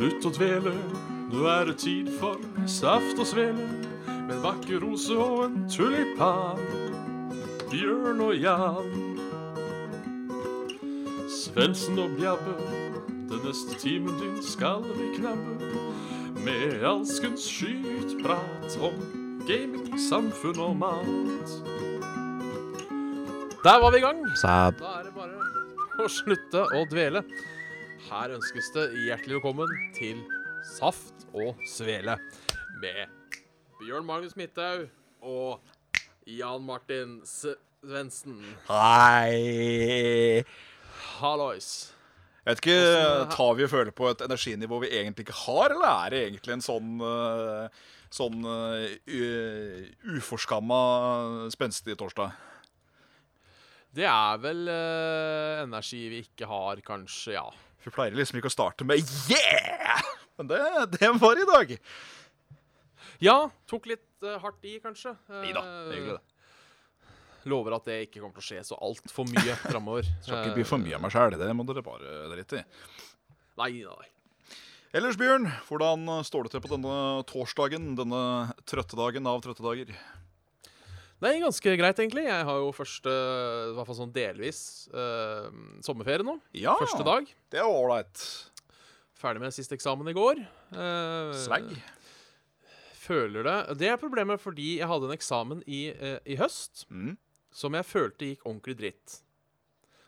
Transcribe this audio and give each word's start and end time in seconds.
Slutt 0.00 0.24
å 0.24 0.30
dvele, 0.32 0.70
nå 1.28 1.42
er 1.44 1.66
det 1.68 1.74
tid 1.82 2.06
for 2.16 2.40
saft 2.64 3.18
og 3.20 3.26
svele. 3.28 3.66
Med 4.08 4.30
en 4.32 4.38
vakker 4.40 4.80
rose 4.80 5.12
og 5.12 5.42
en 5.44 5.66
tulipan. 5.68 6.62
Bjørn 7.68 8.22
og 8.24 8.32
Jan. 8.40 8.88
Svendsen 11.28 12.00
og 12.00 12.16
Bjabbe, 12.16 12.56
den 13.28 13.44
neste 13.44 13.76
timen 13.84 14.16
din 14.22 14.40
skal 14.40 14.88
vi 14.88 15.10
knabbe. 15.18 15.68
Med 16.48 16.80
alskens 16.94 17.44
skytprat 17.44 18.80
om 18.80 18.96
gaming, 19.44 20.00
samfunn 20.00 20.64
og 20.64 20.80
mat. 20.80 21.56
Der 23.68 23.84
var 23.84 23.92
vi 23.92 24.00
i 24.00 24.08
gang. 24.08 24.24
Sad. 24.32 24.80
Da 24.80 24.96
er 25.02 25.10
det 25.10 25.16
bare 25.20 26.00
å 26.00 26.08
slutte 26.08 26.70
å 26.72 26.86
dvele. 26.88 27.26
Her 28.10 28.32
ønskes 28.34 28.72
det 28.74 28.88
hjertelig 29.04 29.36
velkommen 29.36 29.70
til 29.94 30.18
Saft 30.66 31.28
og 31.30 31.60
Svele 31.70 32.16
med 32.82 33.12
Bjørn 33.78 34.02
Magnus 34.08 34.34
Midthaug 34.34 34.88
og 35.22 35.60
Jan 36.26 36.64
Martin 36.66 37.20
Svendsen. 37.22 38.40
Hei. 38.66 40.42
Hallois. 41.20 41.70
Jeg 42.42 42.50
vet 42.50 42.64
ikke, 42.64 43.30
Tar 43.36 43.54
vi 43.54 43.68
og 43.68 43.72
føler 43.76 43.94
på 43.94 44.10
et 44.10 44.26
energinivå 44.26 44.82
vi 44.82 44.90
egentlig 44.90 45.28
ikke 45.28 45.38
har, 45.44 45.76
eller 45.78 45.94
er 45.94 46.10
det 46.10 46.26
egentlig 46.26 46.58
en 46.58 46.66
sånn 46.66 46.92
uh, 47.06 47.88
Sånn 48.10 48.42
uh, 48.42 48.90
uforskamma 50.18 50.82
spenstig 51.54 51.94
torsdag? 51.94 52.34
Det 53.94 54.10
er 54.10 54.38
vel 54.42 54.66
uh, 54.66 55.62
energi 55.62 56.08
vi 56.10 56.24
ikke 56.26 56.50
har, 56.50 56.82
kanskje, 56.82 57.38
ja. 57.38 57.50
Vi 57.84 57.92
pleier 57.94 58.16
liksom 58.16 58.40
ikke 58.40 58.50
å 58.50 58.54
starte 58.54 58.86
med 58.86 59.00
'yeah', 59.00 60.02
men 60.38 60.50
det, 60.50 60.60
det 60.98 61.12
var 61.20 61.40
i 61.40 61.46
dag. 61.48 61.76
Ja, 63.20 63.50
tok 63.68 63.88
litt 63.90 64.24
uh, 64.24 64.38
hardt 64.40 64.64
i, 64.64 64.78
kanskje. 64.80 65.14
Nei 65.28 65.52
da, 65.56 65.64
hyggelig, 65.90 66.16
det. 66.16 67.48
Lover 67.48 67.76
at 67.76 67.88
det 67.88 67.98
ikke 68.06 68.20
kommer 68.20 68.36
til 68.36 68.44
å 68.44 68.48
skje 68.48 68.62
så 68.68 68.78
altfor 68.80 69.28
mye 69.28 69.56
framover. 69.72 70.08
Skal 70.24 70.44
ikke 70.44 70.60
bli 70.60 70.68
for 70.68 70.80
mye 70.80 70.96
av 70.96 71.04
meg 71.04 71.12
sjæl, 71.14 71.36
det 71.40 71.52
må 71.56 71.66
dere 71.68 71.84
bare 71.84 72.16
drite 72.32 72.62
i. 72.62 72.64
Nei, 73.60 73.72
nei. 73.84 74.08
Ellers, 74.96 75.16
Bjørn, 75.20 75.46
hvordan 75.68 76.08
står 76.26 76.48
det 76.48 76.54
til 76.54 76.62
på 76.64 76.72
denne 76.72 76.94
torsdagen? 77.28 77.92
Denne 77.98 78.22
trøtte 78.66 78.98
dagen 78.98 79.28
av 79.30 79.44
trøtte 79.44 79.62
dager? 79.62 79.92
Nei, 81.20 81.34
ganske 81.42 81.74
greit, 81.76 81.98
egentlig. 82.00 82.24
Jeg 82.24 82.44
har 82.48 82.58
jo 82.62 82.70
første, 82.72 83.12
i 83.12 83.74
hvert 83.76 83.88
fall 83.90 83.98
sånn 83.98 84.12
delvis, 84.14 84.60
eh, 84.88 85.50
sommerferie 85.84 86.24
nå. 86.24 86.38
Ja, 86.56 86.76
Første 86.80 87.04
dag. 87.04 87.28
Det 87.52 87.60
er 87.60 87.68
ålreit. 87.68 88.22
Ferdig 89.20 89.42
med 89.42 89.52
siste 89.52 89.76
eksamen 89.76 90.08
i 90.08 90.14
går. 90.16 90.40
Eh, 90.72 91.32
Slag. 91.36 91.68
Føler 93.00 93.42
det 93.44 93.78
Det 93.80 93.88
er 93.90 93.98
problemet 94.00 94.40
fordi 94.40 94.78
jeg 94.78 94.88
hadde 94.88 95.08
en 95.10 95.16
eksamen 95.16 95.62
i, 95.66 95.88
eh, 95.90 96.18
i 96.24 96.36
høst 96.36 96.86
Mm. 96.90 97.16
som 97.52 97.72
jeg 97.74 97.84
følte 97.84 98.24
gikk 98.36 98.44
ordentlig 98.46 98.76
dritt. 98.78 99.20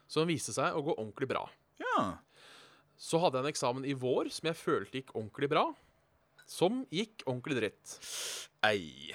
Som 0.09 0.29
viste 0.29 0.53
seg 0.53 0.73
å 0.73 0.83
gå 0.85 0.97
ordentlig 0.97 1.29
bra. 1.29 1.49
Ja. 1.81 2.19
Så 2.97 3.19
hadde 3.21 3.35
jeg 3.37 3.45
en 3.45 3.53
eksamen 3.53 3.85
i 3.85 3.93
vår 3.95 4.31
som 4.31 4.47
jeg 4.47 4.57
følte 4.57 5.03
gikk 5.03 5.13
ordentlig 5.15 5.49
bra. 5.51 5.75
Som 6.47 6.87
gikk 6.93 7.23
ordentlig 7.27 7.57
dritt. 7.61 7.99
Ei. 8.63 9.13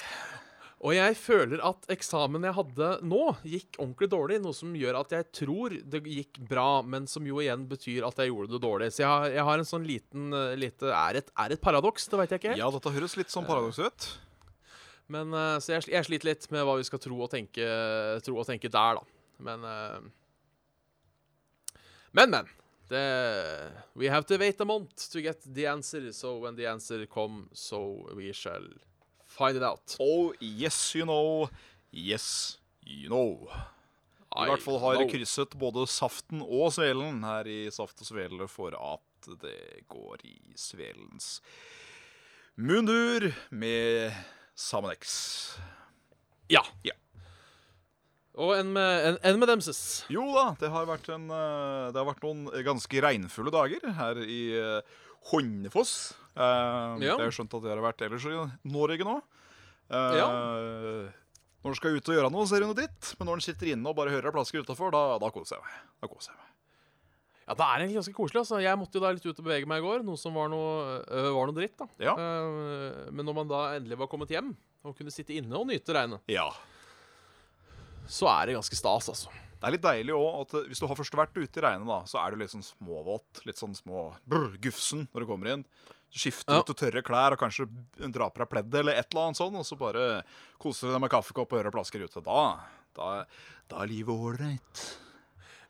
Og 0.86 0.94
jeg 0.94 1.16
føler 1.18 1.62
at 1.66 1.88
eksamen 1.90 2.44
jeg 2.46 2.54
hadde 2.54 2.88
nå, 3.10 3.22
gikk 3.42 3.80
ordentlig 3.82 4.10
dårlig. 4.12 4.38
Noe 4.44 4.54
som 4.54 4.76
gjør 4.78 5.00
at 5.00 5.16
jeg 5.16 5.26
tror 5.40 5.74
det 5.74 6.04
gikk 6.06 6.38
bra, 6.52 6.84
men 6.86 7.08
som 7.10 7.26
jo 7.26 7.40
igjen 7.42 7.64
betyr 7.70 8.06
at 8.06 8.22
jeg 8.22 8.30
gjorde 8.30 8.54
det 8.54 8.62
dårlig. 8.62 8.92
Så 8.94 9.02
jeg 9.02 9.10
har, 9.10 9.26
jeg 9.34 9.48
har 9.50 9.64
en 9.64 9.70
sånn 9.72 9.88
liten 9.90 10.28
eh, 10.38 10.54
lite 10.60 10.92
Er 10.94 11.18
det 11.18 11.24
et, 11.26 11.34
er 11.46 11.56
et 11.56 11.64
paradoks? 11.64 12.06
Det 12.12 12.20
veit 12.22 12.36
jeg 12.36 12.44
ikke 12.44 12.54
helt. 12.54 12.62
Ja, 12.62 12.70
dette 12.76 12.94
høres 12.94 13.18
litt 13.18 13.34
sånn 13.34 13.50
paradoks 13.50 13.82
ut. 13.82 14.08
Men, 15.10 15.34
eh, 15.34 15.56
så 15.66 15.74
jeg, 15.78 15.88
jeg 15.96 16.10
sliter 16.12 16.30
litt 16.30 16.46
med 16.54 16.68
hva 16.68 16.78
vi 16.78 16.86
skal 16.86 17.02
tro 17.02 17.18
og 17.26 17.34
tenke, 17.34 17.66
tro 18.28 18.38
og 18.38 18.46
tenke 18.46 18.70
der, 18.70 19.02
da. 19.02 19.34
Men 19.50 19.66
eh, 19.72 20.00
Men, 22.18 22.32
men. 22.32 22.48
The, 22.90 23.70
we 23.96 24.08
have 24.08 24.26
to 24.28 24.38
wait 24.38 24.62
a 24.62 24.66
month 24.66 25.10
to 25.12 25.22
get 25.22 25.42
the 25.44 25.66
answer. 25.68 26.14
So 26.14 26.38
when 26.40 26.56
the 26.56 26.68
answer 26.68 27.06
come, 27.06 27.50
so 27.52 28.08
we 28.16 28.32
shall 28.32 28.64
find 29.38 29.58
it 29.58 29.64
out. 29.64 29.96
Oh, 30.02 30.34
yes 30.42 30.96
you 30.96 31.06
know. 31.06 31.50
Yes 31.94 32.58
you 32.86 33.10
know. 33.10 33.48
I 34.36 34.44
I 34.46 34.50
hvert 34.52 34.66
fall 34.66 34.80
har 34.84 35.00
know. 35.00 35.10
krysset 35.10 35.56
både 35.58 35.86
saften 35.90 36.42
og 36.44 36.74
svelen 36.76 37.24
her 37.26 37.48
i 37.48 37.60
Saft 37.74 38.02
og 38.04 38.10
Svele 38.10 38.48
for 38.52 38.76
at 38.76 39.30
det 39.42 39.86
går 39.90 40.24
i 40.28 40.36
svelens 40.60 41.38
mundur 42.58 43.30
med 43.50 44.14
Samenex. 44.58 45.58
Ja. 46.50 46.64
Ja. 46.86 46.94
Og 48.38 48.54
en 48.60 48.70
med, 48.74 49.08
en, 49.08 49.18
en 49.26 49.40
med 49.42 49.50
demses. 49.50 49.82
Jo 50.14 50.28
da, 50.36 50.52
det 50.62 50.70
har 50.70 50.86
vært, 50.90 51.08
en, 51.14 51.26
eh, 51.34 51.88
det 51.94 51.98
har 51.98 52.08
vært 52.12 52.26
noen 52.26 52.46
ganske 52.66 53.02
regnfulle 53.02 53.54
dager 53.54 53.88
her 53.98 54.20
i 54.22 54.42
eh, 54.60 54.98
Honnefoss. 55.32 56.14
Eh, 56.38 57.06
Ja. 57.08 57.16
Det 57.18 57.18
har 57.18 57.26
jeg 57.32 57.36
skjønt 57.40 57.56
at 57.58 57.64
dere 57.66 57.80
har 57.82 57.88
vært 57.92 58.04
ellers 58.08 58.26
i 58.30 58.70
Norge 58.70 59.04
nå. 59.08 59.16
Eh, 59.90 61.12
Når 61.64 61.74
du 61.74 61.76
skal 61.80 61.96
ut 61.98 62.10
og 62.12 62.16
gjøre 62.16 62.32
noe, 62.32 62.46
ser 62.48 62.62
du 62.62 62.68
noe 62.70 62.78
dritt. 62.78 63.16
Men 63.20 63.28
når 63.32 63.40
en 63.42 63.46
sitter 63.48 63.72
inne 63.74 63.90
og 63.90 63.96
bare 63.98 64.14
hører 64.14 64.32
plasker 64.36 64.62
utafor, 64.64 64.92
da, 64.94 65.18
da 65.20 65.30
koser 65.34 65.58
jeg 65.58 65.66
meg. 65.66 65.80
Da 66.04 66.08
koser 66.12 66.32
jeg 66.32 66.38
meg. 66.38 66.54
Ja, 67.48 67.54
det 67.56 67.64
er 67.64 67.80
egentlig 67.82 67.98
ganske 68.02 68.16
koselig. 68.18 68.40
altså. 68.44 68.58
Jeg 68.62 68.78
måtte 68.78 69.00
jo 69.00 69.04
da 69.04 69.12
litt 69.16 69.26
ut 69.26 69.38
og 69.40 69.46
bevege 69.46 69.68
meg 69.72 69.80
i 69.82 69.86
går, 69.88 70.04
noe 70.04 70.20
som 70.20 70.34
var 70.36 70.50
noe, 70.52 71.02
øh, 71.08 71.30
var 71.34 71.48
noe 71.48 71.56
dritt. 71.56 71.78
da. 71.80 71.88
Ja. 72.04 72.14
Uh, 72.14 73.08
men 73.12 73.24
når 73.26 73.36
man 73.42 73.48
da 73.48 73.62
endelig 73.78 73.98
var 73.98 74.08
kommet 74.12 74.30
hjem 74.36 74.52
og 74.84 74.96
kunne 75.00 75.12
sitte 75.16 75.34
inne 75.36 75.56
og 75.56 75.68
nyte 75.68 75.96
regnet, 75.96 76.20
Ja. 76.28 76.50
så 78.08 78.28
er 78.32 78.48
det 78.48 78.56
ganske 78.60 78.76
stas, 78.78 79.08
altså. 79.12 79.32
Det 79.58 79.66
er 79.66 79.74
litt 79.74 79.82
deilig 79.88 80.14
òg 80.14 80.42
at 80.44 80.54
eh, 80.60 80.68
hvis 80.70 80.80
du 80.80 80.86
har 80.88 80.96
først 81.00 81.16
vært 81.18 81.34
ute 81.40 81.58
i 81.60 81.64
regnet, 81.66 81.88
da, 81.90 82.04
så 82.06 82.20
er 82.22 82.32
du 82.32 82.38
litt 82.44 82.52
sånn 82.54 82.64
småvåt. 82.64 83.42
Litt 83.48 83.58
sånn 83.58 83.74
små 83.76 84.12
brr, 84.30 84.54
gufsen 84.62 85.08
når 85.10 85.24
du 85.24 85.26
kommer 85.32 85.50
inn. 85.56 85.64
Skifter 86.14 86.54
Ja. 86.56 86.60
ut 86.64 86.70
til 86.72 86.76
tørre 86.80 87.02
klær 87.04 87.36
og 87.36 87.40
kanskje 87.42 87.66
drar 88.14 88.32
på 88.32 88.40
deg 88.42 88.50
pleddet 88.50 88.80
eller 88.80 88.96
et 88.98 89.10
eller 89.12 89.26
annet 89.28 89.38
sånt, 89.42 89.58
og 89.60 89.66
så 89.68 89.76
bare 89.78 90.24
koser 90.58 90.88
du 90.88 90.94
deg 90.96 91.02
med 91.04 91.12
kaffekopp 91.12 91.52
og 91.54 91.60
hører 91.60 91.74
plasker 91.76 92.06
ute. 92.08 92.24
Da, 92.24 92.46
da, 92.96 93.10
da 93.68 93.82
er 93.84 93.92
livet 93.92 94.16
ålreit. 94.16 94.86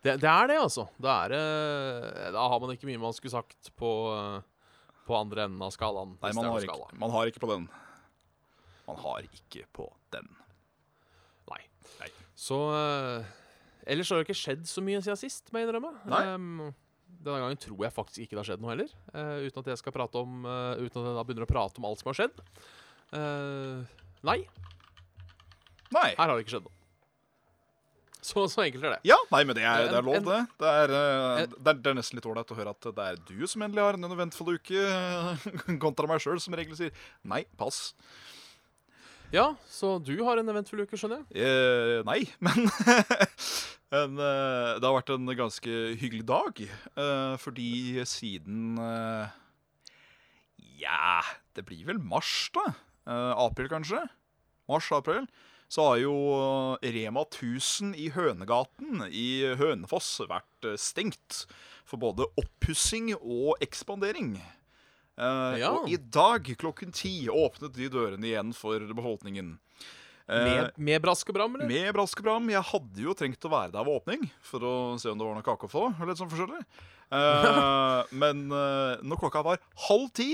Det, 0.06 0.14
det 0.22 0.30
er 0.30 0.48
det, 0.54 0.60
altså. 0.62 0.86
Da, 1.02 1.16
er 1.26 2.32
da 2.32 2.46
har 2.48 2.60
man 2.64 2.72
ikke 2.76 2.88
mye 2.88 3.02
man 3.02 3.16
skulle 3.18 3.34
sagt 3.34 3.72
på, 3.76 3.90
på 5.10 5.18
andre 5.18 5.48
enden 5.50 5.62
av 5.66 5.74
skalaen. 5.74 6.14
Nei, 6.22 6.32
man 6.38 6.46
har, 6.54 6.62
skala. 6.64 6.86
ikke, 6.92 7.00
man 7.02 7.12
har 7.18 7.32
ikke 7.34 7.44
på 7.44 7.50
den. 7.56 7.68
Man 8.88 9.02
har 9.04 9.26
ikke 9.26 9.66
på 9.76 9.90
den. 10.16 10.30
Nei. 11.50 11.62
Nei. 12.00 12.12
Så 12.38 12.62
øh, 12.78 13.26
Ellers 13.88 14.10
har 14.14 14.22
det 14.22 14.28
ikke 14.30 14.38
skjedd 14.38 14.68
så 14.70 14.84
mye 14.86 15.02
siden 15.02 15.20
sist, 15.20 15.50
må 15.52 15.60
jeg 15.60 15.68
innrømme. 15.68 15.92
Nei. 16.12 16.22
Ehm, 16.30 16.70
denne 17.28 17.44
gangen 17.44 17.60
tror 17.62 17.84
jeg 17.86 17.94
faktisk 17.96 18.24
ikke 18.24 18.36
det 18.38 18.42
har 18.42 18.48
skjedd 18.52 18.64
noe 18.64 18.74
heller. 18.74 18.90
Uh, 19.14 19.46
uten 19.48 19.62
at 19.64 19.70
jeg 19.74 19.82
skal 19.84 19.96
prate 19.96 20.20
om 20.24 20.48
uh, 20.48 20.74
Uten 20.80 21.02
at 21.04 21.12
jeg 21.12 21.18
da 21.20 21.26
begynner 21.28 21.46
å 21.48 21.52
prate 21.52 21.82
om 21.82 21.88
alt 21.92 22.02
som 22.02 22.10
har 22.14 22.18
skjedd. 22.22 22.42
Eh, 23.16 24.02
nei, 24.28 24.40
Nei. 25.96 26.10
her 26.18 26.26
har 26.28 26.34
det 26.36 26.44
ikke 26.44 26.58
skjedd 26.58 26.66
noe. 26.68 26.74
Så, 28.28 28.42
så 28.52 28.60
enkelt 28.66 28.84
er 28.84 28.96
det. 28.98 29.00
Ja, 29.08 29.16
nei, 29.32 29.40
men 29.48 29.56
det 29.56 29.64
er, 29.64 29.86
det 29.88 30.00
er 30.02 30.04
lov, 30.04 30.18
en- 30.18 30.26
det. 30.28 30.40
Det 30.60 30.68
er, 30.82 30.92
en- 30.98 31.54
det 31.54 31.72
er, 31.72 31.78
det 31.80 31.92
er 31.94 31.96
nesten 32.02 32.18
litt 32.20 32.28
ålreit 32.28 32.50
å 32.52 32.58
høre 32.58 32.74
at 32.76 32.88
det 32.98 33.06
er 33.14 33.22
du 33.30 33.46
som 33.48 33.64
endelig 33.64 33.86
har 33.86 33.96
en 33.96 34.10
eventfull 34.10 34.58
uke, 34.58 34.88
kontra 35.86 36.10
meg 36.12 36.20
sjøl, 36.26 36.42
som 36.44 36.58
regel 36.60 36.76
sier 36.76 36.92
nei, 37.24 37.46
pass. 37.62 37.94
Ja, 39.32 39.54
så 39.72 39.94
du 40.04 40.14
har 40.28 40.40
en 40.42 40.52
eventfull 40.52 40.84
uke, 40.84 41.00
skjønner 41.00 41.24
jeg. 41.24 41.48
Eh, 41.48 42.04
nei, 42.08 42.20
men 42.44 42.68
Men 43.94 44.20
eh, 44.20 44.78
det 44.80 44.84
har 44.84 44.96
vært 44.98 45.14
en 45.16 45.30
ganske 45.38 45.76
hyggelig 46.00 46.26
dag. 46.28 46.60
eh, 46.60 47.36
fordi 47.40 48.04
siden 48.08 48.80
eh, 48.84 49.36
Ja, 50.82 51.22
det 51.56 51.64
blir 51.70 51.86
vel 51.88 52.02
mars, 52.04 52.50
da. 52.56 52.74
April, 53.08 53.70
kanskje. 53.72 54.02
Mars-april. 54.68 55.30
Så 55.72 55.84
har 55.84 55.98
jo 56.02 56.16
Rema 56.84 57.24
1000 57.24 57.94
i 57.96 58.10
Hønegaten 58.12 59.06
i 59.08 59.56
Hønefoss 59.60 60.10
vært 60.28 60.68
stengt 60.80 61.46
for 61.88 62.00
både 62.00 62.28
oppussing 62.40 63.14
og 63.16 63.64
ekspandering. 63.64 64.36
Ja. 65.18 65.72
Og 65.72 65.88
i 65.92 65.98
dag 65.98 66.52
klokken 66.60 66.92
ti 66.96 67.30
åpnet 67.32 67.80
de 67.80 67.88
dørene 67.92 68.28
igjen 68.28 68.52
for 68.56 68.84
befolkningen. 68.92 69.56
Eh, 70.28 70.44
Med, 70.44 70.72
med 70.76 71.02
brask 71.06 71.30
og 71.32 71.36
bram, 71.38 71.54
eller? 71.56 71.70
med 71.72 71.94
brask 71.96 72.20
og 72.20 72.26
bram. 72.28 72.50
Jeg 72.52 72.66
hadde 72.72 73.04
jo 73.06 73.14
trengt 73.16 73.46
å 73.48 73.52
være 73.54 73.72
der 73.72 73.86
ved 73.88 73.96
åpning 74.02 74.26
for 74.44 74.60
å 74.68 74.74
se 75.00 75.08
om 75.12 75.18
det 75.20 75.28
var 75.28 75.38
noe 75.38 75.46
kake 75.46 75.70
å 75.70 75.72
få. 75.72 75.84
Eller 75.96 76.12
litt 76.12 76.20
sånn 76.20 76.32
forskjellig. 76.34 76.64
Eh, 77.16 78.02
men 78.24 78.42
eh, 78.52 79.04
når 79.08 79.22
klokka 79.22 79.44
var 79.48 79.62
halv 79.88 80.10
ti, 80.20 80.34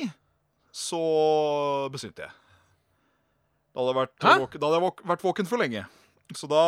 så 0.73 1.01
besvimte 1.93 2.25
jeg. 2.25 2.33
Da 3.73 3.81
hadde 3.81 3.91
jeg 3.93 3.99
vært, 4.01 4.17
våken, 4.45 4.63
hadde 4.65 4.79
jeg 4.79 5.05
vært 5.13 5.27
våken 5.27 5.49
for 5.49 5.61
lenge. 5.61 5.85
Så 6.33 6.47
da, 6.49 6.63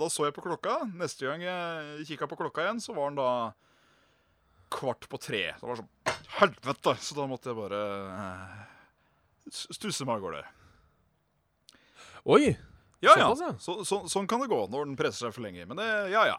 da 0.00 0.08
så 0.12 0.24
jeg 0.28 0.34
på 0.36 0.44
klokka. 0.44 0.78
Neste 0.96 1.28
gang 1.28 1.42
jeg 1.44 2.08
kikka 2.08 2.28
på 2.30 2.38
klokka 2.40 2.64
igjen, 2.64 2.80
så 2.80 2.96
var 2.96 3.10
den 3.12 3.20
da 3.20 3.30
kvart 4.72 5.04
på 5.12 5.20
tre. 5.20 5.44
Det 5.60 5.68
var 5.68 5.82
sånn 5.82 5.90
Helvete! 6.34 6.96
Så 7.04 7.14
da 7.14 7.28
måtte 7.30 7.52
jeg 7.52 7.58
bare 7.60 7.80
stusse 9.52 10.06
meg 10.08 10.16
av 10.18 10.24
gårde. 10.24 10.40
Oi! 12.24 12.54
Ja, 13.04 13.14
ja. 13.18 13.28
Såpass. 13.36 13.64
Så, 13.64 13.84
så, 13.84 14.00
sånn 14.08 14.28
kan 14.28 14.40
det 14.40 14.48
gå 14.48 14.62
når 14.72 14.88
den 14.88 14.96
presser 14.96 15.26
seg 15.26 15.36
for 15.36 15.44
lenge. 15.44 15.66
Men 15.68 15.80
det, 15.80 15.88
ja, 16.14 16.24
ja. 16.32 16.38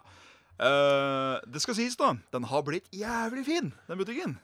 Uh, 0.56 1.38
det 1.52 1.62
skal 1.62 1.78
sies, 1.78 1.98
da. 2.00 2.16
Den 2.34 2.48
har 2.50 2.64
blitt 2.66 2.88
jævlig 2.96 3.46
fin, 3.46 3.70
den 3.90 4.02
butikken. 4.02 4.38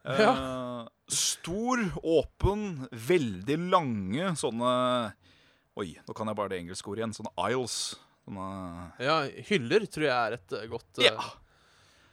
Eh, 0.00 0.86
Stor, 1.12 1.82
åpen, 2.00 2.86
veldig 2.90 3.56
lange 3.68 4.30
sånne 4.40 4.70
Oi, 5.76 5.90
nå 6.06 6.14
kan 6.16 6.30
jeg 6.30 6.38
bare 6.38 6.52
det 6.52 6.60
engelske 6.62 6.88
ordet 6.88 7.02
igjen. 7.04 7.12
Sånne 7.18 7.34
aisles. 7.44 7.76
Sånne 8.24 8.46
Ja, 9.04 9.18
hyller 9.50 9.84
tror 9.92 10.06
jeg 10.08 10.16
er 10.16 10.38
et 10.38 10.56
eh, 10.56 10.66
godt 10.72 11.02
Ja. 11.04 11.16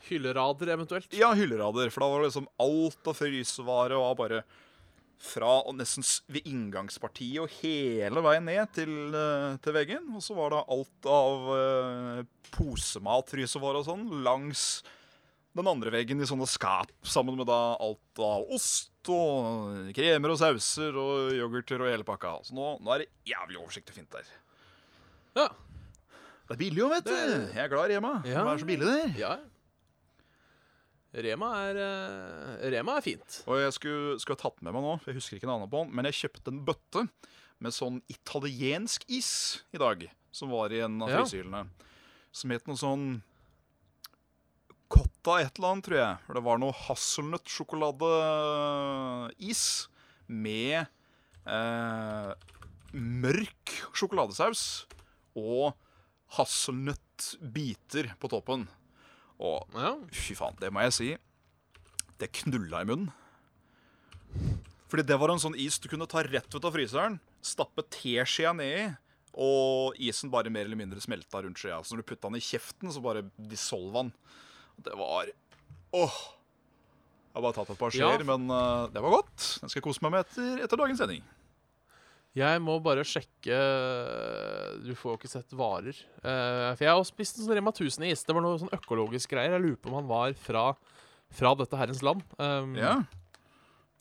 Hyllerader, 0.08 0.70
eventuelt. 0.72 1.12
Ja, 1.16 1.34
hyllerader. 1.36 1.90
For 1.92 2.04
da 2.04 2.12
var 2.12 2.22
det 2.22 2.30
liksom 2.30 2.48
alt 2.64 3.10
av 3.12 3.18
frysevare 3.18 4.00
var 4.00 4.20
bare 4.20 4.44
fra 5.18 5.62
og 5.66 5.76
nesten 5.78 6.06
ved 6.32 6.46
inngangspartiet 6.48 7.42
og 7.42 7.56
hele 7.62 8.22
veien 8.26 8.46
ned 8.48 8.74
til, 8.76 8.94
eh, 9.16 9.58
til 9.64 9.76
veggen. 9.76 10.06
Og 10.16 10.24
så 10.24 10.38
var 10.38 10.54
det 10.54 10.66
alt 10.76 11.10
av 11.10 11.50
uh, 11.50 12.22
posemat, 12.54 13.34
frysevare 13.34 13.82
og 13.82 13.90
sånn, 13.90 14.06
langs 14.26 14.68
den 15.58 15.70
andre 15.70 15.92
veggen 15.94 16.22
i 16.22 16.30
sånne 16.30 16.48
skap. 16.50 16.92
Sammen 17.02 17.38
med 17.40 17.50
da 17.50 17.76
alt 17.82 18.22
av 18.22 18.46
ost 18.54 19.10
og 19.10 19.90
kremer 19.98 20.34
og 20.34 20.42
sauser 20.42 20.98
og 21.02 21.34
yoghurter 21.34 21.82
og 21.82 21.92
hele 21.92 22.08
pakka. 22.08 22.38
Så 22.46 22.58
nå, 22.58 22.76
nå 22.84 22.94
er 22.94 23.06
det 23.06 23.12
jævlig 23.34 23.62
oversikt 23.64 23.94
og 23.94 23.98
fint 23.98 24.14
der. 24.14 24.30
Ja. 25.38 25.50
Det 26.48 26.56
er 26.56 26.62
billig 26.62 26.80
jo, 26.80 26.88
vet 26.94 27.08
du. 27.10 27.16
Jeg 27.18 27.64
er 27.66 27.72
glad 27.72 27.92
i 27.92 27.98
Rema. 27.98 28.18
Ja. 28.24 28.44
Det 28.46 28.54
er 28.54 28.62
så 28.62 28.70
billig 28.70 28.88
der. 28.88 29.16
ja. 29.20 29.36
Rema 31.26 31.48
er 31.66 31.76
eh, 31.82 32.68
Rema 32.74 32.92
er 33.00 33.04
fint. 33.06 33.30
Og 33.50 33.56
jeg 33.62 33.72
skulle, 33.76 34.18
skulle 34.22 34.38
ha 34.38 34.44
tatt 34.48 34.60
med 34.62 34.72
meg 34.76 34.82
nå, 34.86 34.94
for 35.02 35.08
jeg 35.12 35.18
husker 35.22 35.36
ikke 35.40 35.50
navnet 35.50 35.72
på 35.72 35.78
den, 35.84 35.92
men 35.98 36.04
jeg 36.10 36.20
kjøpte 36.22 36.50
en 36.54 36.66
bøtte 36.68 37.02
med 37.64 37.72
sånn 37.74 37.98
italiensk 38.14 39.02
is 39.10 39.32
i 39.74 39.78
dag, 39.82 39.98
som 40.36 40.48
var 40.54 40.68
i 40.76 40.80
en 40.86 40.96
av 41.02 41.08
Ja. 41.10 41.24
Som 42.38 42.52
het 42.54 42.68
noe 42.70 42.78
sånn 42.78 43.06
Cotta 44.88 45.42
et 45.42 45.58
eller 45.58 45.70
annet, 45.74 45.84
tror 45.84 46.00
jeg. 46.00 46.16
For 46.28 46.34
det 46.38 46.44
var 46.46 46.58
noe 46.62 46.76
hasselnøttsjokoladeis 46.86 49.64
med 50.32 50.78
eh, 51.48 52.32
mørk 52.94 53.74
sjokoladesaus 53.98 54.62
og 55.36 55.74
hasselnøttbiter 56.38 58.14
på 58.22 58.28
toppen. 58.32 58.68
Og. 59.40 59.78
Fy 60.16 60.36
faen, 60.38 60.56
det 60.62 60.72
må 60.74 60.82
jeg 60.88 60.96
si. 60.96 61.10
Det 62.18 62.32
knulla 62.42 62.82
i 62.82 62.90
munnen. 62.90 63.12
Fordi 64.88 65.04
det 65.04 65.18
var 65.20 65.34
en 65.34 65.42
sånn 65.42 65.58
is 65.60 65.78
du 65.84 65.90
kunne 65.92 66.08
ta 66.10 66.24
rett 66.24 66.48
ut 66.56 66.64
av 66.66 66.74
fryseren, 66.74 67.20
stappe 67.44 67.84
teskjea 67.92 68.54
nedi, 68.56 68.88
og 69.38 69.98
isen 70.02 70.32
bare 70.34 70.50
mer 70.50 70.66
eller 70.66 70.80
mindre 70.80 71.02
smelta 71.04 71.42
rundt 71.44 71.60
skjea. 71.62 71.82
Så 71.86 71.94
når 71.94 72.02
du 72.02 72.08
putta 72.14 72.30
den 72.32 72.40
i 72.40 72.44
kjeften, 72.44 72.90
så 72.94 73.04
bare 73.04 73.26
dissolva 73.38 74.06
den. 74.08 74.14
Det 74.88 74.96
var 74.98 75.30
Åh! 75.98 76.18
Jeg 77.28 77.38
har 77.38 77.44
bare 77.46 77.54
tatt 77.60 77.70
et 77.76 77.80
par 77.80 77.94
skjeer, 77.94 78.24
Ja. 78.24 78.26
men 78.26 78.50
uh, 78.50 78.88
det 78.90 79.02
var 79.04 79.14
godt. 79.20 79.44
Den 79.62 79.70
skal 79.70 79.78
jeg 79.80 79.86
kose 79.86 80.02
meg 80.02 80.16
med 80.16 80.26
etter, 80.26 80.64
etter 80.66 80.80
dagens 80.82 80.98
sending. 81.04 81.22
Jeg 82.38 82.62
må 82.62 82.76
bare 82.86 83.02
sjekke 83.08 83.56
Du 84.84 84.92
får 84.94 85.14
jo 85.14 85.18
ikke 85.18 85.32
sett 85.32 85.56
varer. 85.58 85.98
Uh, 86.22 86.74
for 86.76 86.84
jeg 86.86 86.92
har 86.92 87.00
også 87.00 87.16
spist 87.16 87.40
en 87.40 87.48
sånn 87.48 87.58
Rema 87.58 87.74
1000-is. 87.74 88.26
Det 88.28 88.36
var 88.36 88.46
noe 88.46 88.60
sånn 88.62 88.74
økologisk 88.78 89.34
greier. 89.34 89.56
Jeg 89.58 89.64
lurer 89.64 89.80
på 89.82 89.90
om 89.90 89.98
han 90.02 90.12
var 90.12 90.36
fra, 90.38 90.68
fra 91.34 91.54
dette 91.58 91.80
herrens 91.80 92.04
land. 92.06 92.26
Um, 92.38 92.76
Ja. 92.78 93.00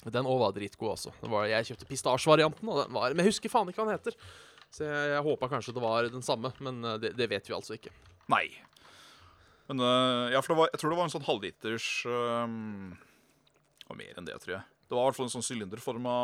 Den 0.06 0.28
òg 0.28 0.38
var 0.38 0.52
dritgod, 0.54 0.92
altså. 0.92 1.10
Det 1.18 1.30
var, 1.32 1.48
jeg 1.50 1.66
kjøpte 1.66 1.88
pistasjevarianten, 1.88 2.68
og 2.70 2.76
den 2.78 2.92
var 2.94 3.14
Men 3.14 3.24
jeg 3.24 3.32
husker 3.32 3.50
faen 3.50 3.72
ikke 3.72 3.82
hva 3.82 3.88
den 3.88 3.98
heter. 3.98 4.14
Så 4.70 4.84
jeg, 4.86 5.08
jeg 5.14 5.24
håpa 5.26 5.48
kanskje 5.50 5.74
det 5.74 5.82
var 5.82 6.06
den 6.12 6.22
samme, 6.22 6.52
men 6.62 6.78
eh, 6.84 6.98
det, 7.02 7.12
det 7.18 7.26
vet 7.30 7.48
vi 7.48 7.56
altså 7.56 7.74
ikke. 7.74 7.90
Nei. 8.30 8.44
Men 9.66 9.82
uh, 9.82 10.28
ja, 10.30 10.42
var, 10.46 10.70
jeg 10.70 10.78
tror 10.78 10.92
det 10.92 10.98
var 11.00 11.08
en 11.08 11.14
sånn 11.14 11.26
halvliters 11.26 11.86
um, 12.06 12.92
Og 13.88 13.98
mer 13.98 14.14
enn 14.14 14.28
det, 14.28 14.36
tror 14.44 14.58
jeg. 14.58 14.68
Det 14.86 14.94
var 14.94 15.02
i 15.02 15.08
hvert 15.08 15.18
fall 15.18 15.26
en 15.26 15.34
sånn 15.34 15.46
sylinderforma 15.46 16.14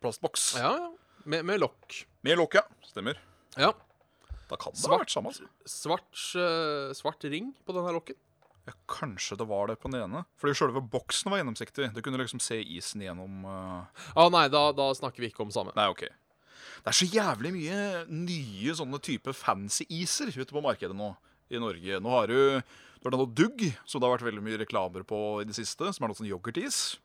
plastboks. 0.00 0.54
Ja, 0.56 0.72
ja. 0.78 1.07
Med, 1.28 1.44
med 1.44 1.60
lokk. 1.60 2.06
Med 2.24 2.38
lokk, 2.40 2.56
ja. 2.56 2.64
Stemmer. 2.88 3.18
Ja. 3.56 3.74
Da 4.48 4.56
kan 4.56 4.72
det 4.72 4.80
Svart. 4.80 4.94
ha 4.94 5.02
vært 5.02 5.12
samme. 5.12 5.32
Altså. 5.34 5.48
Svart, 5.68 6.22
eh, 6.40 6.92
svart 6.96 7.26
ring 7.28 7.50
på 7.68 7.74
denne 7.76 7.92
lokken. 7.92 8.16
Ja, 8.68 8.72
kanskje 8.88 9.36
det 9.40 9.46
var 9.48 9.68
det 9.68 9.76
på 9.80 9.90
den 9.92 10.00
ene. 10.06 10.22
Fordi 10.40 10.56
selve 10.56 10.80
boksen 10.80 11.28
var 11.32 11.42
gjennomsiktig. 11.42 11.90
Du 11.92 12.00
kunne 12.04 12.20
liksom 12.20 12.40
se 12.40 12.60
isen 12.62 13.04
gjennom 13.04 13.44
uh... 13.44 13.84
Ah, 14.14 14.30
nei, 14.32 14.46
da, 14.52 14.70
da 14.76 14.88
snakker 14.96 15.24
vi 15.24 15.28
ikke 15.28 15.44
om 15.44 15.52
samme. 15.52 15.74
Nei, 15.76 15.88
OK. 15.92 16.06
Det 16.08 16.92
er 16.92 16.96
så 16.96 17.08
jævlig 17.12 17.52
mye 17.58 17.80
nye 18.08 18.76
sånne 18.76 19.00
type 19.04 19.34
fancy 19.36 19.84
iser 19.92 20.32
ute 20.32 20.52
på 20.52 20.64
markedet 20.64 20.96
nå 20.96 21.10
i 21.52 21.60
Norge. 21.60 22.00
Nå 22.00 22.12
har 22.12 22.32
du, 22.32 22.60
du 22.60 23.08
har 23.08 23.16
denne 23.16 23.28
Dugg, 23.36 23.66
som 23.84 24.00
det 24.00 24.08
har 24.08 24.16
vært 24.16 24.28
veldig 24.30 24.44
mye 24.48 24.60
reklamer 24.64 25.04
på 25.08 25.20
i 25.42 25.48
det 25.48 25.56
siste, 25.60 25.92
som 25.92 26.04
er 26.04 26.12
noe 26.12 26.20
sånn 26.20 26.30
yoghurtis. 26.30 26.98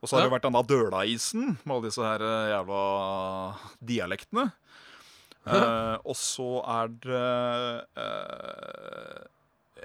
Og 0.00 0.08
så 0.08 0.16
har 0.16 0.24
det 0.24 0.32
vært 0.32 0.46
denne 0.46 0.62
Døla-isen 0.64 1.58
med 1.60 1.74
alle 1.74 1.90
disse 1.90 2.04
her 2.04 2.24
eh, 2.24 2.52
jævla 2.54 2.84
dialektene. 3.84 4.46
Uh, 5.40 5.96
og 6.04 6.16
så 6.20 6.46
er 6.68 6.90
det 7.00 7.20
uh, 7.96 9.22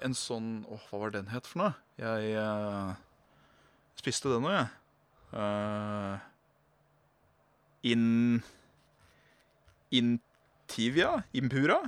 en 0.04 0.16
sånn 0.18 0.50
Åh, 0.68 0.82
hva 0.90 1.00
var 1.06 1.14
den 1.16 1.30
het 1.32 1.48
for 1.48 1.62
noe? 1.62 1.72
Jeg 1.96 2.34
uh, 2.36 2.92
spiste 3.96 4.34
den 4.34 4.48
òg, 4.50 4.58
jeg. 4.58 4.68
Uh, 5.36 6.20
in... 7.88 8.04
Intivia? 9.96 11.22
Impura? 11.38 11.80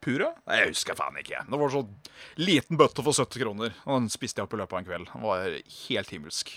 Pura? 0.00 0.30
Nei, 0.46 0.60
jeg 0.62 0.72
husker 0.72 0.96
faen 0.96 1.18
ikke. 1.20 1.42
Det 1.50 1.58
var 1.60 1.72
sånn 1.72 1.92
liten 2.38 2.80
bøtte 2.80 3.04
for 3.04 3.16
70 3.16 3.42
kroner. 3.42 3.76
Og 3.84 4.00
den 4.00 4.12
spiste 4.12 4.40
jeg 4.40 4.48
opp 4.48 4.54
i 4.56 4.60
løpet 4.60 4.76
av 4.76 4.80
en 4.80 4.88
kveld. 4.88 5.10
Den 5.12 5.26
var 5.26 5.58
helt 5.80 6.12
himmelsk. 6.14 6.52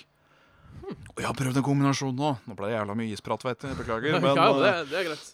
Og 0.90 1.22
jeg 1.22 1.28
har 1.28 1.36
prøvd 1.38 1.60
en 1.60 1.66
kombinasjon 1.66 2.16
nå. 2.16 2.32
Nå 2.48 2.56
ble 2.58 2.70
det 2.70 2.78
jævla 2.78 2.96
mye 2.98 3.16
isprat, 3.16 3.44
vet 3.46 3.66
du. 3.66 3.70
Beklager. 3.80 4.18
Men 4.24 4.40
ja, 4.40 4.48
det, 4.56 4.70
eh, 4.70 4.82
det 4.90 5.00
er 5.02 5.08
greit. 5.10 5.30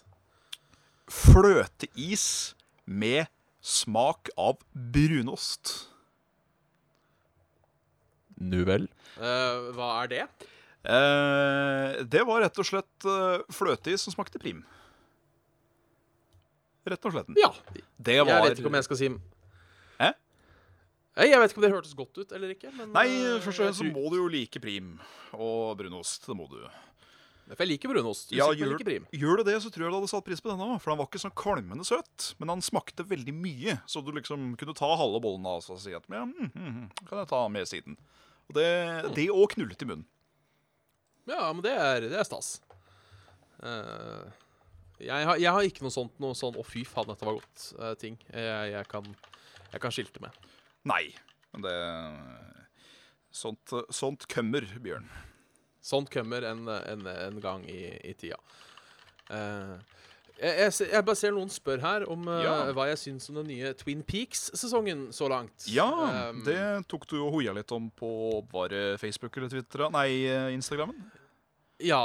fløteis 1.06 2.26
med 2.86 3.30
smak 3.66 4.30
av 4.38 4.58
brunost. 4.74 5.76
Nu 8.36 8.60
vel. 8.68 8.88
Eh, 9.16 9.70
hva 9.76 9.92
er 10.02 10.12
det? 10.12 10.24
Eh, 10.86 12.02
det 12.06 12.22
var 12.28 12.44
rett 12.44 12.58
og 12.62 12.68
slett 12.68 13.06
eh, 13.08 13.46
fløteis 13.54 14.04
som 14.06 14.14
smakte 14.14 14.42
prim. 14.42 14.60
Rett 16.86 17.08
og 17.08 17.16
slett. 17.16 17.32
Ja. 17.40 17.50
Det 17.98 18.20
Jeg 18.20 18.26
vet 18.28 18.60
ikke 18.60 18.70
om 18.70 18.78
jeg 18.78 18.86
skal 18.86 19.00
si 19.00 19.08
Jeg 21.16 21.40
vet 21.40 21.52
ikke 21.52 21.62
om 21.62 21.64
det 21.64 21.72
hørtes 21.72 21.94
godt 21.96 22.18
ut 22.20 22.32
eller 22.36 22.52
ikke. 22.52 22.70
Men, 22.76 22.90
Nei, 22.92 23.06
eh, 23.08 23.38
først 23.40 23.62
og 23.62 23.64
fremst 23.64 23.80
så 23.80 23.86
må 23.88 24.10
du 24.12 24.18
jo 24.18 24.26
like 24.28 24.60
prim 24.60 24.98
og 25.32 25.72
brunost. 25.78 26.26
Det 26.28 26.36
må 26.36 26.44
du. 26.50 26.58
For 27.46 27.62
jeg 27.62 27.70
liker 27.70 27.92
brunost. 27.92 28.32
Ja, 28.34 28.48
gjør, 28.50 28.74
liker 28.74 28.88
prim. 28.88 29.06
gjør 29.14 29.40
du 29.40 29.46
det, 29.46 29.54
så 29.62 29.70
tror 29.70 29.86
jeg 29.86 29.94
du 29.94 29.96
hadde 30.00 30.10
satt 30.10 30.26
pris 30.26 30.42
på 30.42 30.50
denne 30.50 30.66
òg. 30.66 30.80
For 30.82 30.92
den 30.92 30.98
var 30.98 31.08
ikke 31.08 31.22
sånn 31.22 31.34
kvalmende 31.38 31.86
søt, 31.86 32.32
men 32.42 32.50
han 32.50 32.64
smakte 32.64 33.06
veldig 33.06 33.34
mye. 33.38 33.76
Så 33.88 34.02
du 34.04 34.10
liksom 34.16 34.50
kunne 34.58 34.74
ta 34.76 34.90
halve 34.98 35.22
bollen 35.24 35.46
av 35.46 35.62
og 35.62 35.80
si 35.80 35.94
at 35.94 36.04
ja, 36.10 36.24
mm, 36.26 36.50
mm, 36.50 36.72
mm, 36.80 37.06
kan 37.06 37.22
jeg 37.22 37.30
ta 37.30 37.44
med 37.54 37.70
siden. 37.70 37.96
Og 38.50 38.58
det, 38.58 38.66
det 39.16 39.28
òg 39.30 39.54
knullet 39.54 39.86
i 39.86 39.88
munnen. 39.88 40.08
Ja, 41.26 41.46
men 41.48 41.62
det 41.64 41.72
er, 41.74 42.04
det 42.10 42.18
er 42.18 42.26
stas. 42.26 42.58
Uh, 43.62 44.26
jeg, 45.00 45.22
har, 45.30 45.38
jeg 45.40 45.54
har 45.54 45.66
ikke 45.66 45.86
noe 45.86 45.94
sånt 45.94 46.18
noe 46.22 46.36
sånn 46.38 46.54
'Å, 46.56 46.66
fy 46.66 46.84
faen, 46.86 47.08
dette 47.08 47.26
var 47.26 47.38
godt', 47.38 47.64
eh, 47.78 47.94
ting 48.00 48.18
jeg, 48.30 48.68
jeg, 48.72 48.84
kan, 48.90 49.08
jeg 49.72 49.82
kan 49.82 49.94
skilte 49.94 50.22
med. 50.22 50.34
Nei, 50.86 51.08
men 51.52 51.64
det 51.66 51.76
Sånt, 53.36 53.68
sånt 53.92 54.24
kommer, 54.32 54.64
Bjørn. 54.80 55.04
Sånt 55.84 56.08
kommer 56.08 56.42
en, 56.48 56.62
en, 56.72 57.02
en 57.06 57.40
gang 57.44 57.66
i, 57.68 57.90
i 58.08 58.14
tida. 58.16 58.38
Uh, 59.28 59.74
jeg, 60.40 60.54
jeg, 60.62 60.72
jeg 60.94 61.04
bare 61.04 61.18
ser 61.20 61.34
noen 61.36 61.50
spør 61.52 61.82
her 61.84 62.06
om 62.12 62.24
uh, 62.30 62.38
Ja. 62.44 62.54
hva 62.76 62.86
jeg 62.88 63.00
syns 63.02 63.28
om 63.28 63.36
den 63.42 63.50
nye 63.50 63.74
Twin 63.76 64.00
Peaks-sesongen 64.08 65.08
så 65.16 65.28
langt. 65.32 65.66
Ja, 65.68 65.88
Um, 66.30 66.40
det 66.46 66.56
tok 66.88 67.04
du 67.10 67.18
og 67.18 67.34
hoia 67.36 67.52
litt 67.56 67.70
om 67.76 67.90
på 67.92 68.08
Var 68.52 68.72
det 68.72 68.82
Facebook 69.02 69.36
eller 69.36 69.52
Twitter? 69.52 69.84
Nei, 69.92 70.08
Instagrammen? 70.56 70.96
Ja, 71.84 72.00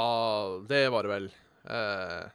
det 0.68 0.82
var 0.92 1.06
det 1.08 1.14
vel. 1.14 1.30
Uh, 1.64 2.28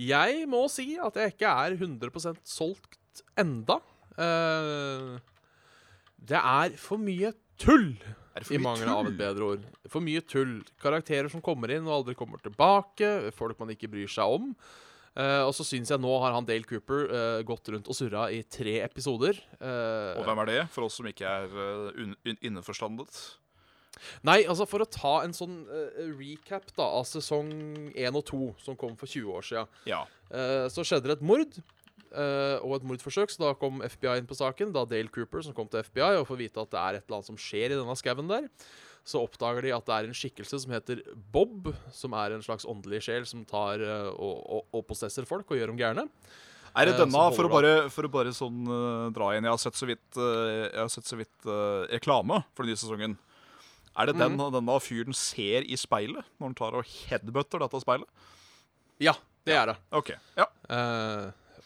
jeg 0.00 0.42
må 0.50 0.64
si 0.74 0.96
at 0.98 1.20
jeg 1.22 1.36
ikke 1.36 1.54
er 1.54 1.76
100% 1.78 2.42
solgt 2.50 3.22
enda. 3.38 3.76
Eh, 4.18 5.12
det 6.24 6.40
er 6.40 6.76
for 6.80 7.00
mye 7.00 7.32
tull, 7.60 7.92
i 8.50 8.58
mangel 8.58 8.88
av 8.90 9.06
et 9.10 9.18
bedre 9.18 9.50
ord. 9.54 9.66
For 9.90 10.02
mye 10.02 10.22
tull. 10.26 10.56
Karakterer 10.82 11.30
som 11.30 11.42
kommer 11.44 11.70
inn 11.70 11.86
og 11.86 12.00
aldri 12.00 12.16
kommer 12.18 12.40
tilbake. 12.42 13.30
Folk 13.36 13.60
man 13.60 13.70
ikke 13.74 13.90
bryr 13.92 14.10
seg 14.10 14.38
om. 14.40 14.48
Uh, 15.14 15.46
og 15.46 15.52
så 15.54 15.62
syns 15.62 15.92
jeg 15.92 16.02
nå 16.02 16.10
har 16.18 16.32
han 16.34 16.46
Dale 16.46 16.66
Cooper 16.66 17.04
uh, 17.06 17.40
gått 17.46 17.68
rundt 17.70 17.86
og 17.86 17.94
surra 17.94 18.24
i 18.34 18.40
tre 18.50 18.80
episoder. 18.82 19.38
Uh, 19.60 20.18
Og 20.18 20.24
hvem 20.26 20.40
er 20.42 20.50
det, 20.50 20.60
for 20.74 20.88
oss 20.88 20.98
som 20.98 21.06
ikke 21.06 21.28
er 21.30 21.54
un? 22.02 22.16
Nei, 24.26 24.40
altså 24.42 24.66
for 24.66 24.82
å 24.82 24.88
ta 24.90 25.12
en 25.22 25.32
sånn 25.32 25.60
recap 26.18 26.66
da 26.74 26.88
av 26.98 27.06
sesong 27.06 27.52
1 27.94 28.18
og 28.18 28.24
2, 28.26 28.40
som 28.66 28.76
kom 28.76 28.96
for 28.98 29.06
20 29.06 29.30
år 29.38 29.46
sia, 29.46 29.62
Ja. 29.86 30.02
så 30.68 30.82
skjedde 30.82 31.06
det 31.06 31.20
et 31.20 31.24
mord. 31.24 31.54
Eh, 32.14 32.56
og 32.62 32.78
et 32.78 32.86
mordforsøk, 32.88 33.34
så 33.34 33.42
da 33.42 33.52
kom 33.58 33.82
FBI 33.82 34.16
inn 34.20 34.30
på 34.30 34.38
saken. 34.38 34.72
Da 34.74 34.86
Dale 34.88 35.12
Cooper 35.12 35.44
som 35.44 35.56
kom 35.56 35.68
til 35.70 35.84
FBI 35.84 36.14
og 36.20 36.28
får 36.30 36.40
vite 36.40 36.64
at 36.64 36.72
det 36.72 36.80
er 36.80 36.98
et 36.98 37.06
eller 37.06 37.20
annet 37.20 37.32
som 37.32 37.40
skjer 37.40 37.74
i 37.74 37.78
denne 37.78 37.98
skauen 37.98 38.30
der. 38.30 38.48
Så 39.04 39.20
oppdager 39.20 39.66
de 39.66 39.74
at 39.76 39.84
det 39.84 39.98
er 39.98 40.08
en 40.08 40.16
skikkelse 40.16 40.62
som 40.62 40.72
heter 40.72 41.02
Bob, 41.34 41.68
som 41.92 42.16
er 42.16 42.32
en 42.32 42.44
slags 42.44 42.64
åndelig 42.64 43.02
sjel 43.04 43.26
som 43.28 43.44
tar 43.44 43.82
uh, 43.84 44.08
og, 44.14 44.38
og, 44.40 44.66
og 44.72 44.86
possesser 44.88 45.28
folk 45.28 45.50
og 45.50 45.60
gjør 45.60 45.74
dem 45.74 45.80
gærne. 45.82 46.08
Er 46.74 46.88
det 46.88 46.96
Eh, 46.96 47.04
denne, 47.04 47.26
for 47.36 47.46
å 47.46 47.50
bare, 47.52 47.74
for 47.92 48.06
å 48.06 48.10
bare 48.10 48.32
sånn 48.34 48.64
uh, 48.66 49.10
dra 49.14 49.30
inn 49.36 49.46
Jeg 49.46 49.52
har 49.52 49.60
sett 49.62 49.78
så 49.78 49.86
vidt, 49.86 50.02
uh, 50.18 50.66
jeg 50.66 50.80
har 50.80 50.90
sett 50.90 51.06
så 51.06 51.18
vidt 51.20 51.46
uh, 51.46 51.86
reklame 51.92 52.40
for 52.50 52.64
den 52.64 52.74
nye 52.74 52.80
sesongen. 52.80 53.14
Er 53.94 54.10
det 54.10 54.16
den 54.18 54.34
denne 54.40 54.78
fyren 54.82 55.14
ser 55.14 55.62
i 55.70 55.78
speilet 55.78 56.26
når 56.40 56.48
han 56.48 56.58
tar 56.58 56.80
og 56.80 56.88
headbutter 57.06 57.62
dette 57.62 57.78
speilet? 57.84 58.26
Ja, 59.02 59.14
det 59.46 59.54
er 59.54 59.70
det. 59.70 59.76
OK. 59.94 60.10
Ja. 60.34 60.48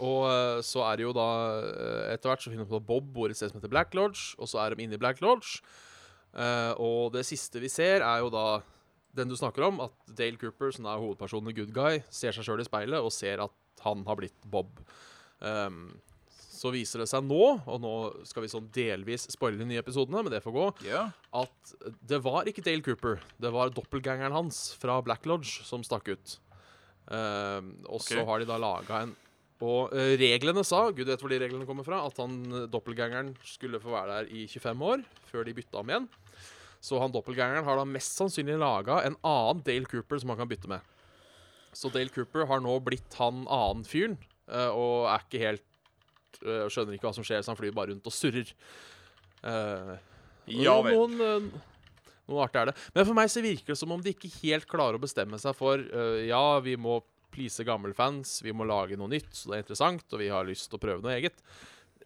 Og 0.05 0.25
eh, 0.31 0.61
så 0.63 0.85
er 0.87 0.99
det 0.99 1.07
jo 1.09 1.13
da 1.17 1.29
eh, 1.59 2.15
Etter 2.15 2.31
hvert 2.31 2.45
så 2.45 2.53
finner 2.53 2.67
de 2.67 2.71
på 2.71 2.79
at 2.79 2.87
Bob 2.87 3.07
bor 3.15 3.31
et 3.31 3.39
sted 3.39 3.51
som 3.51 3.59
heter 3.59 3.73
Black 3.73 3.97
Lodge, 3.99 4.35
og 4.39 4.51
så 4.51 4.63
er 4.63 4.75
de 4.75 4.85
inne 4.87 4.99
i 4.99 5.01
Black 5.01 5.23
Lodge. 5.25 5.59
Uh, 6.29 6.75
og 6.85 7.15
det 7.15 7.25
siste 7.27 7.59
vi 7.59 7.71
ser, 7.73 8.05
er 8.05 8.21
jo 8.23 8.29
da 8.31 8.61
den 9.17 9.31
du 9.31 9.37
snakker 9.39 9.65
om, 9.67 9.81
at 9.83 9.95
Dale 10.19 10.39
Cooper, 10.39 10.71
som 10.75 10.87
er 10.87 11.01
hovedpersonen 11.01 11.51
i 11.51 11.57
Good 11.57 11.73
Guy, 11.75 12.03
ser 12.15 12.37
seg 12.37 12.47
sjøl 12.47 12.63
i 12.63 12.67
speilet 12.69 13.03
og 13.03 13.15
ser 13.15 13.43
at 13.43 13.55
han 13.83 14.05
har 14.07 14.19
blitt 14.21 14.37
Bob. 14.47 14.71
Um, 15.41 15.97
så 16.59 16.73
viser 16.75 17.03
det 17.03 17.09
seg 17.11 17.25
nå, 17.27 17.43
og 17.71 17.79
nå 17.83 17.95
skal 18.29 18.45
vi 18.45 18.51
sånn 18.51 18.69
delvis 18.75 19.29
spoile 19.33 19.61
de 19.61 19.67
nye 19.69 19.83
episodene, 19.83 20.25
men 20.27 20.35
det 20.35 20.43
får 20.45 20.55
gå, 20.55 20.67
yeah. 20.89 21.15
at 21.39 21.75
det 22.11 22.19
var 22.25 22.51
ikke 22.51 22.65
Dale 22.67 22.85
Cooper. 22.87 23.23
Det 23.41 23.53
var 23.55 23.73
doppelgangeren 23.75 24.35
hans 24.35 24.69
fra 24.79 24.99
Black 25.07 25.27
Lodge 25.27 25.65
som 25.67 25.87
stakk 25.87 26.11
ut. 26.11 26.37
Um, 27.09 27.79
og 27.89 28.03
så 28.05 28.21
har 28.29 28.43
de 28.43 28.49
da 28.51 28.59
laga 28.61 29.07
en 29.07 29.17
Og 29.65 29.91
eh, 29.97 30.13
reglene 30.21 30.63
sa, 30.67 30.85
gud 30.95 31.09
vet 31.09 31.23
hvor 31.23 31.33
de 31.33 31.41
reglene 31.43 31.67
kommer 31.67 31.87
fra, 31.87 32.05
at 32.07 32.19
han 32.23 32.37
eh, 32.53 32.67
doppelgangeren 32.71 33.33
skulle 33.47 33.81
få 33.83 33.91
være 33.91 34.21
der 34.21 34.29
i 34.31 34.45
25 34.47 34.85
år 34.87 35.03
før 35.31 35.49
de 35.49 35.55
bytta 35.57 35.81
ham 35.81 35.91
igjen. 35.91 36.07
Så 36.79 37.01
han 37.03 37.15
doppelgangeren 37.15 37.67
har 37.67 37.81
da 37.81 37.87
mest 37.89 38.21
sannsynlig 38.21 38.55
laga 38.61 39.01
en 39.03 39.19
annen 39.27 39.65
Dale 39.67 39.91
Cooper 39.91 40.23
som 40.23 40.31
han 40.31 40.39
kan 40.39 40.51
bytte 40.51 40.71
med. 40.71 40.95
Så 41.75 41.91
Dale 41.91 42.15
Cooper 42.15 42.47
har 42.47 42.63
nå 42.63 42.77
blitt 42.87 43.19
han 43.19 43.43
annen 43.51 43.83
fyren, 43.89 44.15
eh, 44.47 44.71
og 44.71 45.11
er 45.11 45.27
ikke 45.27 45.43
helt 45.43 45.67
eh, 46.45 46.69
Skjønner 46.71 46.95
ikke 46.95 47.11
hva 47.11 47.17
som 47.19 47.27
skjer, 47.27 47.43
så 47.43 47.51
han 47.51 47.59
flyr 47.59 47.75
bare 47.75 47.97
rundt 47.97 48.07
og 48.07 48.15
surrer. 48.15 48.55
Ja 50.49 50.79
vel. 50.83 50.95
Noen, 50.95 51.51
noe 52.31 52.47
artig 52.47 52.63
er 52.63 52.71
det. 52.71 52.79
Men 52.95 53.05
for 53.07 53.19
meg 53.19 53.31
så 53.31 53.43
virker 53.43 53.75
det 53.75 53.81
som 53.83 53.91
om 53.95 54.01
de 54.03 54.15
ikke 54.15 54.31
helt 54.39 54.71
klarer 54.71 54.99
å 54.99 55.03
bestemme 55.03 55.39
seg 55.43 55.55
for 55.59 55.83
Ja, 56.25 56.59
vi 56.65 56.79
må 56.79 57.01
please 57.39 57.65
gammelfans, 57.65 58.37
vi 58.43 58.53
må 58.53 58.67
lage 58.69 58.99
noe 58.99 59.09
nytt, 59.15 59.31
så 59.33 59.53
det 59.53 59.57
er 59.61 59.63
interessant, 59.65 60.05
og 60.13 60.19
vi 60.27 60.29
har 60.35 60.45
lyst 60.49 60.69
til 60.69 60.79
å 60.81 60.83
prøve 60.83 61.03
noe 61.07 61.15
eget. 61.17 61.39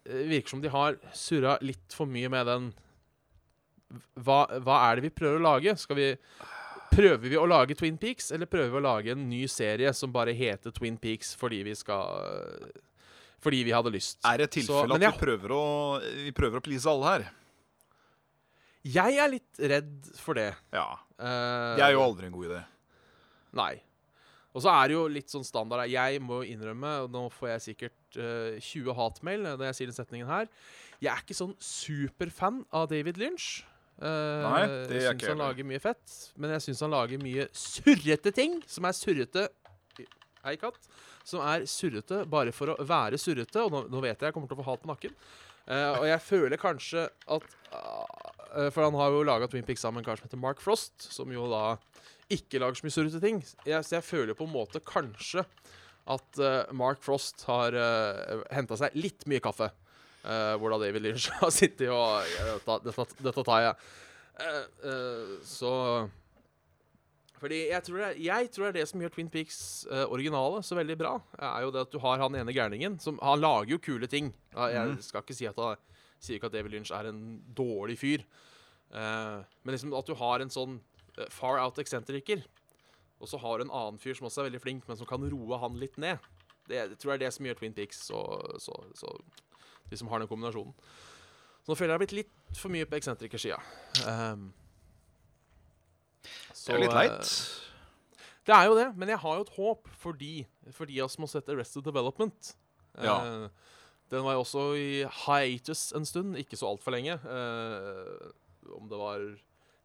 Det 0.05 0.25
virker 0.29 0.53
som 0.53 0.61
de 0.63 0.69
har 0.69 0.97
surra 1.17 1.57
litt 1.63 1.93
for 1.95 2.05
mye 2.11 2.29
med 2.29 2.45
den 2.49 2.71
hva, 4.25 4.45
hva 4.65 4.77
er 4.89 4.97
det 4.99 5.03
vi 5.07 5.13
prøver 5.13 5.39
å 5.41 5.47
lage? 5.51 5.75
Skal 5.77 5.99
vi 5.99 6.07
Prøver 6.93 7.25
vi 7.25 7.37
å 7.41 7.47
lage 7.49 7.73
Twin 7.73 7.95
Peaks, 7.97 8.27
eller 8.35 8.45
prøver 8.45 8.69
vi 8.69 8.77
å 8.77 8.83
lage 8.85 9.13
en 9.15 9.23
ny 9.29 9.47
serie 9.49 9.89
som 9.97 10.11
bare 10.13 10.33
heter 10.37 10.69
Twin 10.75 10.93
Peaks 11.01 11.31
fordi 11.39 11.63
vi 11.65 11.73
skal 11.73 12.67
Fordi 13.41 13.63
vi 13.65 13.73
hadde 13.73 13.89
lyst? 13.95 14.19
Er 14.29 14.37
det 14.43 14.51
tilfelle 14.53 14.93
at 14.93 15.01
jeg- 15.01 15.15
vi 15.15 15.23
prøver 15.25 15.49
å, 15.57 15.63
vi 16.27 16.31
prøver 16.37 16.59
å 16.61 16.63
please 16.63 16.85
alle 16.85 17.03
her? 17.09 17.25
Jeg 18.85 19.17
er 19.17 19.29
litt 19.31 19.57
redd 19.59 20.11
for 20.19 20.35
det. 20.37 20.51
Ja. 20.71 20.99
Eh, 21.17 21.75
Det 21.79 21.83
er 21.87 21.91
jo 21.95 22.03
aldri 22.03 22.25
en 22.27 22.31
god 22.35 22.45
idé. 22.51 22.61
Nei. 23.53 23.81
Og 24.53 24.61
så 24.61 24.69
er 24.69 24.89
det 24.89 24.95
jo 24.95 25.03
litt 25.09 25.33
sånn 25.33 25.45
standard. 25.45 25.89
Jeg 25.89 26.21
må 26.21 26.43
innrømme, 26.45 26.93
og 27.05 27.13
nå 27.13 27.25
får 27.33 27.55
jeg 27.55 27.65
sikkert 27.67 28.17
uh, 28.21 28.59
20 28.61 28.97
hatmail 28.99 29.45
når 29.47 29.67
jeg 29.71 29.79
sier 29.79 29.89
den 29.89 29.97
setningen 29.97 30.29
her 30.29 30.49
Jeg 31.01 31.09
er 31.11 31.23
ikke 31.23 31.37
sånn 31.37 31.55
superfan 31.57 32.61
av 32.73 32.89
David 32.91 33.17
Lynch. 33.21 33.63
Uh, 33.97 34.43
Nei, 34.43 34.61
det 34.89 34.97
er 34.97 35.07
jeg 35.07 35.17
ikke 35.17 35.27
syns 35.27 35.33
han 35.35 35.43
lager 35.43 35.67
mye 35.69 35.81
fett, 35.81 36.13
men 36.41 36.53
jeg 36.55 36.65
syns 36.65 36.79
han 36.85 36.93
lager 36.93 37.21
mye 37.21 37.45
surrete 37.55 38.33
ting 38.33 38.57
som 38.69 38.89
er 38.89 38.97
surrete 38.97 39.49
Hei, 40.43 40.57
katt. 40.59 40.75
Som 41.23 41.39
er 41.47 41.63
surrete 41.71 42.25
bare 42.27 42.51
for 42.51 42.73
å 42.73 42.83
være 42.83 43.15
surrete, 43.21 43.61
og 43.63 43.71
nå, 43.71 43.85
nå 43.87 44.01
vet 44.03 44.17
jeg 44.17 44.27
jeg 44.27 44.35
kommer 44.35 44.49
til 44.51 44.57
å 44.57 44.59
få 44.59 44.65
hat 44.67 44.81
på 44.83 44.89
nakken. 44.89 45.13
Uh, 45.63 46.01
og 46.01 46.07
jeg 46.09 46.19
føler 46.25 46.59
kanskje 46.59 47.05
at 47.07 47.45
uh, 47.71 48.67
For 48.67 48.83
han 48.83 48.97
har 48.99 49.13
jo 49.15 49.21
laga 49.23 49.47
Twin 49.47 49.63
Pics 49.63 49.85
sammen 49.85 50.01
med 50.01 50.03
en 50.03 50.09
kar 50.09 50.19
som 50.19 50.27
heter 50.27 50.41
Mark 50.41 50.59
Frost, 50.59 51.05
som 51.15 51.31
jo 51.31 51.45
da 51.47 51.77
ikke 52.35 52.61
lager 52.61 52.79
så 52.79 52.87
mye 52.87 52.95
surrete 52.95 53.21
ting. 53.23 53.39
Jeg, 53.67 53.85
så 53.85 53.97
jeg 53.97 54.07
føler 54.07 54.37
på 54.37 54.47
en 54.47 54.53
måte 54.53 54.81
kanskje 54.85 55.45
at 56.13 56.39
uh, 56.41 56.71
Mark 56.75 57.03
Frost 57.03 57.45
har 57.47 57.75
uh, 57.77 58.43
henta 58.51 58.77
seg 58.79 58.95
litt 58.97 59.27
mye 59.29 59.43
kaffe. 59.43 59.69
Uh, 60.23 60.55
hvor 60.55 60.71
da 60.71 60.79
David 60.85 61.03
Lynch 61.03 61.27
har 61.41 61.51
sittet 61.51 61.89
og 61.91 62.23
ja, 62.31 62.55
dette, 62.55 62.79
dette, 62.87 63.23
dette 63.27 63.45
tar 63.47 63.63
jeg. 63.65 63.79
Uh, 64.33 64.89
eh, 64.89 65.33
så 65.45 65.71
Fordi 67.37 67.59
jeg 67.69 67.85
tror, 67.85 67.99
det 67.99 68.23
jeg 68.23 68.49
tror 68.49 68.65
det 68.65 68.69
er 68.71 68.77
det 68.79 68.87
som 68.89 69.03
gjør 69.03 69.11
Twin 69.13 69.29
Peaks 69.29 69.57
eh, 69.91 70.05
originale 70.07 70.63
så 70.63 70.77
veldig 70.79 70.95
bra. 70.97 71.17
er 71.37 71.65
jo 71.65 71.73
det 71.75 71.83
at 71.83 71.91
du 71.91 71.99
har 71.99 72.23
han 72.23 72.37
ene 72.39 72.55
gærningen. 72.55 72.95
Som, 73.03 73.19
han 73.21 73.43
lager 73.43 73.75
jo 73.75 73.81
kule 73.83 74.07
ting. 74.07 74.31
Jeg 74.55 74.95
skal 75.03 75.25
ikke 75.25 75.35
si 75.35 75.49
at 75.49 75.59
han 75.59 75.75
sier 76.23 76.39
ikke 76.39 76.47
at 76.47 76.55
David 76.55 76.71
Lynch 76.71 76.93
er 76.95 77.11
en 77.11 77.43
dårlig 77.51 77.99
fyr. 77.99 78.23
Eh, 78.93 79.37
men 79.63 79.75
liksom 79.75 79.93
at 79.97 80.07
du 80.07 80.15
har 80.17 80.39
en 80.39 80.53
sånn 80.53 80.77
eh, 80.77 80.92
far 81.33 81.59
out 81.61 81.79
eksentriker, 81.81 82.43
og 83.23 83.29
så 83.29 83.39
har 83.39 83.59
du 83.59 83.67
en 83.67 83.73
annen 83.73 83.99
fyr 84.01 84.17
som 84.17 84.27
også 84.27 84.43
er 84.43 84.49
veldig 84.49 84.61
flink, 84.63 84.87
men 84.89 84.99
som 84.99 85.07
kan 85.07 85.23
roe 85.31 85.59
han 85.61 85.77
litt 85.79 85.95
ned. 86.01 86.21
Det, 86.67 86.75
jeg 86.79 86.97
tror 86.99 87.13
jeg 87.13 87.19
er 87.19 87.25
det 87.25 87.33
som 87.35 87.47
gjør 87.47 87.59
Twin 87.59 87.75
Peaks 87.75 88.05
så, 88.07 88.19
så, 88.63 88.75
så 88.95 89.09
De 89.91 89.99
som 89.99 90.07
har 90.11 90.21
den 90.23 90.29
kombinasjonen. 90.31 90.71
Så 91.63 91.71
nå 91.71 91.75
føler 91.79 91.91
jeg 91.91 91.91
det 91.91 91.95
har 91.95 92.03
blitt 92.03 92.15
litt 92.17 92.59
for 92.59 92.71
mye 92.73 92.87
på 92.87 92.97
eksentrikersida. 92.99 93.59
Um, 94.07 94.49
Det 96.53 96.75
er 96.75 96.81
litt 96.83 96.91
eh, 96.91 96.97
leit. 96.97 97.31
det 98.47 98.55
er 98.55 98.67
jo 98.67 98.75
det, 98.79 98.89
men 98.99 99.11
jeg 99.11 99.19
har 99.23 99.39
jo 99.39 99.45
et 99.45 99.53
håp 99.57 99.87
for 99.99 100.19
de, 100.19 100.33
for 100.71 100.87
de 100.87 100.99
som 101.11 101.23
har 101.25 101.31
sett 101.31 101.51
Arrested 101.51 101.87
Development. 101.87 102.53
Ja. 102.99 103.17
Uh, 103.23 103.79
den 104.11 104.23
var 104.23 104.35
jo 104.35 104.43
også 104.43 104.65
i 104.77 104.89
hiatus 105.25 105.91
en 105.95 106.05
stund, 106.07 106.35
ikke 106.39 106.59
så 106.59 106.69
altfor 106.71 106.95
lenge. 106.95 107.15
Uh, 107.23 108.31
om 108.75 108.87
det 108.91 108.99
var 108.99 109.23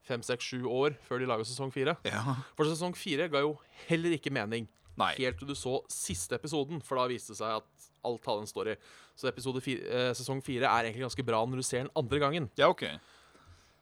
fem, 0.08 0.24
seks, 0.24 0.48
sju 0.50 0.64
år 0.66 0.96
før 1.06 1.20
de 1.22 1.28
laga 1.30 1.44
sesong 1.46 1.70
fire. 1.74 1.94
Ja. 2.08 2.22
For 2.58 2.68
sesong 2.68 2.96
fire 2.98 3.28
ga 3.32 3.44
jo 3.44 3.54
heller 3.86 4.16
ikke 4.16 4.32
mening. 4.34 4.66
Nei. 4.98 5.12
Helt 5.20 5.38
til 5.38 5.46
du 5.52 5.54
så 5.54 5.76
siste 5.92 6.34
episoden, 6.34 6.80
for 6.82 6.98
da 6.98 7.04
viste 7.12 7.30
det 7.34 7.38
seg 7.38 7.60
at 7.60 7.86
alt 8.08 8.24
hadde 8.26 8.42
en 8.46 8.50
story. 8.50 8.74
Så 9.18 9.28
episode 9.30 9.60
fi- 9.62 9.78
eh, 9.84 10.10
sesong 10.18 10.40
fire 10.42 10.66
er 10.66 10.88
egentlig 10.88 11.04
ganske 11.06 11.24
bra 11.28 11.44
når 11.46 11.60
du 11.62 11.66
ser 11.68 11.84
den 11.84 11.92
andre 11.98 12.18
gangen. 12.22 12.48
Ja, 12.58 12.70
OK. 12.72 12.82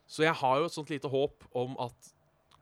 Så 0.09 0.23
jeg 0.26 0.35
har 0.38 0.59
jo 0.61 0.68
et 0.68 0.75
sånt 0.76 0.90
lite 0.92 1.09
håp 1.11 1.47
om 1.56 1.75
at 1.83 2.12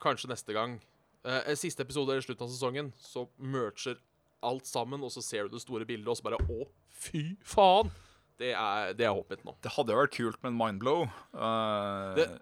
kanskje 0.01 0.31
neste 0.31 0.55
gang 0.57 0.79
eh, 1.25 1.51
Siste 1.59 1.83
episode 1.85 2.13
eller 2.15 2.25
slutten 2.25 2.47
av 2.47 2.53
sesongen, 2.55 2.93
så 3.01 3.27
merger 3.39 3.99
alt 4.45 4.67
sammen, 4.69 5.03
og 5.03 5.11
så 5.13 5.23
ser 5.25 5.49
du 5.49 5.55
det 5.57 5.63
store 5.65 5.87
bildet, 5.89 6.09
og 6.13 6.17
så 6.21 6.25
bare 6.27 6.41
Å, 6.45 6.67
fy 6.93 7.35
faen! 7.49 7.91
Det 8.39 8.51
er, 8.51 8.91
det 8.99 9.07
er 9.07 9.13
håpet 9.15 9.39
mitt 9.39 9.45
nå. 9.47 9.53
Det 9.63 9.71
hadde 9.77 9.95
jo 9.95 9.99
vært 10.01 10.15
kult 10.17 10.41
med 10.43 10.51
en 10.53 10.59
mindblow. 10.59 11.05
Uh... 11.35 12.15
Det- 12.19 12.33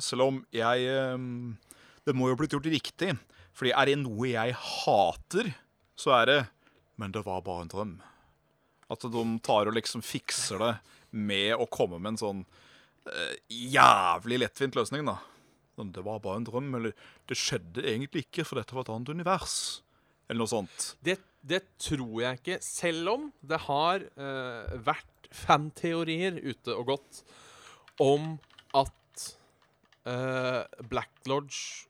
selv 0.00 0.28
om 0.28 0.40
jeg 0.54 0.88
ehm, 0.88 1.56
Det 2.06 2.14
må 2.16 2.30
jo 2.30 2.38
blitt 2.38 2.54
gjort 2.54 2.70
riktig. 2.70 3.12
Fordi 3.52 3.74
er 3.76 3.90
det 3.90 3.98
noe 4.00 4.30
jeg 4.30 4.56
hater, 4.56 5.52
så 5.98 6.16
er 6.20 6.26
det 6.30 6.40
Men 6.96 7.12
det 7.12 7.24
var 7.26 7.44
bare 7.44 7.66
en 7.66 7.72
drøm. 7.72 7.92
At 8.92 9.04
de 9.04 9.22
tar 9.44 9.68
og 9.68 9.76
liksom 9.76 10.04
fikser 10.04 10.60
det 10.60 10.72
med 11.12 11.54
å 11.56 11.68
komme 11.68 11.98
med 12.00 12.14
en 12.14 12.20
sånn 12.20 12.42
uh, 13.08 13.34
jævlig 13.48 14.38
lettvint 14.42 14.76
løsning, 14.76 15.04
da. 15.08 15.18
Men 15.80 15.92
det 15.96 16.04
var 16.04 16.20
bare 16.24 16.40
en 16.40 16.46
drøm, 16.46 16.68
eller 16.76 16.94
det 17.28 17.38
skjedde 17.40 17.84
egentlig 17.84 18.26
ikke, 18.26 18.44
for 18.44 18.60
dette 18.60 18.76
var 18.76 18.84
et 18.84 18.92
annet 18.92 19.12
univers. 19.16 19.56
Eller 20.28 20.42
noe 20.42 20.52
sånt. 20.52 20.92
Det, 21.04 21.18
det 21.40 21.62
tror 21.80 22.14
jeg 22.22 22.40
ikke, 22.40 22.58
selv 22.64 23.14
om 23.14 23.26
det 23.40 23.60
har 23.66 24.04
uh, 24.20 24.76
vært 24.84 25.28
fanteorier 25.32 26.36
ute 26.44 26.76
og 26.76 26.92
gått 26.92 27.22
om 28.02 28.34
at 28.76 28.92
eh, 30.08 30.62
Black 30.90 31.10
Lodge 31.30 31.86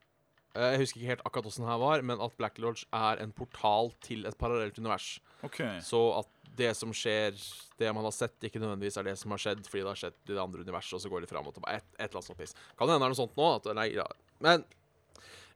eh, 0.54 0.73
Jeg 0.75 0.83
husker 0.83 1.00
ikke 1.00 1.12
helt 1.14 1.25
akkurat 1.28 1.49
åssen 1.50 1.64
det 1.64 1.71
her 1.73 1.81
var, 1.83 2.04
men 2.07 2.21
at 2.25 2.37
Black 2.38 2.59
Lodge 2.62 2.87
er 2.92 3.23
en 3.23 3.33
portal 3.33 3.92
til 4.04 4.26
et 4.28 4.38
parallelt 4.38 4.78
univers. 4.78 5.14
Okay. 5.42 5.78
Så 5.85 6.00
at 6.21 6.31
det 6.57 6.75
som 6.76 6.92
skjer, 6.92 7.33
det 7.81 7.88
man 7.97 8.04
har 8.04 8.12
sett, 8.12 8.37
ikke 8.45 8.61
nødvendigvis 8.61 8.99
er 9.00 9.07
det 9.09 9.16
som 9.21 9.33
har 9.33 9.40
skjedd 9.40 9.64
fordi 9.64 9.83
det 9.87 9.88
har 9.88 10.00
skjedd 10.02 10.19
i 10.28 10.35
det 10.35 10.42
andre 10.42 10.66
universet, 10.66 10.99
og 10.99 11.00
så 11.04 11.11
går 11.12 11.25
de 11.25 11.31
fram 11.31 11.49
og 11.49 11.57
tilbake. 11.57 11.81
Et, 11.81 11.88
et 11.97 12.04
eller 12.04 12.21
annet 12.21 12.28
sånt 12.28 12.40
piss. 12.42 12.54
Kan 12.76 12.88
det 12.88 12.95
hende 12.95 13.07
det 13.07 13.09
er 13.09 13.14
noe 13.14 13.21
sånt 13.23 13.40
nå? 13.40 13.49
At, 13.57 13.71
nei, 13.78 13.88
ja. 13.97 14.07
Men 14.45 14.64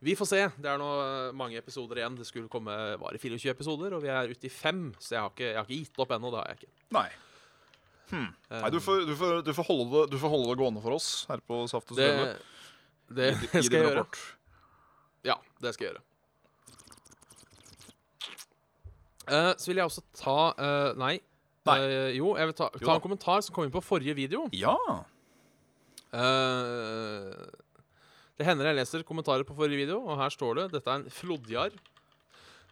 Vi 0.04 0.12
får 0.16 0.28
se. 0.28 0.40
Det 0.60 0.68
er 0.68 0.80
nå 0.80 0.88
eh, 1.02 1.34
mange 1.36 1.56
episoder 1.56 2.00
igjen. 2.00 2.16
Det 2.18 2.26
skulle 2.28 2.50
komme 2.52 2.72
var 3.00 3.16
det 3.16 3.20
24 3.22 3.52
episoder, 3.52 3.94
og 3.96 4.02
vi 4.04 4.10
er 4.12 4.28
ute 4.28 4.48
i 4.48 4.52
fem, 4.52 4.90
så 5.00 5.14
jeg 5.16 5.22
har 5.22 5.30
ikke, 5.32 5.46
jeg 5.46 5.56
har 5.56 5.68
ikke 5.68 5.78
gitt 5.84 6.02
opp 6.04 6.12
ennå. 6.16 6.32
Det 6.32 6.40
har 6.40 6.50
jeg 6.52 6.60
ikke. 6.60 6.74
Nei. 6.96 7.06
Hmm. 8.10 8.28
Nei, 8.52 8.70
du 8.70 8.78
får, 8.82 9.00
du, 9.08 9.14
får, 9.18 9.40
du, 9.42 9.52
får 9.56 9.66
holde 9.66 9.86
det, 9.92 10.02
du 10.12 10.18
får 10.22 10.30
holde 10.30 10.52
det 10.52 10.58
gående 10.60 10.82
for 10.84 10.94
oss 10.94 11.08
her 11.30 11.40
på 11.42 11.64
Saft 11.70 11.90
og 11.90 11.98
Det, 11.98 12.06
Svele. 12.06 12.36
det 13.18 13.30
I- 13.32 13.48
i 13.58 13.62
skal 13.66 13.78
jeg 13.80 13.88
gjøre. 13.88 14.04
Ja, 15.26 15.36
det 15.64 15.72
skal 15.74 15.88
jeg 15.88 15.96
gjøre. 15.96 16.04
Uh, 19.26 19.52
så 19.58 19.72
vil 19.72 19.80
jeg 19.80 19.88
også 19.90 20.04
ta 20.14 20.36
uh, 20.54 20.92
Nei. 21.02 21.16
Nei. 21.66 21.76
Uh, 21.82 22.10
jo, 22.14 22.36
jeg 22.38 22.46
vil 22.52 22.56
ta, 22.60 22.70
ta 22.78 22.94
en 22.94 23.02
kommentar 23.02 23.42
som 23.42 23.56
kom 23.56 23.66
inn 23.66 23.74
på 23.74 23.82
forrige 23.82 24.14
video. 24.14 24.44
Ja. 24.54 24.76
Eh, 26.16 27.34
det 28.36 28.46
hender 28.46 28.70
jeg 28.70 28.78
leser 28.78 29.04
kommentarer 29.06 29.44
på 29.48 29.56
forrige 29.56 29.82
video, 29.82 29.98
og 30.06 30.20
her 30.20 30.32
står 30.32 30.60
det 30.60 30.66
Dette 30.76 30.92
er 30.92 31.02
en 31.02 31.12
flodjar. 31.12 31.74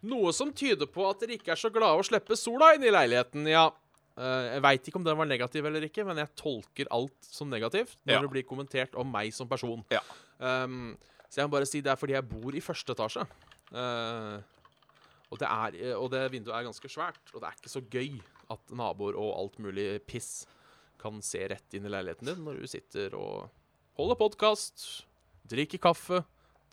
Noe 0.04 0.32
som 0.36 0.52
tyder 0.52 0.88
på 0.90 1.06
at 1.08 1.22
dere 1.22 1.38
ikke 1.38 1.54
er 1.54 1.60
så 1.60 1.70
glade 1.72 2.00
å 2.00 2.04
slippe 2.06 2.36
sola 2.36 2.74
inn 2.76 2.84
i 2.84 2.92
leiligheten. 2.92 3.48
Ja. 3.48 3.70
Eh, 4.14 4.44
jeg 4.54 4.62
veit 4.62 4.88
ikke 4.88 5.00
om 5.00 5.04
den 5.06 5.18
var 5.18 5.26
negativ 5.26 5.66
eller 5.66 5.82
ikke, 5.88 6.04
men 6.06 6.20
jeg 6.22 6.30
tolker 6.38 6.90
alt 6.94 7.26
som 7.26 7.50
negativt 7.50 7.96
når 8.06 8.14
Ja. 8.14 8.20
det 8.22 8.30
blir 8.30 8.46
kommentert 8.46 8.94
om 8.94 9.10
meg 9.10 9.32
som 9.34 9.48
person. 9.50 9.84
Ja. 9.90 10.00
Um, 10.38 10.96
så 11.28 11.40
jeg 11.40 11.48
må 11.48 11.56
bare 11.56 11.66
si 11.66 11.80
det 11.80 11.90
er 11.90 11.96
fordi 11.98 12.14
jeg 12.14 12.28
bor 12.28 12.54
i 12.54 12.60
første 12.62 12.94
etasje. 12.94 13.24
Uh, 13.74 14.38
og, 15.32 15.38
det 15.40 15.48
er, 15.48 15.74
eh, 15.82 15.96
og 15.98 16.10
det 16.12 16.30
vinduet 16.30 16.54
er 16.54 16.68
ganske 16.68 16.88
svært, 16.88 17.18
og 17.34 17.40
det 17.42 17.48
er 17.48 17.56
ikke 17.58 17.72
så 17.74 17.82
gøy 17.90 18.20
at 18.54 18.70
naboer 18.76 19.16
og 19.18 19.32
alt 19.40 19.58
mulig 19.58 20.00
piss 20.06 20.44
kan 21.00 21.18
se 21.24 21.42
rett 21.50 21.74
inn 21.74 21.86
i 21.88 21.90
leiligheten 21.90 22.28
din 22.28 22.44
når 22.44 22.60
du 22.60 22.66
sitter 22.70 23.16
og 23.18 23.50
holder 23.98 24.14
podkast, 24.20 25.04
drikker 25.50 25.78
kaffe, 25.82 26.22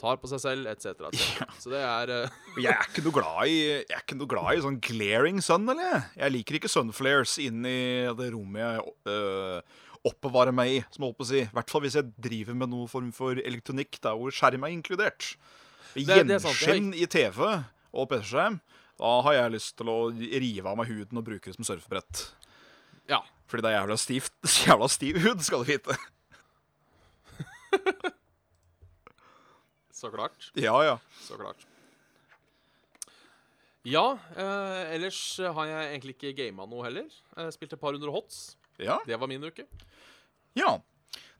tar 0.02 0.18
på 0.22 0.30
seg 0.32 0.42
selv, 0.44 0.68
etc. 0.72 1.06
etc. 1.08 1.46
Så 1.62 1.72
det 1.74 1.84
er 1.86 2.12
uh... 2.26 2.42
Jeg 2.66 2.74
er 2.74 2.90
ikke 2.90 3.06
noe 3.06 3.16
glad 3.16 3.52
i 3.52 3.56
Jeg 3.62 3.86
er 3.96 4.04
ikke 4.04 4.18
noe 4.20 4.32
glad 4.34 4.50
i 4.58 4.66
sånn 4.66 4.82
glaring 4.84 5.40
sun, 5.46 5.70
eller? 5.72 6.10
Jeg 6.18 6.36
liker 6.36 6.60
ikke 6.60 6.72
sunflares 6.72 7.38
inn 7.44 7.64
i 7.70 7.80
det 8.18 8.32
rommet 8.34 8.62
jeg 8.64 8.96
uh, 9.08 9.80
oppbevarer 10.08 10.56
meg 10.56 10.74
i, 10.74 10.78
som 10.90 11.04
jeg 11.04 11.12
holdt 11.12 11.20
på 11.20 11.28
å 11.28 11.32
si. 11.32 11.42
I 11.46 11.56
hvert 11.56 11.74
fall 11.74 11.86
hvis 11.86 11.98
jeg 12.00 12.14
driver 12.18 12.58
med 12.58 12.72
noen 12.74 12.90
form 12.92 13.12
for 13.16 13.38
elektronikk 13.38 14.00
der 14.02 14.18
hvor 14.18 14.34
skjerm 14.34 14.66
er 14.66 14.74
inkludert. 14.74 15.34
Er 15.94 16.24
Gjenskinn 16.24 16.94
i 16.96 17.06
TV 17.12 17.42
og 17.46 18.08
PC-skjerm, 18.10 18.62
da 19.02 19.12
har 19.26 19.38
jeg 19.38 19.54
lyst 19.58 19.76
til 19.80 19.92
å 19.92 19.98
rive 20.14 20.70
av 20.70 20.78
meg 20.80 20.90
huden 20.92 21.20
og 21.20 21.28
bruke 21.28 21.50
det 21.50 21.58
som 21.58 21.68
surfebrett. 21.68 22.24
Ja. 23.12 23.22
Fordi 23.52 23.66
det 23.66 23.72
er 23.74 23.80
jævla 23.82 23.98
stivt. 24.00 24.34
Jævla 24.66 24.88
stiv 24.92 25.20
hud, 25.26 25.44
skal 25.44 25.66
du 25.66 25.72
vite. 25.74 25.98
Så 30.02 30.10
klart. 30.10 30.48
Ja, 30.58 30.74
ja. 30.86 30.96
Så 31.22 31.38
klart. 31.38 31.68
Ja, 33.86 34.18
eh, 34.38 34.94
ellers 34.96 35.20
har 35.42 35.66
jeg 35.70 35.90
egentlig 35.92 36.16
ikke 36.18 36.34
gama 36.38 36.66
noe 36.70 36.86
heller. 36.86 37.10
Jeg 37.38 37.54
spilte 37.56 37.78
et 37.78 37.82
par 37.82 37.94
hundre 37.94 38.14
hots. 38.14 38.56
Ja. 38.82 39.00
Det 39.06 39.18
var 39.18 39.30
min 39.30 39.46
uke. 39.46 39.66
Ja. 40.58 40.76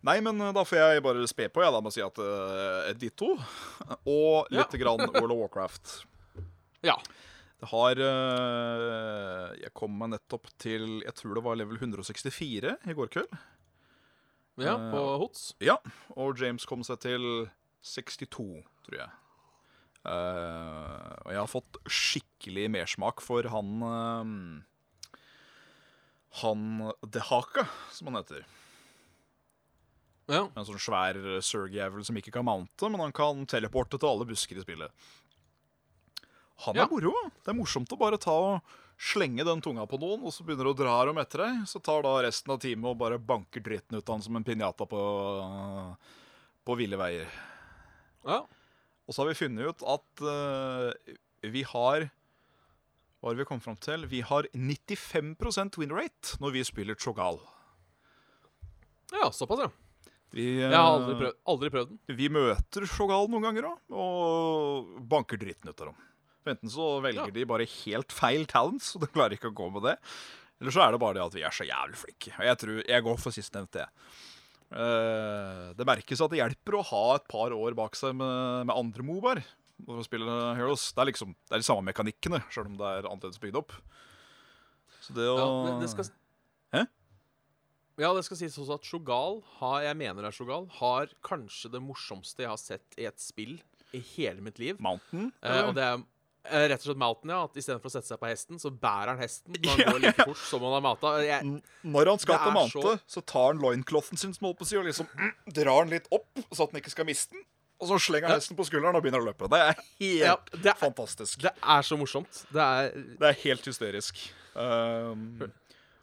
Nei, 0.06 0.18
men 0.26 0.42
eh, 0.42 0.54
da 0.54 0.64
får 0.66 0.80
jeg 0.82 1.04
bare 1.06 1.26
spe 1.30 1.48
på, 1.54 1.62
jeg, 1.62 1.74
da, 1.74 1.82
med 1.82 1.92
å 1.92 1.94
si 1.94 2.02
at 2.06 2.22
uh, 2.22 2.92
ditto. 2.98 3.34
Og 4.10 4.50
Ja. 4.54 4.66
grann 4.74 5.06
World 5.10 5.34
of 5.34 5.44
Warcraft. 5.46 5.98
Ja. 6.82 6.96
Det 7.62 7.68
har 7.70 8.00
uh, 8.02 9.52
Jeg 9.54 9.70
kom 9.78 9.94
meg 10.00 10.16
nettopp 10.16 10.48
til 10.58 11.04
Jeg 11.04 11.14
tror 11.14 11.36
det 11.38 11.44
var 11.46 11.60
level 11.60 11.78
164 11.78 12.72
i 12.90 12.96
går 12.98 13.12
kveld. 13.14 13.36
ja 14.58 14.74
på 14.90 15.04
hots. 15.22 15.52
Ja, 15.62 15.76
og 16.18 16.42
James 16.42 16.66
kom 16.66 16.82
seg 16.82 17.04
til 17.06 17.28
62, 17.82 18.64
tror 18.86 18.98
jeg. 18.98 19.10
Uh, 20.02 21.14
og 21.26 21.30
jeg 21.30 21.38
har 21.38 21.50
fått 21.52 21.78
skikkelig 21.86 22.64
mersmak 22.74 23.22
for 23.22 23.46
han 23.54 23.84
uh, 23.86 24.32
Han 26.42 26.64
Dehaka, 27.06 27.68
som 27.94 28.10
han 28.10 28.18
heter. 28.22 28.46
Ja. 30.32 30.46
En 30.56 30.66
sånn 30.66 30.80
svær 30.82 31.18
surg-jævel 31.44 32.06
som 32.08 32.18
ikke 32.18 32.32
kan 32.34 32.48
mounte, 32.48 32.88
men 32.90 33.02
han 33.04 33.12
kan 33.14 33.44
teleporte 33.52 34.00
til 34.00 34.10
alle 34.10 34.26
busker 34.30 34.58
i 34.58 34.64
spillet. 34.64 35.10
Han 36.66 36.78
er 36.78 36.86
Ja. 36.86 36.88
moro. 36.90 37.12
Det 37.44 37.52
er 37.52 37.58
morsomt 37.58 37.92
å 37.92 38.00
bare 38.00 38.18
ta 38.22 38.32
og 38.32 38.62
slenge 39.02 39.44
den 39.44 39.62
tunga 39.62 39.84
på 39.90 40.00
noen, 40.00 40.24
og 40.24 40.32
så 40.32 40.46
begynner 40.46 40.64
du 40.70 40.72
å 40.72 40.78
dra 40.78 41.06
dem 41.06 41.18
etter 41.18 41.42
deg. 41.44 41.68
Så 41.68 41.82
tar 41.84 42.04
da 42.06 42.16
resten 42.22 42.54
av 42.54 42.60
teamet 42.62 42.86
og 42.94 42.98
bare 43.02 43.18
banker 43.20 43.60
dritten 43.66 43.98
ut 43.98 44.08
av 44.08 44.16
han 44.16 44.22
som 44.24 44.36
en 44.38 44.44
pinjata 44.46 44.86
på, 44.86 45.02
på 46.64 46.78
ville 46.78 46.96
veier. 47.02 47.28
Ja. 48.28 48.42
Og 49.08 49.16
så 49.16 49.24
har 49.24 49.32
vi 49.32 49.40
funnet 49.40 49.68
ut 49.74 49.84
at 49.92 50.24
uh, 50.24 51.16
vi 51.52 51.64
har 51.68 52.06
Hva 53.20 53.32
har 53.32 53.38
vi 53.40 53.46
kommet 53.50 53.66
fram 53.66 53.80
til? 53.82 54.06
Vi 54.10 54.22
har 54.26 54.48
95 54.54 55.78
win 55.82 55.92
rate 55.94 56.38
når 56.42 56.56
vi 56.56 56.64
spiller 56.66 56.96
Chogal. 56.96 57.42
Ja, 59.12 59.32
såpass, 59.36 59.66
ja. 59.66 59.72
Vi, 60.32 60.46
Jeg 60.62 60.72
har 60.72 60.94
aldri 60.94 61.14
eh, 61.14 61.20
prøvd, 61.20 61.38
aldri 61.52 61.70
prøvd 61.74 61.90
den. 61.92 62.00
Vi 62.16 62.30
møter 62.32 62.86
Chogal 62.88 63.28
noen 63.28 63.44
ganger 63.44 63.68
òg, 63.68 63.82
og 63.92 64.94
banker 65.12 65.40
dritten 65.42 65.68
ut 65.74 65.82
av 65.84 65.92
dem. 65.92 65.98
Enten 66.54 66.72
så 66.72 66.88
velger 67.04 67.28
Ja. 67.28 67.36
de 67.36 67.46
bare 67.46 67.68
helt 67.68 68.16
feil 68.16 68.48
talents, 68.50 68.96
og 68.96 69.04
de 69.04 69.12
klarer 69.12 69.36
ikke 69.36 69.52
å 69.52 69.58
gå 69.60 69.68
med 69.76 69.84
det. 69.90 69.98
Eller 70.62 70.72
så 70.74 70.86
er 70.86 70.94
det 70.96 71.02
bare 71.04 71.18
det 71.20 71.26
at 71.26 71.36
vi 71.36 71.44
er 71.44 71.54
så 71.54 71.68
jævlig 71.68 72.00
flinke. 72.00 72.32
Og 72.40 72.46
jeg 72.48 72.58
tror 72.64 72.80
jeg 72.88 73.06
går 73.10 73.20
for 73.20 73.36
sistnevnte. 73.36 73.86
Uh, 73.86 74.31
det 74.72 75.88
merkes 75.88 76.22
at 76.24 76.32
det 76.32 76.40
hjelper 76.40 76.78
å 76.78 76.86
ha 76.92 77.02
et 77.18 77.26
par 77.28 77.52
år 77.52 77.76
bak 77.76 77.98
seg 78.00 78.14
med, 78.16 78.70
med 78.70 78.72
andre 78.72 79.04
Mobar 79.04 79.42
Når 79.84 79.98
man 79.98 80.06
spiller 80.08 80.54
Heroes. 80.56 80.86
Det 80.96 81.04
er 81.04 81.10
liksom 81.10 81.34
det 81.36 81.58
er 81.58 81.64
de 81.64 81.68
samme 81.68 81.84
mekanikkene, 81.90 82.40
sjøl 82.54 82.70
om 82.70 82.78
det 82.80 82.88
er 82.88 83.10
annerledes 83.10 83.42
bygd 83.44 83.60
opp. 83.60 83.76
Så 85.02 85.16
det 85.18 85.28
å 85.28 85.36
Ja, 85.36 85.50
det, 85.66 85.74
det 85.84 85.90
skal, 85.92 86.08
Hæ? 86.72 86.86
Ja, 88.02 88.14
det 88.16 88.24
skal 88.26 88.40
sies 88.40 88.56
også 88.62 88.78
at 88.80 88.88
Shogal 88.88 89.42
har, 89.60 89.82
jeg 89.90 89.98
mener 90.00 90.24
det 90.24 90.32
er 90.32 90.38
Shogal, 90.38 90.70
har 90.80 91.12
kanskje 91.26 91.74
det 91.74 91.84
morsomste 91.84 92.46
jeg 92.46 92.54
har 92.54 92.62
sett 92.62 92.98
i 93.02 93.10
et 93.10 93.20
spill 93.22 93.58
i 93.92 94.00
hele 94.14 94.40
mitt 94.46 94.62
liv. 94.62 94.80
Mountain 94.80 95.34
Eh, 95.44 95.66
og 95.68 95.76
det 95.76 95.84
er 95.84 95.98
eh, 96.00 96.06
rett 96.50 96.80
og 96.80 96.88
slett 96.90 97.00
Mountain, 97.02 97.32
ja. 97.34 97.44
At 97.46 97.58
istedenfor 97.60 97.92
å 97.92 97.94
sette 97.94 98.10
seg 98.10 98.20
på 98.22 98.30
hesten, 98.30 98.60
så 98.62 98.72
bærer 98.74 99.14
han 99.14 99.22
hesten 99.22 99.56
når 99.58 99.72
han 99.72 99.82
går 99.94 100.04
like 100.06 100.26
fort 100.26 100.44
som 100.50 100.66
han 100.66 100.76
har 100.78 100.84
mata. 100.86 101.14
Når 101.86 102.12
han 102.14 102.22
skal 102.24 102.42
til 102.42 102.56
mante, 102.58 102.98
så... 103.06 103.24
tar 103.34 103.52
han 103.52 103.64
loinclothen 103.64 104.22
sin 104.22 104.36
som 104.36 104.52
på 104.58 104.68
si, 104.68 104.78
og 104.80 104.88
liksom 104.90 105.10
mm, 105.12 105.32
drar 105.54 105.86
den 105.86 105.96
litt 105.98 106.10
opp, 106.14 106.30
så 106.50 106.66
at 106.66 106.74
han 106.74 106.82
ikke 106.82 106.94
skal 106.94 107.10
miste 107.10 107.38
den. 107.38 107.46
Og 107.82 107.90
så 107.90 107.98
slenger 107.98 108.30
han 108.30 108.38
hesten 108.38 108.58
på 108.58 108.66
skulderen 108.68 108.98
og 108.98 109.02
begynner 109.02 109.24
å 109.24 109.26
løpe. 109.26 109.50
Det 109.50 109.58
er 109.58 109.72
helt 109.74 110.22
ja, 110.22 110.36
det, 110.54 110.70
er, 110.70 110.78
fantastisk. 110.78 111.42
det 111.42 111.54
er 111.58 111.86
så 111.86 111.98
morsomt. 111.98 112.44
Det 112.54 112.62
er 112.62 112.92
Det 112.94 113.32
er 113.32 113.40
helt 113.42 113.66
hysterisk. 113.66 114.22
Um, 114.54 115.40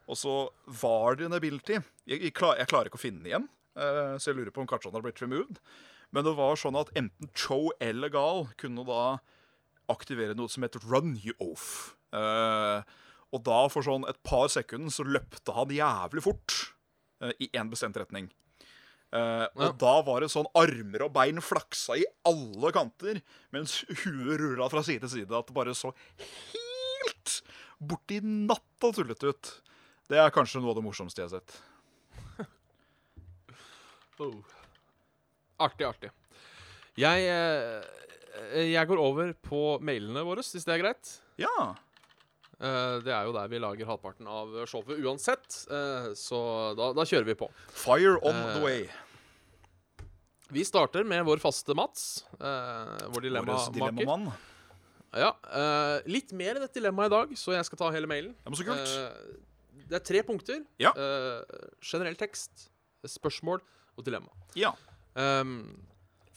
og 0.09 0.19
så 0.19 0.35
var 0.81 1.15
det 1.15 1.27
en 1.27 1.37
ability 1.37 1.75
jeg, 1.77 2.17
jeg, 2.17 2.31
klar, 2.33 2.57
jeg 2.57 2.67
klarer 2.71 2.89
ikke 2.89 2.97
å 2.97 3.03
finne 3.03 3.21
den 3.21 3.29
igjen, 3.29 3.45
uh, 3.77 4.17
så 4.17 4.31
jeg 4.31 4.39
lurer 4.39 4.51
på 4.55 4.63
om 4.63 4.67
kanskje 4.67 4.89
han 4.89 4.97
har 4.97 5.05
blitt 5.05 5.21
removed. 5.23 5.61
Men 6.15 6.25
det 6.25 6.33
var 6.35 6.59
sånn 6.59 6.77
at 6.79 6.89
enten 6.97 7.29
Cho 7.37 7.69
eller 7.79 8.11
Gal 8.11 8.47
kunne 8.59 8.83
da 8.87 9.03
aktivere 9.91 10.35
noe 10.37 10.51
som 10.51 10.65
heter 10.65 10.83
run 10.89 11.15
you 11.23 11.35
off. 11.43 11.95
Uh, 12.15 12.81
og 13.33 13.43
da 13.45 13.61
for 13.69 13.85
sånn 13.85 14.07
et 14.09 14.17
par 14.25 14.47
sekunder 14.49 14.93
så 14.93 15.05
løpte 15.05 15.53
han 15.53 15.73
jævlig 15.73 16.23
fort 16.25 16.55
uh, 17.21 17.31
i 17.37 17.49
én 17.53 17.69
bestemt 17.71 17.97
retning. 18.01 18.29
Uh, 19.09 19.45
og 19.57 19.63
Ja. 19.63 19.71
da 19.81 19.93
var 20.05 20.21
det 20.21 20.29
sånn 20.29 20.49
armer 20.57 21.07
og 21.07 21.13
bein 21.15 21.41
flaksa 21.41 21.95
i 21.97 22.05
alle 22.29 22.69
kanter, 22.75 23.21
mens 23.53 23.79
huet 24.03 24.37
rulla 24.41 24.67
fra 24.69 24.83
side 24.85 25.01
til 25.05 25.13
side. 25.15 25.33
At 25.33 25.49
det 25.49 25.55
bare 25.57 25.73
så 25.77 25.93
helt 26.53 27.39
borti 27.79 28.19
natta 28.21 28.91
tullete 28.93 29.33
ut. 29.33 29.51
Det 30.09 30.17
er 30.17 30.33
kanskje 30.33 30.61
noe 30.61 30.73
av 30.73 30.79
det 30.79 30.85
morsomste 30.85 31.21
jeg 31.21 31.29
har 31.29 31.39
sett. 31.39 32.45
oh. 34.25 34.41
Artig, 35.59 35.85
artig. 35.89 36.09
Jeg, 36.99 37.25
eh, 37.29 37.83
jeg 38.71 38.87
går 38.89 38.99
over 39.01 39.33
på 39.45 39.61
mailene 39.85 40.23
våre, 40.27 40.43
hvis 40.45 40.65
det 40.67 40.73
er 40.75 40.81
greit. 40.83 41.11
Ja. 41.41 41.53
Uh, 42.59 42.97
det 43.05 43.13
er 43.15 43.23
jo 43.29 43.31
der 43.35 43.47
vi 43.51 43.59
lager 43.63 43.87
halvparten 43.87 44.27
av 44.27 44.51
showet 44.67 44.99
uansett, 44.99 45.61
uh, 45.71 46.09
så 46.19 46.39
da, 46.75 46.89
da 46.97 47.05
kjører 47.07 47.29
vi 47.29 47.37
på. 47.39 47.47
Fire 47.71 48.17
on 48.19 48.35
the 48.35 48.57
Eh, 48.59 48.63
way. 48.65 48.81
Vi 50.49 50.63
starter 50.65 51.05
med 51.05 51.23
vår 51.27 51.37
faste 51.43 51.75
Mats, 51.77 52.23
eh, 52.39 52.95
vår 53.13 53.21
dilemmamaker. 53.27 53.75
dilemmamann. 53.75 54.31
Ja, 55.13 55.29
eh, 55.45 56.07
litt 56.09 56.31
mer 56.33 56.57
enn 56.57 56.65
et 56.65 56.73
dilemma 56.73 57.05
i 57.05 57.11
dag, 57.13 57.31
så 57.37 57.53
jeg 57.53 57.65
skal 57.67 57.77
ta 57.83 57.89
hele 57.93 58.09
mailen. 58.09 58.33
Ja, 58.43 58.49
men 58.49 58.57
så 58.57 58.65
kult. 58.65 58.95
Eh, 58.97 59.85
det 59.89 59.99
er 59.99 60.05
tre 60.05 60.23
punkter. 60.25 60.63
Ja. 60.81 60.89
Eh, 60.97 61.43
generell 61.85 62.17
tekst, 62.17 62.65
spørsmål 63.05 63.61
og 63.97 64.03
dilemma. 64.05 64.33
Ja. 64.57 64.73
Um, 65.15 65.85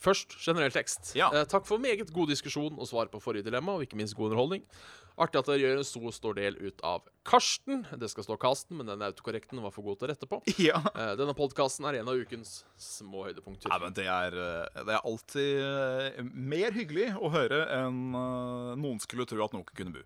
Først 0.03 0.35
generell 0.43 0.73
tekst. 0.75 1.13
Ja. 1.15 1.29
Eh, 1.31 1.45
takk 1.47 1.63
for 1.69 1.79
meget 1.79 2.09
god 2.13 2.27
diskusjon 2.33 2.75
og 2.75 2.89
svar 2.89 3.07
på 3.11 3.21
forrige 3.23 3.45
dilemma, 3.47 3.77
og 3.77 3.85
ikke 3.85 3.95
minst 3.99 4.17
god 4.19 4.31
underholdning. 4.31 4.65
Artig 5.13 5.37
at 5.43 5.45
dere 5.45 5.59
gjør 5.61 5.77
en 5.77 5.85
stor, 5.85 6.07
stor 6.15 6.33
del 6.33 6.55
ut 6.57 6.79
av 6.89 7.03
Karsten. 7.29 7.83
Det 8.01 8.07
skal 8.09 8.25
stå 8.25 8.35
Karsten, 8.41 8.79
men 8.79 8.89
den 8.89 9.03
autokorrekten 9.05 9.61
var 9.61 9.71
for 9.75 9.85
god 9.85 9.99
til 10.01 10.07
å 10.07 10.11
rette 10.11 10.27
på. 10.29 10.39
Ja. 10.67 10.79
Eh, 10.91 11.13
denne 11.19 11.35
podkasten 11.37 11.85
er 11.87 11.99
en 12.01 12.09
av 12.09 12.17
ukens 12.19 12.63
små 12.81 13.27
høydepunkter. 13.29 13.69
Nei, 13.71 13.79
men 13.85 13.93
det 13.95 14.07
er, 14.09 14.35
eh, 14.41 14.81
det 14.89 14.95
er 14.97 15.05
alltid 15.05 15.61
eh, 15.69 16.23
mer 16.33 16.73
hyggelig 16.75 17.11
å 17.21 17.29
høre 17.35 17.61
enn 17.77 18.01
eh, 18.17 18.73
noen 18.81 18.99
skulle 19.05 19.27
tro 19.29 19.39
at 19.45 19.53
noen 19.55 19.69
kunne 19.71 19.93
bu. 19.99 20.01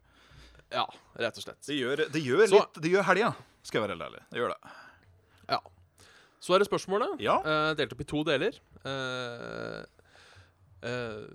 Ja, 0.76 0.84
rett 1.16 1.40
og 1.40 1.46
slett. 1.48 1.64
Det 1.64 1.80
gjør, 1.80 2.04
det 2.12 2.22
gjør, 2.26 2.44
Så- 2.52 2.60
litt, 2.60 2.82
det 2.84 2.92
gjør 2.92 3.08
helga, 3.08 3.32
skal 3.64 3.80
jeg 3.80 3.88
være 3.88 3.96
helt 3.96 4.08
ærlig. 4.12 4.24
Det 4.36 4.42
gjør 4.44 4.54
det. 4.54 4.76
Ja. 5.48 5.62
Så 6.44 6.54
er 6.54 6.62
det 6.62 6.70
spørsmålet. 6.70 7.18
Ja. 7.24 7.40
Uh, 7.42 7.72
delt 7.78 7.94
opp 7.94 8.04
i 8.04 8.08
to 8.08 8.24
deler. 8.28 8.58
Uh, 8.86 9.82
uh, 10.86 11.26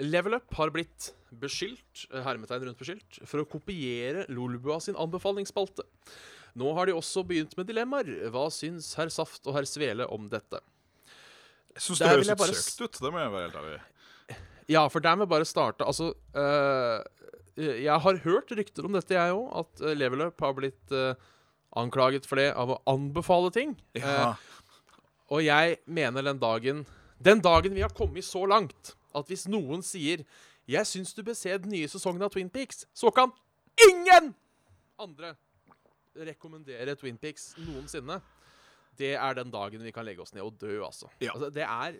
Level 0.00 0.38
Up 0.38 0.54
har 0.56 0.72
blitt 0.72 1.10
beskyldt, 1.42 2.06
hermetegn 2.24 2.64
rundt 2.64 2.80
beskyldt, 2.80 3.20
for 3.28 3.42
å 3.42 3.48
kopiere 3.48 4.24
Lolbua 4.32 4.78
sin 4.82 4.96
anbefalingsspalte. 4.98 5.84
Nå 6.58 6.72
har 6.74 6.88
de 6.88 6.96
også 6.96 7.22
begynt 7.26 7.52
med 7.58 7.68
dilemmaer. 7.68 8.08
Hva 8.32 8.48
syns 8.54 8.94
herr 8.98 9.12
Saft 9.12 9.44
og 9.46 9.54
herr 9.58 9.68
Svele 9.68 10.08
om 10.10 10.26
dette? 10.32 10.62
Jeg 11.76 11.84
syns 11.84 12.00
det 12.00 12.08
høres 12.10 12.30
litt 12.30 12.40
bare 12.40 12.56
søkt 12.58 12.96
ut. 12.96 13.02
Det 13.04 13.12
må 13.12 13.20
jeg 13.20 13.34
være 13.34 13.46
helt 13.46 13.60
ærlig. 13.60 14.38
Ja, 14.70 14.86
for 14.90 15.04
der 15.04 15.18
må 15.18 15.26
jeg 15.26 15.32
bare 15.32 15.46
starte 15.48 15.82
Altså 15.82 16.12
Jeg 17.58 17.96
har 18.04 18.18
hørt 18.22 18.52
rykter 18.54 18.86
om 18.86 18.94
dette, 18.94 19.14
jeg 19.14 19.36
òg. 19.36 19.46
At 19.62 19.84
Level 19.98 20.26
Up 20.26 20.42
har 20.42 20.56
blitt 20.56 20.96
anklaget 21.76 22.26
for 22.26 22.36
det 22.40 22.52
av 22.54 22.70
å 22.74 22.80
anbefale 22.90 23.50
ting. 23.54 23.76
Eh, 23.94 24.34
Og 25.30 25.44
jeg 25.44 25.76
mener 25.86 26.22
den 26.22 26.38
dagen 26.42 26.86
Den 27.22 27.40
dagen 27.40 27.74
vi 27.74 27.82
har 27.84 27.92
kommet 27.92 28.24
så 28.24 28.46
langt 28.48 28.94
at 29.14 29.26
hvis 29.28 29.46
noen 29.46 29.82
sier 29.82 30.24
'Jeg 30.66 30.86
syns 30.86 31.12
du 31.14 31.22
bør 31.22 31.34
se 31.34 31.58
den 31.58 31.70
nye 31.70 31.88
sesongen 31.88 32.22
av 32.22 32.30
Twin 32.30 32.48
Peaks', 32.50 32.86
så 32.94 33.10
kan 33.10 33.30
ingen 33.90 34.34
andre 34.98 35.34
rekommendere 36.16 36.94
Twin 36.96 37.18
Peaks 37.18 37.54
noensinne. 37.58 38.20
Det 39.00 39.14
er 39.16 39.36
den 39.38 39.50
dagen 39.52 39.80
vi 39.84 39.92
kan 39.96 40.04
legge 40.04 40.20
oss 40.24 40.34
ned 40.36 40.44
og 40.44 40.58
dø, 40.60 40.74
altså. 40.84 41.08
Ja. 41.24 41.32
altså 41.32 41.48
det 41.54 41.64
er 41.64 41.94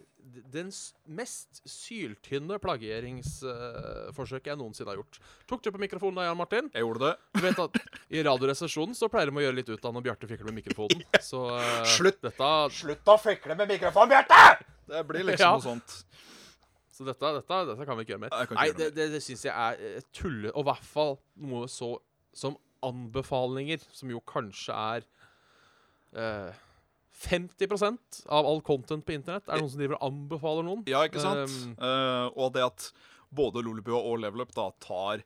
den 0.53 0.69
mest 1.17 1.63
syltynne 1.65 2.59
plagieringsforsøket 2.61 4.51
jeg 4.53 4.59
noensinne 4.61 4.93
har 4.93 5.01
gjort. 5.01 5.19
Tok 5.49 5.63
du 5.65 5.71
på 5.73 5.81
mikrofonen 5.81 6.21
da, 6.21 6.27
Jan 6.29 6.39
Martin? 6.39 6.69
Jeg 6.75 6.85
gjorde 6.85 7.07
det. 7.07 7.13
Du 7.39 7.41
vet 7.47 7.63
at 7.65 7.79
I 8.13 8.25
Radioresepsjonen 8.27 8.97
så 8.99 9.09
pleier 9.13 9.31
de 9.33 9.41
å 9.41 9.45
gjøre 9.47 9.59
litt 9.61 9.73
ut 9.73 9.89
av 9.89 9.97
når 9.97 10.07
Bjarte 10.11 10.29
fikler 10.31 10.51
med 10.51 10.61
mikrofonen. 10.61 11.05
Så 11.25 11.45
uh, 11.57 11.81
Slutt. 11.89 12.21
dette 12.25 12.51
Slutt 12.77 13.13
å 13.15 13.17
fikle 13.23 13.57
med 13.59 13.73
mikrofonen, 13.73 14.13
Bjarte! 14.15 14.43
Det 14.91 15.05
blir 15.09 15.25
liksom 15.31 15.47
Ja. 15.47 15.53
noe 15.57 15.65
sånt. 15.65 15.99
Så 17.01 17.07
dette, 17.07 17.29
dette, 17.39 17.59
dette 17.71 17.85
kan 17.89 17.97
vi 17.97 18.05
ikke 18.05 18.17
gjøre 18.17 18.25
mer. 18.27 18.35
Ikke 18.45 18.57
Nei, 18.59 18.67
gjøre 18.69 18.81
det, 18.83 18.89
det, 18.99 19.07
det 19.15 19.23
syns 19.25 19.47
jeg 19.47 19.55
er 19.57 19.79
eh, 19.97 20.03
tulle. 20.13 20.51
Og 20.53 20.67
i 20.67 20.69
hvert 20.69 20.85
fall 20.85 21.15
noe 21.41 21.71
så 21.71 21.95
som 22.37 22.59
anbefalinger, 22.85 23.81
som 23.93 24.11
jo 24.13 24.21
kanskje 24.29 24.77
er 24.77 25.07
eh, 26.17 26.59
50% 27.21 28.23
av 28.33 28.47
all 28.49 28.63
content 28.65 29.05
på 29.07 29.13
internett. 29.13 29.49
Er 29.49 29.59
det 29.59 29.65
noen 29.65 29.73
som 29.73 29.83
driver 29.83 29.99
og 29.99 30.07
anbefaler 30.09 30.67
noen? 30.67 30.85
Ja, 30.89 31.03
ikke 31.09 31.23
sant? 31.23 31.53
Um, 31.53 31.75
uh, 31.77 32.29
og 32.33 32.55
det 32.57 32.65
at 32.65 32.87
både 33.31 33.63
Lolebua 33.65 34.01
og 34.01 34.23
Level 34.23 34.47
Up 34.47 34.55
da 34.57 34.71
tar 34.83 35.25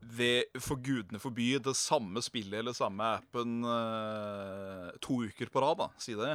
ved 0.00 0.48
for 0.58 0.80
gudene 0.80 1.20
forby 1.20 1.52
det 1.60 1.76
samme 1.76 2.22
spillet 2.24 2.62
eller 2.62 2.74
samme 2.76 3.04
appen 3.20 3.60
uh, 3.68 4.88
to 5.04 5.20
uker 5.28 5.52
på 5.52 5.62
rad, 5.62 5.78
da, 5.82 5.90
si 6.00 6.16
det. 6.18 6.34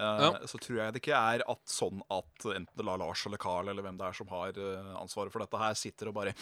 Eh, 0.00 0.20
Ja. 0.24 0.30
Så 0.48 0.56
tror 0.58 0.78
jeg 0.80 0.92
det 0.94 1.02
ikke 1.02 1.12
er 1.18 1.42
at 1.44 1.60
sånn 1.68 2.00
at 2.10 2.46
enten 2.56 2.72
det 2.80 2.86
er 2.88 2.98
Lars 3.02 3.26
eller 3.28 3.36
Carl 3.42 3.68
eller 3.68 3.82
hvem 3.84 3.98
det 4.00 4.06
er 4.08 4.16
som 4.16 4.28
har 4.32 4.56
eh, 4.56 4.94
ansvaret 5.00 5.32
for 5.34 5.40
dette 5.44 5.58
her, 5.60 5.74
sitter 5.76 6.08
og 6.08 6.14
bare 6.16 6.32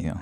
Ja, 0.00 0.14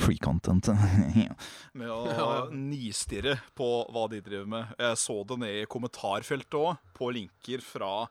free 0.00 0.18
content. 0.18 0.68
med 1.78 1.90
å 1.90 1.98
Ja. 2.08 2.28
nistirre 2.52 3.36
på 3.56 3.66
hva 3.92 4.06
de 4.12 4.20
driver 4.24 4.46
med. 4.48 4.72
Jeg 4.78 4.96
så 5.00 5.16
det 5.28 5.38
nede 5.42 5.62
i 5.64 5.68
kommentarfeltet 5.70 6.56
òg, 6.58 6.78
på 6.96 7.10
linker 7.12 7.60
fra 7.64 8.06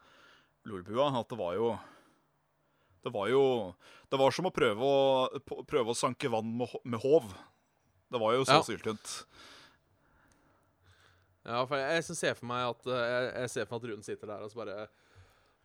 Lolbua, 0.69 1.09
at 1.19 1.29
det 1.29 1.37
var 1.39 1.53
jo 1.57 1.73
Det 3.03 3.11
var 3.11 3.27
jo 3.27 3.73
Det 4.09 4.17
var 4.19 4.31
som 4.31 4.45
å 4.47 4.53
prøve 4.53 4.79
å, 4.79 5.27
prøve 5.67 5.91
å 5.91 5.97
sanke 5.97 6.29
vann 6.31 6.53
med, 6.57 6.69
med 6.85 6.99
håv. 7.01 7.33
Det 8.13 8.19
var 8.21 8.33
jo 8.37 8.43
så 8.45 8.59
Ja. 8.59 8.63
syltynt. 8.63 9.25
Ja, 11.43 11.63
for 11.67 11.79
jeg, 11.79 11.99
jeg 11.99 12.17
ser 12.17 12.37
for 12.39 12.49
meg 12.51 12.69
at 12.69 12.87
eh, 12.87 13.07
jeg, 13.09 13.31
jeg 13.43 13.51
ser 13.51 13.67
for 13.67 13.75
meg 13.75 13.83
at 13.83 13.91
Rune 13.91 14.07
sitter 14.07 14.31
der 14.31 14.45
og 14.45 14.51
så 14.51 14.61
bare 14.61 14.87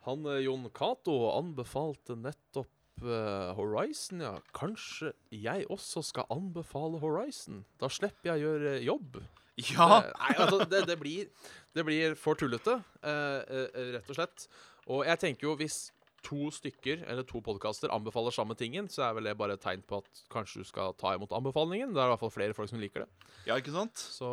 Han 0.08 0.26
eh, 0.26 0.42
Jon 0.46 0.66
Cato 0.74 1.16
anbefalte 1.30 2.16
nettopp 2.18 2.72
uh, 3.04 3.54
Horizon, 3.58 4.22
ja. 4.24 4.32
Kanskje 4.56 5.12
jeg 5.30 5.66
også 5.70 6.02
skal 6.06 6.26
anbefale 6.34 6.98
Horizon? 7.02 7.64
Da 7.78 7.90
slipper 7.92 8.32
jeg 8.32 8.40
å 8.40 8.48
gjøre 8.48 8.78
jobb. 8.86 9.20
Ja! 9.58 9.86
Det, 9.90 10.10
nei, 10.14 10.32
altså, 10.38 10.58
det, 10.70 10.82
det, 10.86 10.96
blir, 11.00 11.30
det 11.74 11.84
blir 11.86 12.18
for 12.18 12.38
tullete, 12.38 12.78
uh, 13.02 13.38
uh, 13.42 13.78
rett 13.94 14.10
og 14.10 14.18
slett. 14.18 14.48
Og 14.88 15.04
jeg 15.06 15.22
tenker 15.22 15.48
jo 15.48 15.56
hvis 15.58 15.88
to 16.26 16.48
stykker 16.54 17.04
eller 17.06 17.26
to 17.26 17.40
podkaster 17.44 17.92
anbefaler 17.94 18.34
samme 18.34 18.56
tingen, 18.58 18.88
så 18.90 19.06
er 19.06 19.16
vel 19.18 19.28
det 19.28 19.36
bare 19.38 19.54
et 19.54 19.62
tegn 19.62 19.84
på 19.86 20.00
at 20.02 20.22
kanskje 20.32 20.62
du 20.62 20.68
skal 20.68 20.96
ta 20.98 21.14
imot 21.14 21.34
anbefalingen. 21.36 21.94
Det 21.94 22.02
er 22.02 22.10
i 22.10 22.14
hvert 22.14 22.22
fall 22.24 22.34
flere 22.34 22.56
folk 22.56 22.70
som 22.70 22.82
liker 22.82 23.04
det. 23.04 23.28
Ja, 23.46 23.58
ikke 23.58 23.74
sant? 23.74 23.98
Så 23.98 24.30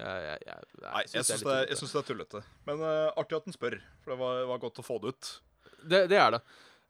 jeg, 0.00 0.24
jeg, 0.26 0.40
jeg, 0.48 0.64
jeg, 0.72 0.82
Nei, 0.86 1.04
jeg 1.04 1.24
syns 1.28 1.44
det, 1.44 1.58
det 1.70 2.00
er 2.00 2.08
tullete. 2.08 2.42
Men 2.68 2.82
uh, 2.84 3.12
artig 3.20 3.38
at 3.38 3.46
den 3.48 3.56
spør, 3.56 3.76
for 4.02 4.14
det 4.14 4.18
var, 4.22 4.42
var 4.50 4.62
godt 4.62 4.80
å 4.82 4.86
få 4.86 4.98
det 5.02 5.14
ut. 5.14 5.30
Det, 5.80 6.04
det 6.12 6.18
er 6.20 6.36
det. 6.36 6.40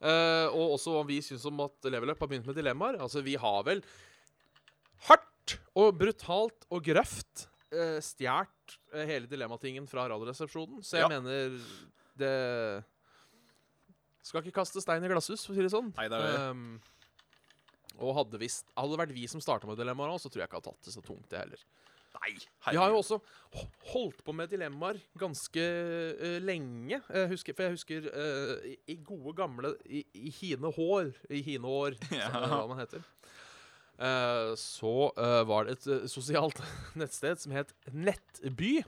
Uh, 0.00 0.46
og 0.56 0.76
også 0.78 0.94
hva 0.94 1.02
vi 1.08 1.18
syns 1.24 1.44
om 1.50 1.58
at 1.66 1.90
Level 1.92 2.14
Up 2.14 2.22
har 2.24 2.30
begynt 2.30 2.48
med 2.48 2.56
dilemmaer. 2.56 3.00
Altså, 3.04 3.20
vi 3.24 3.34
har 3.40 3.64
vel 3.66 3.82
hardt 5.08 5.56
og 5.76 5.98
brutalt 6.00 6.64
og 6.72 6.84
grøft 6.86 7.46
uh, 7.74 7.98
stjålet 8.04 8.78
uh, 8.94 9.02
hele 9.04 9.28
dilemmatingen 9.30 9.88
fra 9.90 10.06
Radioresepsjonen. 10.08 10.80
Så 10.86 10.96
jeg 11.00 11.04
Ja. 11.04 11.12
mener 11.12 11.58
det 12.20 12.84
Skal 14.22 14.44
ikke 14.44 14.60
kaste 14.60 14.80
stein 14.84 15.04
i 15.04 15.08
glasshus, 15.08 15.46
for 15.46 15.52
å 15.52 15.56
si 15.56 15.64
det 15.64 15.72
sånn. 15.72 15.92
Nei, 15.96 16.08
det 16.12 16.16
er 16.18 16.26
det. 16.28 16.40
Um, 16.52 16.80
og 18.00 18.14
hadde, 18.16 18.38
vist, 18.40 18.66
hadde 18.76 18.94
det 18.94 19.00
vært 19.00 19.14
vi 19.16 19.26
som 19.28 19.40
starta 19.42 19.68
med 19.68 19.78
dilemmaer 19.80 20.12
òg, 20.12 20.20
så 20.22 20.30
tror 20.30 20.42
jeg 20.42 20.48
ikke 20.48 20.58
jeg 20.58 20.62
hadde 20.62 20.72
tatt 20.76 20.88
det 20.88 20.94
så 20.94 21.02
tungt, 21.04 21.28
det 21.32 21.40
heller. 21.40 21.64
Nei, 22.20 22.34
Vi 22.70 22.76
har 22.76 22.92
jo 22.92 22.98
også 23.00 23.18
holdt 23.92 24.20
på 24.26 24.34
med 24.36 24.50
dilemmaer 24.52 24.98
ganske 25.18 25.62
uh, 26.20 26.36
lenge. 26.44 27.00
Jeg 27.00 27.30
husker, 27.32 27.56
for 27.56 27.66
jeg 27.66 27.78
husker 27.78 28.08
uh, 28.12 28.66
i, 28.68 28.76
i 28.92 28.98
gode 29.04 29.32
gamle 29.38 29.72
I, 29.88 30.04
i 30.14 30.32
hine 30.40 30.72
hår 30.76 31.14
I 31.32 31.40
hine 31.46 31.70
år, 31.80 31.96
Ja. 32.12 32.28
som 32.28 32.44
det 32.44 32.50
hva 32.52 32.66
man 32.70 32.82
heter. 32.82 33.06
Uh, 34.00 34.52
så 34.56 34.92
var 35.48 35.66
det 35.68 35.78
et 35.78 36.10
sosialt 36.12 36.60
nettsted 37.00 37.40
som 37.42 37.56
het 37.56 37.72
Nettby. 37.92 38.78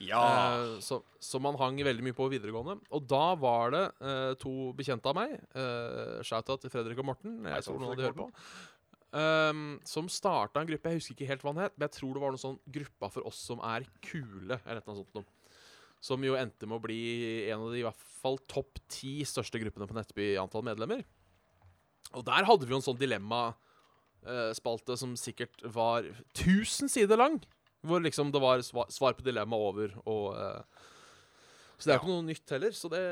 Ja. 0.00 0.20
Uh, 0.56 0.80
som, 0.80 1.04
som 1.20 1.44
man 1.44 1.58
hang 1.60 1.78
veldig 1.84 2.04
mye 2.04 2.16
på 2.16 2.28
videregående. 2.32 2.78
Og 2.96 3.04
da 3.08 3.34
var 3.40 3.74
det 3.74 3.84
uh, 4.00 4.32
to 4.40 4.72
bekjente 4.76 5.10
av 5.10 5.16
meg, 5.18 5.36
uh, 5.52 6.20
shout-out 6.24 6.64
til 6.64 6.72
Fredrik 6.72 7.00
og 7.02 7.10
Morten, 7.12 7.42
jeg 7.44 7.66
tror 7.66 7.80
noen 7.80 7.92
av 7.92 8.00
de 8.00 8.06
hører 8.08 8.16
på, 8.22 8.28
ehm, 9.16 9.78
som 9.86 10.08
starta 10.10 10.60
en 10.60 10.68
gruppe. 10.68 10.92
Jeg 10.92 11.00
husker 11.00 11.16
ikke 11.16 11.30
helt 11.30 11.44
hva 11.44 11.54
den 11.54 11.64
het, 11.64 11.76
men 11.76 11.86
jeg 11.88 11.96
tror 11.98 12.14
det 12.14 12.22
var 12.22 12.34
noen 12.34 12.44
sånn 12.44 12.60
'Gruppa 12.66 13.10
for 13.10 13.26
oss 13.26 13.40
som 13.50 13.58
er 13.60 13.86
kule', 14.02 14.60
eller 14.64 14.82
noe 14.86 15.00
sånt 15.00 15.14
noe. 15.14 15.24
Som 16.00 16.24
jo 16.24 16.34
endte 16.34 16.66
med 16.66 16.78
å 16.78 16.82
bli 16.84 17.50
en 17.50 17.60
av 17.60 17.72
de 17.72 17.80
i 17.80 17.84
hvert 17.84 18.04
fall 18.22 18.38
topp 18.48 18.78
ti 18.88 19.20
største 19.24 19.60
gruppene 19.60 19.86
på 19.88 19.96
Nettby 19.96 20.32
i 20.32 20.40
antall 20.40 20.64
medlemmer. 20.64 21.04
Og 22.16 22.24
der 22.24 22.46
hadde 22.48 22.66
vi 22.66 22.72
jo 22.72 22.80
en 22.80 22.88
sånn 22.88 22.98
dilemmaspalte 22.98 24.96
som 24.96 25.16
sikkert 25.16 25.60
var 25.62 26.08
1000 26.34 26.88
sider 26.88 27.16
lang. 27.20 27.36
Hvor 27.84 28.00
liksom 28.00 28.32
det 28.32 28.40
var 28.42 28.60
svar 28.64 29.12
på 29.16 29.24
dilemma 29.24 29.56
over 29.56 29.94
og 30.04 30.34
uh, 30.36 30.62
Så 31.78 31.84
det 31.88 31.94
er 31.94 31.96
jo 31.96 32.02
ikke 32.02 32.16
noe 32.16 32.28
nytt 32.28 32.50
heller. 32.56 32.72
Så 32.76 32.88
det, 32.92 33.04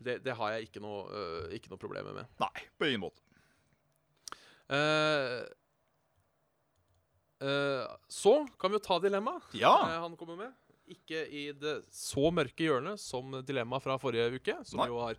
det, 0.00 0.18
det 0.24 0.36
har 0.36 0.56
jeg 0.56 0.68
ikke 0.68 0.82
noe, 0.84 1.04
uh, 1.08 1.48
ikke 1.54 1.72
noe 1.72 1.80
problemer 1.80 2.16
med. 2.16 2.28
Nei, 2.42 2.66
på 2.76 2.90
ingen 2.90 3.04
måte. 3.06 3.29
Eh, 4.70 5.40
eh, 7.42 7.86
så 8.08 8.34
kan 8.60 8.70
vi 8.70 8.78
jo 8.78 8.84
ta 8.84 8.98
dilemmaet 9.02 9.54
Ja. 9.58 9.72
uh, 9.82 9.96
han 10.04 10.16
kommer 10.16 10.38
med. 10.38 10.54
Ikke 10.90 11.24
i 11.26 11.48
det 11.54 11.80
så 11.94 12.30
mørke 12.34 12.66
hjørnet 12.66 13.02
som 13.02 13.32
dilemmaet 13.46 13.82
fra 13.82 13.98
forrige 13.98 14.38
uke, 14.38 14.56
som 14.66 14.82
Nei. 14.82 14.90
jo 14.90 15.00
har 15.02 15.18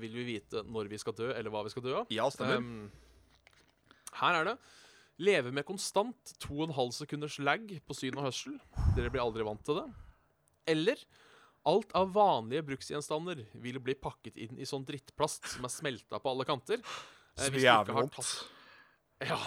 Vil 0.00 0.14
vi 0.16 0.22
vite 0.24 0.62
når 0.64 0.88
vi 0.88 0.96
skal 0.96 1.12
dø, 1.12 1.26
eller 1.28 1.52
hva 1.52 1.60
vi 1.66 1.70
skal 1.74 1.82
dø 1.84 1.92
av? 1.98 2.06
Ja, 2.08 2.24
stemmer. 2.32 2.56
Um, 2.56 2.86
her 4.16 4.38
er 4.38 4.46
det. 4.48 4.54
Leve 5.20 5.52
med 5.52 5.66
konstant 5.68 6.32
2,5 6.42 6.94
sekunders 6.96 7.36
lag 7.38 7.68
på 7.84 7.94
syn 7.94 8.16
og 8.16 8.30
hørsel. 8.30 8.56
Dere 8.96 9.12
blir 9.12 9.22
aldri 9.22 9.44
vant 9.46 9.60
til 9.66 9.76
det. 9.82 9.84
Eller 10.72 11.02
alt 11.68 11.92
av 11.96 12.10
vanlige 12.16 12.64
bruksgjenstander 12.66 13.44
vil 13.62 13.78
bli 13.84 13.94
pakket 13.94 14.40
inn 14.40 14.58
i 14.58 14.66
sånn 14.68 14.86
drittplast 14.88 15.46
som 15.52 15.68
er 15.68 15.72
smelta 15.72 16.18
på 16.20 16.32
alle 16.32 16.48
kanter. 16.48 16.80
Eh, 17.36 17.44
Så 17.46 17.50
hvis 17.54 17.64
jævlig 17.66 17.94
har 17.94 18.02
vondt. 18.02 18.12
tatt- 18.14 18.50
Ja. 19.30 19.38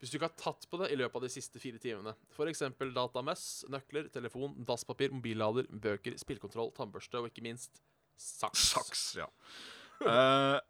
hvis 0.00 0.10
du 0.12 0.18
ikke 0.18 0.28
har 0.28 0.36
tatt 0.36 0.66
på 0.70 0.78
det 0.80 0.90
i 0.92 0.96
løpet 0.96 1.16
av 1.16 1.22
de 1.22 1.28
siste 1.32 1.58
fire 1.60 1.78
timene. 1.82 2.14
F.eks. 2.36 2.60
datamess, 2.94 3.64
nøkler, 3.68 4.08
telefon, 4.12 4.54
dasspapir, 4.64 5.10
mobillader, 5.12 5.66
bøker, 5.72 6.16
spillkontroll, 6.20 6.70
tannbørste 6.76 7.18
og 7.20 7.28
ikke 7.30 7.42
minst 7.42 7.80
saks. 8.16 8.58
Saks, 8.72 9.04
ja. 9.16 9.26
uh, 10.06 10.60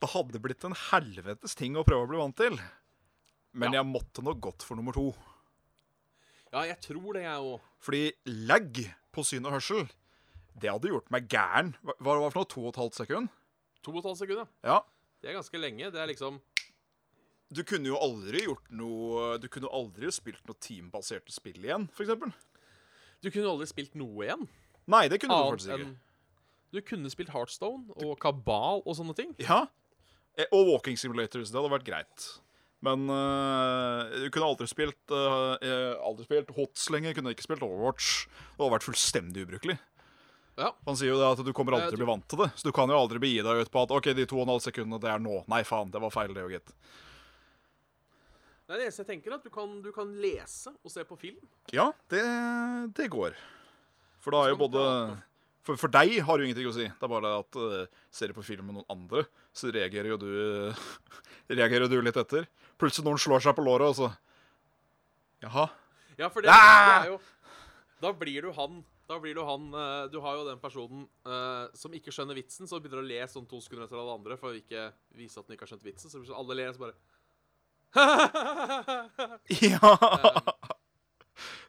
det 0.00 0.10
hadde 0.12 0.40
blitt 0.40 0.64
en 0.64 0.76
helvetes 0.90 1.54
ting 1.56 1.76
å 1.76 1.84
prøve 1.84 2.04
å 2.06 2.08
bli 2.10 2.20
vant 2.20 2.36
til. 2.36 2.58
Men 3.54 3.72
Ja. 3.72 3.82
jeg 3.82 3.86
måtte 3.92 4.22
nok 4.24 4.40
gått 4.40 4.62
for 4.66 4.76
nummer 4.76 4.92
to. 4.92 5.12
Ja, 6.52 6.62
jeg 6.68 6.80
tror 6.82 7.12
det, 7.14 7.22
jeg 7.24 7.40
òg. 7.42 7.60
Fordi 7.82 8.12
lag 8.46 8.72
på 9.14 9.24
syn 9.26 9.46
og 9.46 9.52
hørsel, 9.56 9.88
det 10.58 10.70
hadde 10.70 10.90
gjort 10.90 11.10
meg 11.10 11.28
gæren. 11.28 11.72
Hva 11.82 11.94
hva 11.98 12.14
var 12.14 12.20
det 12.28 12.32
for 12.32 12.40
noe? 12.44 12.50
To 12.54 12.60
og 12.66 12.68
et 12.74 12.80
halvt 12.82 12.94
sekund? 13.00 13.28
To 13.82 13.90
og 13.92 13.98
et 13.98 14.08
halvt 14.10 14.20
sekund, 14.22 14.38
ja. 14.38 14.46
Ja. 14.74 14.80
Det 15.24 15.30
er 15.32 15.38
ganske 15.38 15.56
lenge. 15.60 15.88
Det 15.88 16.00
er 16.02 16.10
liksom 16.10 16.36
Du 17.54 17.62
kunne 17.64 17.88
jo 17.88 17.96
aldri 17.96 18.42
gjort 18.44 18.66
noe 18.76 19.38
Du 19.40 19.46
kunne 19.48 19.70
aldri 19.72 20.10
spilt 20.12 20.44
noe 20.44 20.58
teambaserte 20.60 21.32
spill 21.32 21.64
igjen, 21.64 21.88
eksempel. 21.96 22.34
Du 23.24 23.30
kunne 23.32 23.48
aldri 23.54 23.70
spilt 23.70 23.94
noe 23.96 24.26
igjen. 24.26 24.44
Nei, 24.92 25.06
det 25.08 25.22
kunne 25.22 25.32
du 25.32 25.40
Annet 25.46 25.54
faktisk 25.54 25.72
ikke. 25.80 25.94
Du 26.74 26.80
kunne 26.84 27.12
spilt 27.12 27.32
Heartstone 27.32 27.94
og 28.04 28.18
Kabal 28.20 28.82
og 28.84 28.96
sånne 28.98 29.14
ting. 29.16 29.32
Ja. 29.40 29.62
Eh, 30.36 30.50
Og 30.52 30.66
Walking 30.68 30.98
Simulators. 31.00 31.48
Det 31.48 31.56
hadde 31.56 31.72
vært 31.72 31.86
greit. 31.86 32.26
Men 32.84 33.06
uh, 33.08 34.10
du 34.12 34.28
kunne 34.34 34.50
aldri 34.50 34.66
spilt 34.68 35.14
uh, 35.14 35.56
Aldri 36.04 36.26
spilt 36.26 36.52
Hots 36.58 36.90
lenger. 36.92 37.14
Kunne 37.16 37.32
ikke 37.32 37.46
spilt 37.46 37.64
Overwatch. 37.64 38.26
Det 38.26 38.60
hadde 38.60 38.74
vært 38.74 38.88
fullstendig 38.90 39.46
ubrukelig. 39.46 39.78
Ja. 40.56 40.68
Han 40.86 40.96
sier 40.98 41.10
jo 41.10 41.18
det 41.18 41.26
at 41.32 41.40
du 41.46 41.50
kommer 41.56 41.74
aldri 41.74 41.90
til 41.90 41.98
å 41.98 42.02
bli 42.04 42.10
vant 42.12 42.26
til 42.30 42.38
det. 42.44 42.50
Så 42.54 42.68
du 42.68 42.72
kan 42.76 42.90
jo 42.90 42.98
aldri 42.98 43.18
begi 43.22 43.40
deg 43.42 43.64
ut 43.64 43.72
på 43.74 43.82
at 43.82 43.94
OK, 43.96 44.12
de 44.14 44.26
to 44.30 44.38
og 44.38 44.44
en 44.46 44.52
halv 44.54 44.62
sekundene, 44.62 45.00
det 45.02 45.10
er 45.10 45.22
nå. 45.22 45.40
Nei, 45.50 45.62
faen, 45.66 45.90
det 45.90 46.02
var 46.04 46.12
feil, 46.14 46.30
det 46.36 46.44
jo, 46.44 46.52
gitt. 46.54 46.74
Nei, 48.68 48.78
det 48.78 48.86
eneste 48.86 49.02
jeg 49.02 49.10
tenker, 49.10 49.32
er 49.34 49.40
at 49.40 49.44
du 49.44 49.52
kan, 49.52 49.72
du 49.84 49.90
kan 49.92 50.12
lese 50.22 50.72
og 50.78 50.92
se 50.92 51.02
på 51.08 51.18
film. 51.20 51.42
Ja, 51.74 51.90
det, 52.12 52.22
det 52.96 53.10
går. 53.12 53.34
For 54.24 54.32
da 54.32 54.44
er 54.46 54.54
jo 54.54 54.60
både 54.62 54.84
for, 55.64 55.76
for 55.80 55.92
deg 55.92 56.14
har 56.24 56.38
det 56.38 56.44
jo 56.44 56.48
ingenting 56.48 56.70
å 56.70 56.76
si. 56.76 56.86
Det 56.86 57.04
er 57.06 57.12
bare 57.12 57.26
det 57.26 57.34
at 57.42 57.58
uh, 57.60 58.00
ser 58.14 58.30
du 58.30 58.36
på 58.38 58.44
film 58.46 58.68
med 58.68 58.78
noen 58.78 58.88
andre, 58.94 59.26
så 59.56 59.72
reagerer 59.74 60.14
jo 60.14 60.20
du 60.22 60.30
Reagerer 61.58 61.90
du 61.92 61.98
litt 62.00 62.16
etter. 62.20 62.46
Plutselig 62.80 63.04
noen 63.08 63.20
slår 63.20 63.42
seg 63.44 63.56
på 63.58 63.64
låret, 63.66 63.90
og 63.92 63.98
så 63.98 64.12
Jaha. 65.44 65.66
Ja, 66.16 66.30
for 66.32 66.40
det, 66.44 66.48
det 66.48 66.56
Ah! 66.56 67.02
er 67.02 67.10
jo 67.12 67.18
Da 68.00 68.12
blir 68.16 68.46
du 68.46 68.52
han 68.56 68.80
Da 69.08 69.18
blir 69.20 69.34
du 69.36 69.42
han 69.44 69.66
eh, 69.76 70.06
Du 70.12 70.18
har 70.24 70.38
jo 70.38 70.44
den 70.48 70.60
personen 70.62 71.02
uh, 71.28 71.66
som 71.76 71.92
ikke 71.92 72.12
skjønner 72.14 72.34
vitsen, 72.38 72.66
så 72.70 72.78
begynner 72.80 73.02
å 73.02 73.06
le 73.08 73.20
sånn 73.28 73.44
to 73.50 73.58
sekunder 73.60 73.84
etter 73.88 74.00
alle 74.00 74.14
andre 74.16 74.38
for 74.40 74.48
å 74.54 74.56
ikke 74.58 74.86
vise 75.18 75.36
at 75.40 75.46
den 75.48 75.56
ikke 75.58 75.66
har 75.66 75.72
skjønt 75.74 75.84
vitsen. 75.90 76.08
Så 76.12 76.22
blir 76.22 76.30
sånn, 76.30 76.40
alle 76.40 76.56
ler, 76.56 76.72
så 76.72 76.86
bare 76.86 76.96
Ja! 79.62 79.92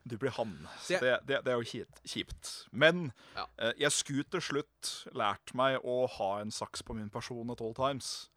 Du 0.05 0.17
blir 0.21 0.29
han. 0.37 0.51
Det, 0.87 0.99
det, 1.25 1.39
det 1.45 1.51
er 1.51 1.57
jo 1.57 1.81
kjipt. 2.05 2.49
Men 2.71 3.07
Ja. 3.35 3.47
eh, 3.57 3.73
jeg 3.81 3.91
skulle 3.91 4.23
til 4.29 4.43
slutt 4.51 4.91
lært 5.17 5.53
meg 5.57 5.79
å 5.81 6.05
ha 6.19 6.27
en 6.43 6.51
saks 6.53 6.83
på 6.85 6.93
min 6.93 7.09
person 7.09 7.49
at 7.49 7.61
all 7.65 7.73
times. 7.73 8.29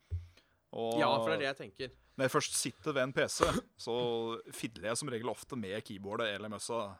Og 0.72 0.96
Ja, 1.00 1.10
for 1.20 1.28
det 1.28 1.36
er 1.36 1.42
det 1.44 1.50
jeg 1.50 1.58
tenker. 1.60 1.92
når 2.16 2.24
jeg 2.24 2.32
først 2.32 2.56
sitter 2.56 2.92
ved 2.96 3.02
en 3.02 3.12
PC, 3.12 3.44
så 3.78 3.94
fidler 4.50 4.88
jeg 4.90 4.96
som 4.96 5.08
regel 5.12 5.28
ofte 5.30 5.56
med 5.60 5.84
keyboardet 5.84 6.32
eller 6.34 6.48
møssa 6.48 6.96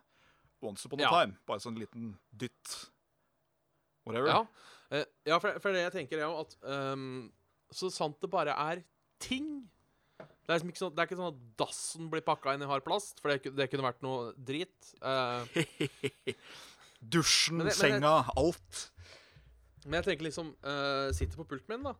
once 0.62 0.84
upon 0.86 1.00
a 1.00 1.02
Ja. 1.04 1.10
time. 1.10 1.36
Bare 1.46 1.60
sånn 1.62 1.78
liten 1.78 2.18
dytt. 2.36 2.90
Whatever. 4.06 4.28
Ja, 4.28 4.46
eh, 4.90 5.04
ja 5.26 5.38
for, 5.38 5.58
for 5.60 5.72
det 5.72 5.82
jeg 5.86 5.92
tenker, 5.92 6.18
er 6.22 6.28
jo 6.30 6.40
at 6.40 6.54
um, 6.64 7.30
Så 7.70 7.90
sant 7.92 8.16
det 8.22 8.30
bare 8.32 8.54
er 8.56 8.80
ting 9.20 9.68
Det 10.18 10.24
er, 10.48 10.54
liksom 10.56 10.70
ikke 10.72 10.80
sånn, 10.80 10.94
det 10.96 11.02
er 11.02 11.06
ikke 11.10 11.18
sånn 11.20 11.34
at 11.34 11.42
dassen 11.60 12.08
blir 12.10 12.22
pakka 12.24 12.54
inn 12.56 12.62
i 12.64 12.66
hard 12.70 12.82
plast, 12.86 13.20
for 13.20 13.28
det, 13.34 13.52
det 13.54 13.66
kunne 13.70 13.84
vært 13.84 14.00
noe 14.02 14.32
drit. 14.34 14.94
Uh, 15.04 15.44
Dusjen, 17.02 17.58
Men 17.58 17.66
det- 17.68 17.76
men 17.78 18.00
senga, 18.00 18.14
alt. 18.36 18.90
Men 19.84 20.02
jeg 20.02 20.04
tenker 20.08 20.24
liksom 20.26 20.54
uh, 20.64 21.12
Sitter 21.12 21.36
på 21.36 21.44
pulten 21.46 21.68
min, 21.68 21.84
da. 21.86 21.92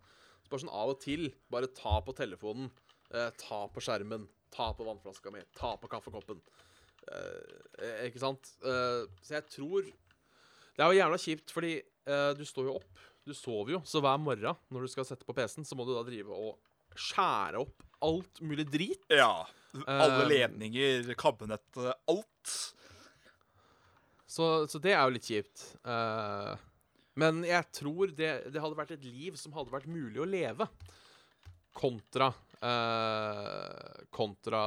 Så 0.43 0.51
bare 0.51 0.63
sånn 0.65 0.73
av 0.75 0.91
og 0.95 1.01
til. 1.05 1.29
Bare 1.53 1.69
ta 1.77 2.01
på 2.01 2.15
telefonen. 2.17 2.71
Uh, 3.13 3.29
ta 3.39 3.67
på 3.69 3.81
skjermen. 3.85 4.27
Ta 4.51 4.73
på 4.73 4.85
vannflaska 4.89 5.31
mi. 5.31 5.45
Ta 5.55 5.77
på 5.77 5.89
kaffekoppen. 5.93 6.41
Eh, 7.09 8.07
ikke 8.09 8.23
sant? 8.23 8.53
Eh, 8.63 9.05
så 9.23 9.39
jeg 9.39 9.47
tror 9.53 9.87
Det 9.89 10.85
er 10.85 10.93
jo 10.93 11.01
jævla 11.01 11.19
kjipt, 11.19 11.53
fordi 11.55 11.75
eh, 11.79 12.31
du 12.39 12.45
står 12.47 12.71
jo 12.71 12.79
opp. 12.79 13.05
Du 13.27 13.35
sover 13.37 13.77
jo. 13.77 13.83
Så 13.85 14.03
hver 14.05 14.19
morgen 14.23 14.59
når 14.73 14.87
du 14.87 14.93
skal 14.93 15.07
sette 15.09 15.27
på 15.27 15.35
PC-en, 15.37 15.67
så 15.67 15.77
må 15.79 15.87
du 15.87 15.95
da 15.97 16.05
drive 16.07 16.35
og 16.35 16.59
skjære 16.99 17.63
opp 17.63 17.85
alt 18.07 18.41
mulig 18.47 18.67
drit. 18.71 19.03
Ja. 19.11 19.47
Alle 19.91 20.25
ledninger, 20.31 21.11
kabinett, 21.19 21.77
alt. 22.09 22.53
Så, 24.29 24.47
så 24.71 24.81
det 24.83 24.95
er 24.95 25.03
jo 25.03 25.15
litt 25.17 25.29
kjipt. 25.29 25.65
Uh, 25.83 26.55
men 27.19 27.43
jeg 27.47 27.67
tror 27.75 28.15
det, 28.15 28.31
det 28.55 28.63
hadde 28.63 28.79
vært 28.79 28.95
et 28.97 29.07
liv 29.07 29.37
som 29.41 29.55
hadde 29.57 29.75
vært 29.75 29.91
mulig 29.91 30.23
å 30.23 30.29
leve. 30.29 30.69
Kontra 31.79 32.31
uh, 32.63 34.07
Kontra 34.15 34.63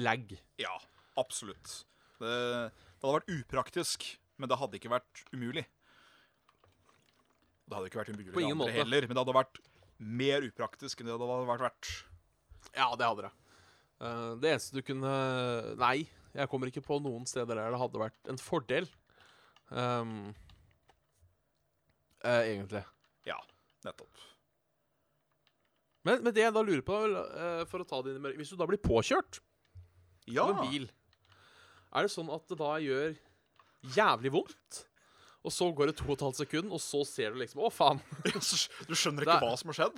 lag. 0.00 0.34
Ja, 0.60 0.74
absolutt. 1.20 1.82
Det, 2.22 2.32
det 2.32 3.02
hadde 3.02 3.18
vært 3.18 3.32
upraktisk, 3.34 4.06
men 4.38 4.50
det 4.50 4.58
hadde 4.60 4.78
ikke 4.78 4.92
vært 4.92 5.24
umulig. 5.34 5.64
Det 7.66 7.76
hadde 7.76 7.90
ikke 7.90 8.02
vært 8.02 8.12
umulig 8.14 8.34
På 8.34 8.42
ingen 8.44 8.58
måte. 8.60 8.74
heller, 8.76 9.06
men 9.06 9.16
det 9.16 9.22
hadde 9.24 9.36
vært 9.36 9.60
mer 10.02 10.46
upraktisk 10.48 11.00
enn 11.00 11.10
det 11.10 11.14
hadde 11.16 11.46
vært 11.48 11.66
verdt. 11.68 11.92
Ja, 12.76 12.88
det 12.98 13.06
hadde 13.06 13.28
det. 13.28 13.32
Uh, 14.02 14.32
det 14.42 14.50
eneste 14.50 14.74
du 14.74 14.82
kunne 14.82 15.12
Nei, 15.78 16.08
jeg 16.34 16.50
kommer 16.50 16.70
ikke 16.70 16.82
på 16.82 16.98
noen 17.04 17.26
steder 17.28 17.58
der 17.58 17.70
det 17.74 17.80
hadde 17.82 18.02
vært 18.02 18.32
en 18.32 18.40
fordel. 18.40 18.88
Um, 19.70 20.32
uh, 22.24 22.42
egentlig. 22.42 22.82
Ja, 23.28 23.38
nettopp. 23.86 24.28
Men, 26.02 26.22
men 26.24 26.34
det 26.34 26.42
jeg 26.42 26.54
da 26.54 26.64
lurer 26.66 26.82
på, 26.82 26.96
eh, 27.14 27.60
for 27.70 27.82
å 27.82 27.86
ta 27.86 28.00
det 28.02 28.10
inn 28.10 28.18
i 28.18 28.22
mørket 28.24 28.40
Hvis 28.42 28.50
du 28.50 28.56
da 28.58 28.66
blir 28.66 28.80
påkjørt 28.82 29.38
Ja. 30.26 30.48
av 30.48 30.56
en 30.56 30.70
bil, 30.70 30.88
er 31.92 32.06
det 32.08 32.12
sånn 32.14 32.30
at 32.32 32.48
det 32.48 32.58
da 32.60 32.72
gjør 32.82 33.12
jævlig 33.96 34.32
vondt? 34.38 34.82
Og 35.42 35.50
så 35.50 35.66
går 35.74 35.90
det 35.90 35.96
to 35.98 36.06
og 36.06 36.14
et 36.14 36.22
halvt 36.22 36.38
sekund, 36.44 36.70
og 36.72 36.78
så 36.80 37.00
ser 37.08 37.32
du 37.34 37.40
liksom 37.42 37.64
Å, 37.66 37.70
faen. 37.74 37.98
Du 38.88 38.94
skjønner 38.94 39.26
ikke 39.26 39.38
er... 39.40 39.42
hva 39.42 39.56
som 39.58 39.72
har 39.72 39.78
skjedd? 39.80 39.96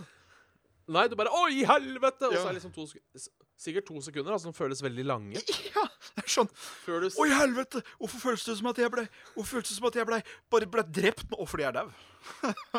Nei, 0.94 1.06
du 1.08 1.16
bare 1.20 1.32
Å, 1.32 1.42
i 1.52 1.64
helvete! 1.68 2.28
Og 2.30 2.36
så 2.36 2.46
er 2.46 2.52
det 2.54 2.58
liksom 2.62 2.72
to 2.76 2.86
sekunder 2.90 3.32
Sikkert 3.64 3.86
to 3.86 4.00
sekunder, 4.02 4.32
altså, 4.34 4.48
som 4.50 4.56
føles 4.56 4.80
veldig 4.82 5.04
lange. 5.06 5.40
Ja, 5.76 5.84
det 6.16 6.24
er 6.24 6.32
sånn 6.32 6.48
Før 6.56 7.04
du 7.04 7.10
s- 7.10 7.18
Oi, 7.22 7.28
helvete! 7.32 7.84
Hvorfor 8.00 8.22
føles 8.24 8.44
det 8.48 8.56
som 8.58 8.68
at 8.72 8.80
jeg 8.82 8.90
ble 8.92 9.04
Hvorfor 9.36 9.50
føles 9.60 9.70
det 9.70 9.76
som 9.78 9.86
at 9.88 9.98
jeg 10.00 10.08
ble 10.10 10.18
bare 10.52 10.68
ble 10.74 10.84
drept 10.98 11.28
nå? 11.30 11.38
Å, 11.38 11.46
fordi 11.48 11.64
jeg 11.66 11.72
er 11.72 11.78
dau. 11.78 11.88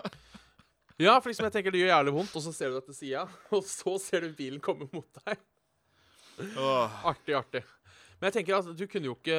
Ja, 1.06 1.18
for 1.20 1.28
liksom 1.28 1.44
jeg 1.50 1.52
tenker 1.58 1.74
det 1.76 1.82
gjør 1.82 1.90
jævlig 1.92 2.12
vondt, 2.16 2.36
og 2.40 2.44
så 2.46 2.52
ser 2.56 2.70
du 2.72 2.78
det 2.78 2.86
til 2.88 2.96
sida, 2.96 3.26
og 3.52 3.66
så 3.68 3.98
ser 4.00 4.24
du 4.24 4.30
bilen 4.38 4.62
komme 4.64 4.86
mot 4.94 5.18
deg. 5.26 5.42
Åh, 6.56 7.02
Artig, 7.12 7.36
artig. 7.36 7.62
Men 8.20 8.30
jeg 8.30 8.38
tenker 8.40 8.58
at 8.58 8.70
du 8.80 8.86
kunne 8.88 9.10
jo 9.10 9.16
ikke 9.18 9.38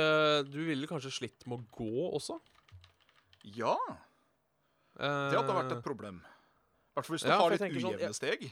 Du 0.51 0.59
ville 0.67 0.89
kanskje 0.91 1.13
slitt 1.15 1.47
med 1.49 1.63
å 1.63 1.77
gå 1.79 2.07
også? 2.19 2.37
Ja, 3.57 3.77
det 4.97 5.37
hadde 5.39 5.55
vært 5.55 5.73
et 5.77 5.85
problem. 5.85 6.19
I 6.25 6.97
hvert 6.97 7.07
fall 7.07 7.15
hvis 7.17 7.25
du 7.27 7.31
Ja, 7.31 7.37
har 7.41 7.53
litt 7.53 7.61
ujevne 7.63 7.81
sånn, 7.83 7.97
ujevne 7.99 8.17
steg. 8.17 8.47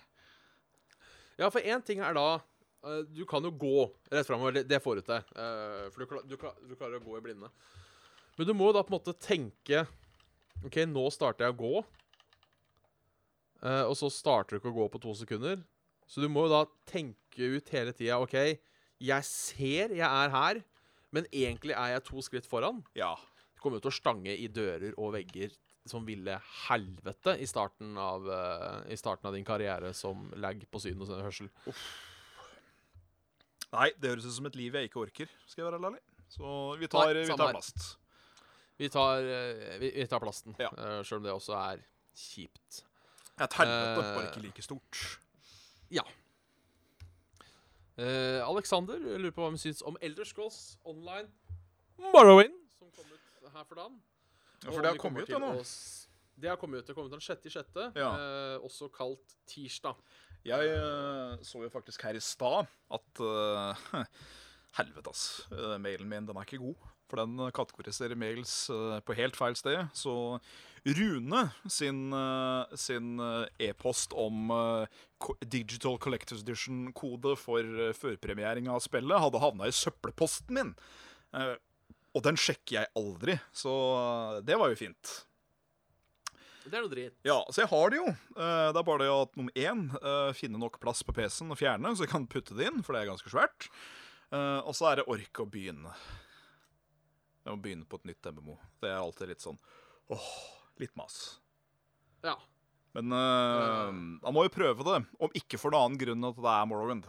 Ja, 1.41 1.49
for 1.51 1.65
én 1.67 1.83
ting 1.83 1.99
er 2.05 2.15
da 2.15 2.25
eh, 2.85 3.01
Du 3.11 3.25
kan 3.27 3.43
jo 3.43 3.51
gå 3.51 3.89
rett 4.13 4.29
framover. 4.29 4.55
Det, 4.61 4.65
det 4.71 4.81
får 4.85 5.01
du 5.01 5.07
til. 5.09 5.25
eh, 5.35 5.89
for 5.91 6.05
du, 6.05 6.21
du, 6.31 6.37
du 6.69 6.77
klarer 6.77 7.01
å 7.01 7.05
gå 7.05 7.17
i 7.19 7.25
blinde. 7.25 7.51
Men 8.37 8.47
du 8.49 8.55
må 8.55 8.69
jo 8.71 8.77
da 8.77 8.83
på 8.85 8.93
en 8.95 8.99
måte 9.01 9.17
tenke 9.19 9.85
OK, 10.65 10.79
nå 10.89 11.09
starter 11.13 11.49
jeg 11.49 11.57
å 11.57 11.61
gå. 11.65 11.85
Eh, 13.65 13.85
og 13.89 13.97
så 13.99 14.11
starter 14.13 14.55
du 14.57 14.61
ikke 14.63 14.73
å 14.73 14.79
gå 14.83 14.87
på 14.95 15.01
to 15.03 15.15
sekunder. 15.17 15.63
Så 16.07 16.21
du 16.23 16.29
må 16.29 16.45
jo 16.47 16.53
da 16.53 16.63
tenke 16.89 17.51
ut 17.57 17.71
hele 17.75 17.93
tida 17.97 18.21
OK, 18.23 18.37
jeg 19.03 19.27
ser 19.27 19.95
jeg 19.97 20.07
er 20.07 20.33
her, 20.35 20.63
men 21.15 21.29
egentlig 21.33 21.75
er 21.75 21.95
jeg 21.95 22.07
to 22.09 22.23
skritt 22.25 22.49
foran. 22.49 22.83
Ja. 22.99 23.15
Det 23.55 23.63
kommer 23.63 23.79
jo 23.79 23.87
til 23.87 23.95
å 23.95 23.99
stange 23.99 24.35
i 24.35 24.49
dører 24.51 24.97
og 24.99 25.15
vegger 25.17 25.55
som 25.89 26.05
ville 26.07 26.39
helvete 26.69 27.37
i 27.41 27.47
starten 27.49 27.99
av, 28.01 28.25
uh, 28.25 28.81
i 28.89 28.97
starten 28.97 29.29
av 29.29 29.37
din 29.37 29.45
karriere 29.45 29.93
som 29.97 30.31
lag 30.41 30.63
på 30.71 30.81
syn 30.81 31.03
og 31.05 31.13
hørsel. 31.21 31.51
Nei, 33.75 33.91
det 33.99 34.15
høres 34.15 34.29
ut 34.29 34.37
som 34.39 34.49
et 34.49 34.57
liv 34.57 34.77
jeg 34.79 34.89
ikke 34.89 35.03
orker, 35.03 35.31
skal 35.51 35.65
jeg 35.65 35.69
være 35.69 35.83
ærlig. 35.83 36.01
Så 36.33 36.55
vi 36.81 36.89
tar, 36.91 37.13
Nei, 37.13 37.27
vi 37.27 37.37
tar 37.37 37.53
plast. 37.53 37.85
Vi 38.81 38.91
tar, 38.91 39.23
eh, 39.23 39.77
vi, 39.79 39.91
vi 39.95 40.07
tar 40.11 40.23
plasten, 40.23 40.57
Ja. 40.59 40.71
Uh, 40.73 41.03
selv 41.07 41.21
om 41.21 41.29
det 41.29 41.35
også 41.35 41.55
er 41.59 41.85
kjipt. 42.17 42.81
Et 43.35 43.59
helvete, 43.61 44.01
uh, 44.01 44.15
bare 44.17 44.27
ikke 44.31 44.47
like 44.49 44.65
stort. 44.65 45.05
Eh, 47.95 48.41
Alexander 48.43 48.99
lurer 48.99 49.31
på 49.35 49.45
hva 49.45 49.53
vi 49.55 49.61
syns 49.63 49.83
om 49.87 49.99
Elder 50.03 50.27
Scrolls 50.27 50.77
Online 50.85 51.29
Morrowind, 52.11 52.57
som 52.75 52.91
kom 52.91 53.07
ut 53.13 53.51
her 53.55 53.67
for 53.69 53.79
dagen. 53.79 54.01
Ja, 54.65 54.71
for 54.73 54.83
det 54.83 54.91
har 54.91 54.99
kommet 54.99 55.29
ut, 55.29 55.31
da, 55.31 55.39
nå. 55.39 55.53
Det 56.35 56.51
har 56.51 56.59
kommet 56.59 56.83
ut. 56.83 56.89
Det 56.89 56.97
kommet 56.97 57.13
ut 57.13 57.19
den 57.19 57.23
sjette 57.23 57.47
i 57.47 57.55
sjette, 57.55 57.91
Ja. 57.95 58.11
eh, 58.19 58.57
også 58.67 58.91
kalt 58.91 59.37
tirsdag. 59.47 60.01
Jeg 60.45 60.75
uh, 60.77 61.39
så 61.41 61.63
jo 61.63 61.71
faktisk 61.73 62.03
her 62.05 62.19
i 62.19 62.21
stad 62.21 62.67
at 62.93 63.21
Helvete, 64.77 65.09
ass. 65.09 65.47
Mailen 65.81 66.11
min 66.11 66.27
den 66.27 66.37
er 66.37 66.45
ikke 66.45 66.61
god. 66.61 66.91
For 67.11 67.21
den 67.21 67.37
kategoriserer 67.53 68.17
mails 68.17 68.53
eh, 68.73 69.01
på 69.05 69.17
helt 69.19 69.37
feil 69.37 69.57
sted. 69.59 69.91
Så 69.97 70.15
Rune 70.85 71.43
sin, 71.71 72.07
eh, 72.13 72.77
sin 72.81 73.21
eh, 73.21 73.69
e-post 73.69 74.17
om 74.17 74.53
Digital 75.41 75.99
Collectors 75.99 76.43
Edition-kode 76.45 77.37
for 77.41 77.93
førpremiering 77.97 78.69
av 78.73 78.83
spillet 78.85 79.21
hadde 79.21 79.41
havna 79.41 79.69
i 79.69 79.77
søppelposten 79.77 80.57
min. 80.57 80.75
Og 82.15 82.23
den 82.23 82.37
sjekker 82.39 82.77
jeg 82.77 82.93
aldri, 82.95 83.39
så 83.57 83.73
det 84.47 84.59
var 84.61 84.71
jo 84.71 84.77
fint. 84.79 85.15
Det 86.65 86.77
er 86.77 86.85
noe 86.85 86.93
dritt. 86.93 87.17
Ja, 87.27 87.41
så 87.51 87.65
jeg 87.65 87.71
har 87.73 87.91
det 87.91 87.99
jo. 87.99 88.13
Det 88.37 88.79
er 88.79 88.87
bare 88.87 89.03
det 89.03 89.09
at 89.11 89.41
nummer 89.41 89.57
én 89.57 89.83
finner 89.89 90.37
finne 90.37 90.61
nok 90.61 90.79
plass 90.85 91.03
på 91.05 91.17
PC-en 91.17 91.57
og 91.57 91.59
fjerne, 91.59 91.91
så 91.97 92.07
jeg 92.07 92.13
kan 92.13 92.29
putte 92.31 92.55
det 92.57 92.69
inn, 92.69 92.85
for 92.85 92.95
det 92.95 93.03
er 93.03 93.11
ganske 93.11 93.33
svært. 93.33 93.67
Og 94.69 94.77
så 94.77 94.93
er 94.93 95.01
det 95.01 95.09
orke 95.11 95.43
å 95.43 95.51
begynne. 95.51 95.97
Jeg 97.45 97.53
må 97.53 97.61
begynne 97.61 97.89
på 97.89 98.01
et 98.01 98.09
nytt 98.09 98.29
MMO. 98.33 98.57
Det 98.81 98.91
er 98.91 99.01
alltid 99.01 99.31
litt 99.35 99.45
sånn 99.45 99.59
åh, 100.13 100.31
litt 100.81 100.95
mas. 100.97 101.19
Ja. 102.25 102.39
Men 102.95 103.13
uh, 103.13 103.91
han 104.25 104.35
må 104.37 104.47
jo 104.47 104.55
prøve 104.55 104.87
det, 104.87 105.01
om 105.19 105.37
ikke 105.37 105.59
for 105.61 105.75
noen 105.75 105.91
annen 105.91 106.01
grunn 106.01 106.21
enn 106.21 106.31
at 106.31 106.41
det 106.41 106.55
er 106.55 106.69
Morrowind. 106.71 107.09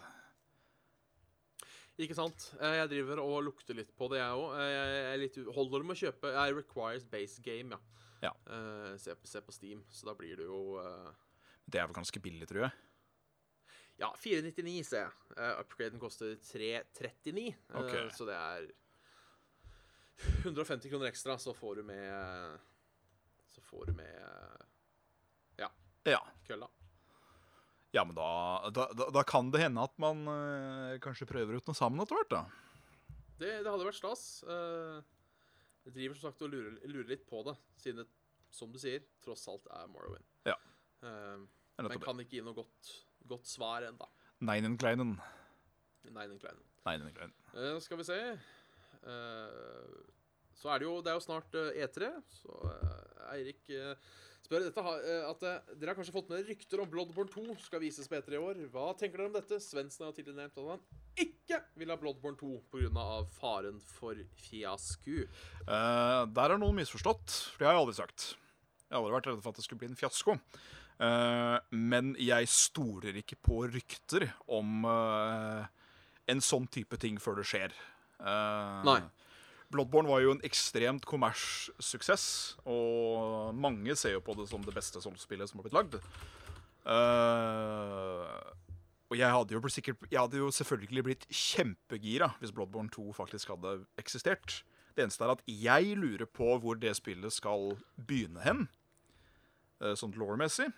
Ikke 2.01 2.15
sant? 2.17 2.49
Eh, 2.59 2.81
Jeg 2.81 2.89
driver 2.91 3.21
og 3.23 3.37
lukter 3.45 3.77
litt 3.77 3.93
på 3.95 4.09
det, 4.11 4.19
jeg 4.19 4.39
òg. 4.39 4.55
Jeg 4.59 5.29
er 5.29 5.51
holder 5.55 5.85
med 5.85 5.95
å 5.95 6.01
kjøpe 6.01 6.31
Jeg 6.33 6.55
requires 6.57 7.05
base 7.07 7.43
game, 7.45 7.77
ja. 7.77 7.79
Ja. 8.25 8.33
Uh, 8.49 8.95
Se, 8.99 9.15
se 9.23 9.41
på 9.45 9.53
Steam, 9.55 9.85
så 9.91 10.09
da 10.09 10.15
blir 10.17 10.35
det 10.39 10.47
jo 10.49 10.81
uh... 10.81 11.13
Det 11.65 11.79
er 11.79 11.87
vel 11.87 11.95
ganske 11.95 12.19
billig, 12.21 12.49
tror 12.49 12.65
jeg. 12.65 12.75
Ja, 14.01 14.09
499 14.19 14.81
ser 14.89 15.05
jeg. 15.05 15.13
Uh, 15.37 15.53
upgraden 15.61 16.01
koster 16.01 16.35
339, 16.51 17.45
eh, 17.53 17.77
Ok. 17.79 17.95
så 18.17 18.27
det 18.27 18.35
er 18.35 18.67
150 20.17 20.89
kroner 20.89 21.09
ekstra, 21.11 21.37
så 21.37 21.53
får 21.53 21.75
du 21.75 21.83
med 21.83 22.59
Så 23.51 23.61
får 23.61 23.85
du 23.85 23.93
med 23.93 24.63
Ja. 25.57 25.69
Ja. 26.03 26.21
kølla. 26.47 26.69
Ja, 27.91 28.03
men 28.03 28.15
da, 28.15 28.69
da, 28.75 29.09
da, 29.13 29.23
kan 29.23 29.51
det 29.51 29.61
hende 29.61 29.83
at 29.83 29.93
man 29.97 30.27
øh, 30.27 30.99
kanskje 30.99 31.27
prøver 31.29 31.55
ut 31.55 31.67
noe 31.69 31.77
sammen 31.77 32.03
etter 32.03 32.17
hvert, 32.19 32.33
da. 32.33 32.41
Det, 33.39 33.51
det 33.63 33.71
hadde 33.71 33.87
vært 33.87 33.99
stas. 33.99 34.43
Uh, 34.43 34.99
Jeg 35.85 35.93
driver 35.95 36.17
som 36.17 36.31
sagt 36.31 36.43
og 36.43 36.51
lurer, 36.51 36.75
lurer 36.91 37.07
litt 37.13 37.23
på 37.29 37.43
det, 37.47 37.53
siden 37.79 38.01
det, 38.03 38.07
som 38.51 38.71
du 38.73 38.79
sier, 38.81 39.03
tross 39.23 39.45
alt 39.51 39.67
er 39.71 39.87
Morrowind. 39.91 40.27
Ja. 40.47 40.57
Uh, 41.03 41.45
men 41.77 42.03
kan 42.03 42.19
ikke 42.23 42.37
gi 42.39 42.43
noe 42.43 42.57
godt, 42.57 42.91
godt 43.27 43.47
svar 43.47 43.85
ennå. 43.87 44.07
Neinen 44.43 44.75
Kleinen. 44.79 45.15
Neinen 46.09 46.39
Kleinen. 46.39 46.63
Neinen 46.85 47.15
Kleinen. 47.15 47.35
Eh, 47.55 47.79
skal 47.83 47.99
vi 47.99 48.05
se 48.07 48.19
Så 50.65 50.71
er 50.73 50.81
det 50.81 50.87
jo 50.87 51.01
Det 51.03 51.11
er 51.11 51.19
jo 51.19 51.25
snart 51.25 51.57
eh, 51.59 51.83
E3, 51.85 52.11
så 52.41 52.55
eh, 52.71 53.33
Eirik 53.35 53.73
eh, 53.73 54.13
spør 54.45 54.63
dette 54.65 54.81
eh, 54.81 55.25
at 55.27 55.43
eh, 55.45 55.73
Dere 55.75 55.91
har 55.91 55.99
kanskje 55.99 56.15
fått 56.15 56.31
med 56.31 56.47
rykter 56.47 56.81
om 56.81 56.89
Bloodborne 56.89 57.29
2 57.33 57.57
skal 57.67 57.83
vises 57.83 58.09
på 58.09 58.17
E3 58.17 58.37
i 58.37 58.41
år. 58.41 58.61
Hva 58.73 58.87
tenker 58.97 59.21
dere 59.21 59.29
om 59.29 59.35
dette? 59.35 59.59
Svendsen 59.61 60.05
har 60.05 60.13
jo 60.13 60.17
tidligere 60.17 60.41
nevnt 60.41 60.57
at 60.61 60.71
han 60.71 61.25
ikke 61.25 61.61
vil 61.77 61.93
ha 61.93 61.99
Bloodborne 62.01 62.39
2 62.39 62.53
pga. 62.73 63.05
faren 63.37 63.77
for 63.91 64.17
fiasku. 64.47 65.27
Uh, 65.67 66.25
der 66.33 66.55
er 66.55 66.61
noen 66.61 66.79
misforstått, 66.81 67.37
for 67.53 67.61
det 67.61 67.69
har 67.69 67.77
jeg 67.77 67.85
aldri 67.85 67.97
sagt. 68.01 68.27
Jeg 68.85 68.95
har 68.95 69.03
aldri 69.03 69.17
vært 69.19 69.29
redd 69.31 69.45
for 69.45 69.53
at 69.53 69.61
det 69.61 69.67
skulle 69.67 69.83
bli 69.83 69.91
en 69.93 69.99
fiasko. 69.99 70.39
Uh, 70.95 71.57
men 71.75 72.13
jeg 72.21 72.47
stoler 72.49 73.17
ikke 73.21 73.37
på 73.43 73.65
rykter 73.67 74.31
om 74.49 74.85
uh, 74.87 75.65
en 76.31 76.41
sånn 76.41 76.65
type 76.73 76.97
ting 77.01 77.21
før 77.21 77.41
det 77.41 77.49
skjer. 77.51 77.75
Eh, 78.19 78.81
Nei. 78.87 78.99
Bloodborne 79.73 80.07
var 80.07 80.21
jo 80.23 80.35
en 80.35 80.43
ekstremt 80.45 81.05
kommerssuksess, 81.09 82.25
og 82.69 83.55
mange 83.57 83.95
ser 83.97 84.15
jo 84.15 84.21
på 84.23 84.35
det 84.37 84.45
som 84.51 84.63
det 84.63 84.75
beste 84.75 85.01
Souls-spillet 85.03 85.49
som 85.49 85.59
har 85.59 85.67
blitt 85.67 85.75
lagd. 85.75 85.97
Uh, 86.85 88.29
og 89.09 89.17
jeg 89.17 89.31
hadde, 89.33 89.55
jo 89.55 89.73
sikkert, 89.73 90.05
jeg 90.11 90.19
hadde 90.21 90.37
jo 90.37 90.51
selvfølgelig 90.53 91.03
blitt 91.07 91.25
kjempegira 91.33 92.29
hvis 92.37 92.53
Bloodborne 92.53 92.93
2 92.93 93.09
faktisk 93.17 93.55
hadde 93.55 93.79
eksistert. 94.01 94.59
Det 94.95 95.03
eneste 95.07 95.25
er 95.25 95.33
at 95.33 95.43
jeg 95.49 95.97
lurer 95.97 96.29
på 96.29 96.53
hvor 96.61 96.77
det 96.79 96.93
spillet 96.97 97.33
skal 97.33 97.73
begynne 97.97 98.45
hen, 98.45 98.65
uh, 99.81 99.93
sånn 99.97 100.13
law-messig. 100.15 100.69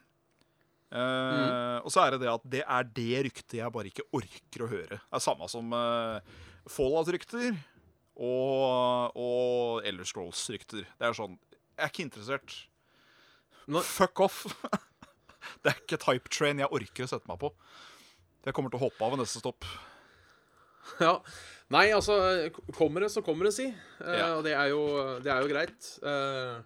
Eh, 0.87 1.77
Og 1.83 1.91
så 1.91 2.05
er 2.05 2.13
det 2.15 2.21
det 2.21 2.29
at 2.31 2.43
det 2.47 2.61
er 2.63 2.85
det 2.95 3.23
ryktet 3.27 3.57
jeg 3.59 3.71
bare 3.75 3.89
ikke 3.91 4.05
orker 4.15 4.63
å 4.63 4.69
høre. 4.71 4.99
Det 5.01 5.17
er 5.19 5.23
samme 5.23 5.49
som 5.51 5.73
uh, 5.75 6.23
Fallout-rykter 6.71 7.57
og, 8.17 9.13
og 9.17 9.85
Elder 9.87 10.07
Scrolls-rykter. 10.09 10.85
Det 10.97 11.05
er 11.07 11.13
sånn 11.17 11.35
Jeg 11.77 11.83
er 11.85 11.91
ikke 11.91 12.05
interessert. 12.07 12.55
Nå- 13.69 13.83
Fuck 13.85 14.23
off. 14.25 14.39
det 15.63 15.71
er 15.73 15.77
ikke 15.83 15.99
et 15.99 16.07
hype 16.09 16.31
train 16.33 16.59
jeg 16.63 16.71
orker 16.73 17.05
å 17.05 17.11
sette 17.11 17.29
meg 17.29 17.39
på. 17.43 17.51
Jeg 18.47 18.55
kommer 18.55 18.71
til 18.73 18.79
å 18.79 18.85
hoppe 18.87 19.03
av 19.05 19.13
ved 19.13 19.21
neste 19.21 19.41
stopp. 19.43 19.67
Ja. 21.03 21.17
Nei, 21.73 21.89
altså 21.91 22.15
Kommer 22.77 23.03
det, 23.03 23.09
så 23.11 23.19
kommer 23.25 23.49
det, 23.49 23.53
si. 23.57 23.65
Uh, 23.99 24.13
Ja. 24.15 24.27
Og 24.37 24.45
det 24.47 24.53
er 24.55 24.69
jo, 24.71 24.81
det 25.23 25.33
er 25.33 25.43
jo 25.43 25.49
greit. 25.51 25.89
Uh, 25.99 26.63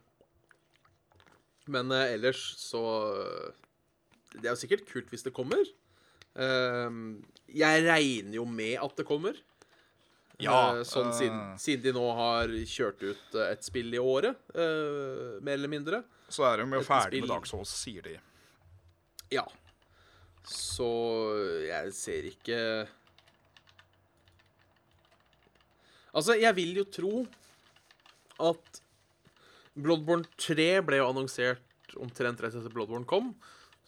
men 1.74 1.90
uh, 1.94 2.04
ellers 2.14 2.42
så 2.62 2.82
Det 4.36 4.46
er 4.46 4.54
jo 4.54 4.62
sikkert 4.62 4.86
kult 4.90 5.10
hvis 5.12 5.26
det 5.26 5.34
kommer. 5.36 5.62
Jeg 7.52 7.82
regner 7.84 8.38
jo 8.38 8.46
med 8.48 8.78
at 8.80 8.94
det 8.96 9.04
kommer. 9.10 9.36
Ja, 10.44 10.60
Eh, 10.78 10.84
sånn 10.88 11.10
eh. 11.10 11.18
siden, 11.18 11.42
siden 11.62 11.84
de 11.86 11.94
nå 11.96 12.06
har 12.18 12.54
kjørt 12.70 13.04
ut 13.04 13.38
eh, 13.38 13.52
et 13.54 13.66
spill 13.66 13.94
i 13.94 14.02
året, 14.02 14.38
uh, 14.56 15.40
mer 15.44 15.58
eller 15.60 15.72
mindre. 15.72 16.04
Så 16.32 16.46
er 16.48 16.62
de 16.62 16.80
jo 16.80 16.86
ferdig 16.88 17.24
med 17.24 17.32
Dark 17.32 17.50
Souls, 17.50 17.72
sier 17.76 18.06
de. 18.06 18.16
Ja. 19.32 19.46
Så 20.48 20.88
jeg 21.68 21.92
ser 21.94 22.26
ikke 22.26 22.58
Altså, 26.12 26.34
jeg 26.36 26.52
vil 26.58 26.74
jo 26.76 26.84
tro 26.92 27.12
at 28.42 28.82
Bloodborne 29.80 30.28
3 30.36 30.82
ble 30.84 30.98
jo 31.00 31.06
annonsert 31.08 31.94
omtrent 32.02 32.42
rett 32.44 32.58
etter 32.58 32.74
Bloodborne 32.74 33.08
kom. 33.08 33.30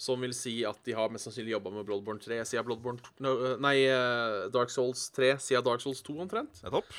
Som 0.04 0.24
vil 0.26 0.34
si 0.36 0.58
at 0.68 0.80
de 0.84 0.96
har 0.98 1.12
mest 1.14 1.30
sannsynlig 1.30 1.54
jobba 1.54 1.72
med 1.78 1.86
Bloodborne 1.88 2.20
3 2.24 2.42
siden 2.50 2.66
Bloodborne 2.68 3.00
no, 3.24 3.32
eh, 3.52 3.54
Nei, 3.64 3.76
eh, 3.88 4.50
Dark 4.52 4.74
Souls 4.74 5.06
3 5.16 5.38
siden 5.40 5.64
Dark 5.64 5.84
Souls 5.86 6.02
2, 6.04 6.18
omtrent. 6.26 6.60
Nettopp. 6.66 6.90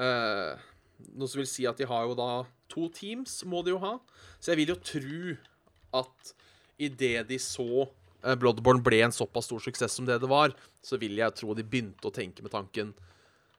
Eh, 0.00 0.64
noe 1.18 1.28
som 1.28 1.42
vil 1.42 1.50
si 1.50 1.66
at 1.68 1.76
de 1.76 1.88
har 1.90 2.06
jo 2.08 2.14
da 2.16 2.30
to 2.72 2.88
teams, 2.96 3.42
må 3.44 3.60
de 3.66 3.74
jo 3.74 3.80
ha. 3.82 3.96
Så 4.40 4.54
jeg 4.54 4.62
vil 4.62 4.72
jo 4.72 4.78
tro 4.88 5.36
at 6.00 6.32
idet 6.88 7.26
de 7.28 7.38
så 7.42 7.66
eh, 8.24 8.36
Bloodborne 8.40 8.84
ble 8.84 9.02
en 9.04 9.14
såpass 9.14 9.50
stor 9.50 9.60
suksess 9.64 9.98
som 9.98 10.08
det 10.08 10.16
det 10.22 10.30
var, 10.32 10.54
så 10.84 10.96
vil 11.00 11.18
jeg 11.20 11.36
tro 11.36 11.52
de 11.56 11.64
begynte 11.66 12.08
å 12.08 12.14
tenke 12.14 12.44
med 12.46 12.54
tanken 12.56 12.94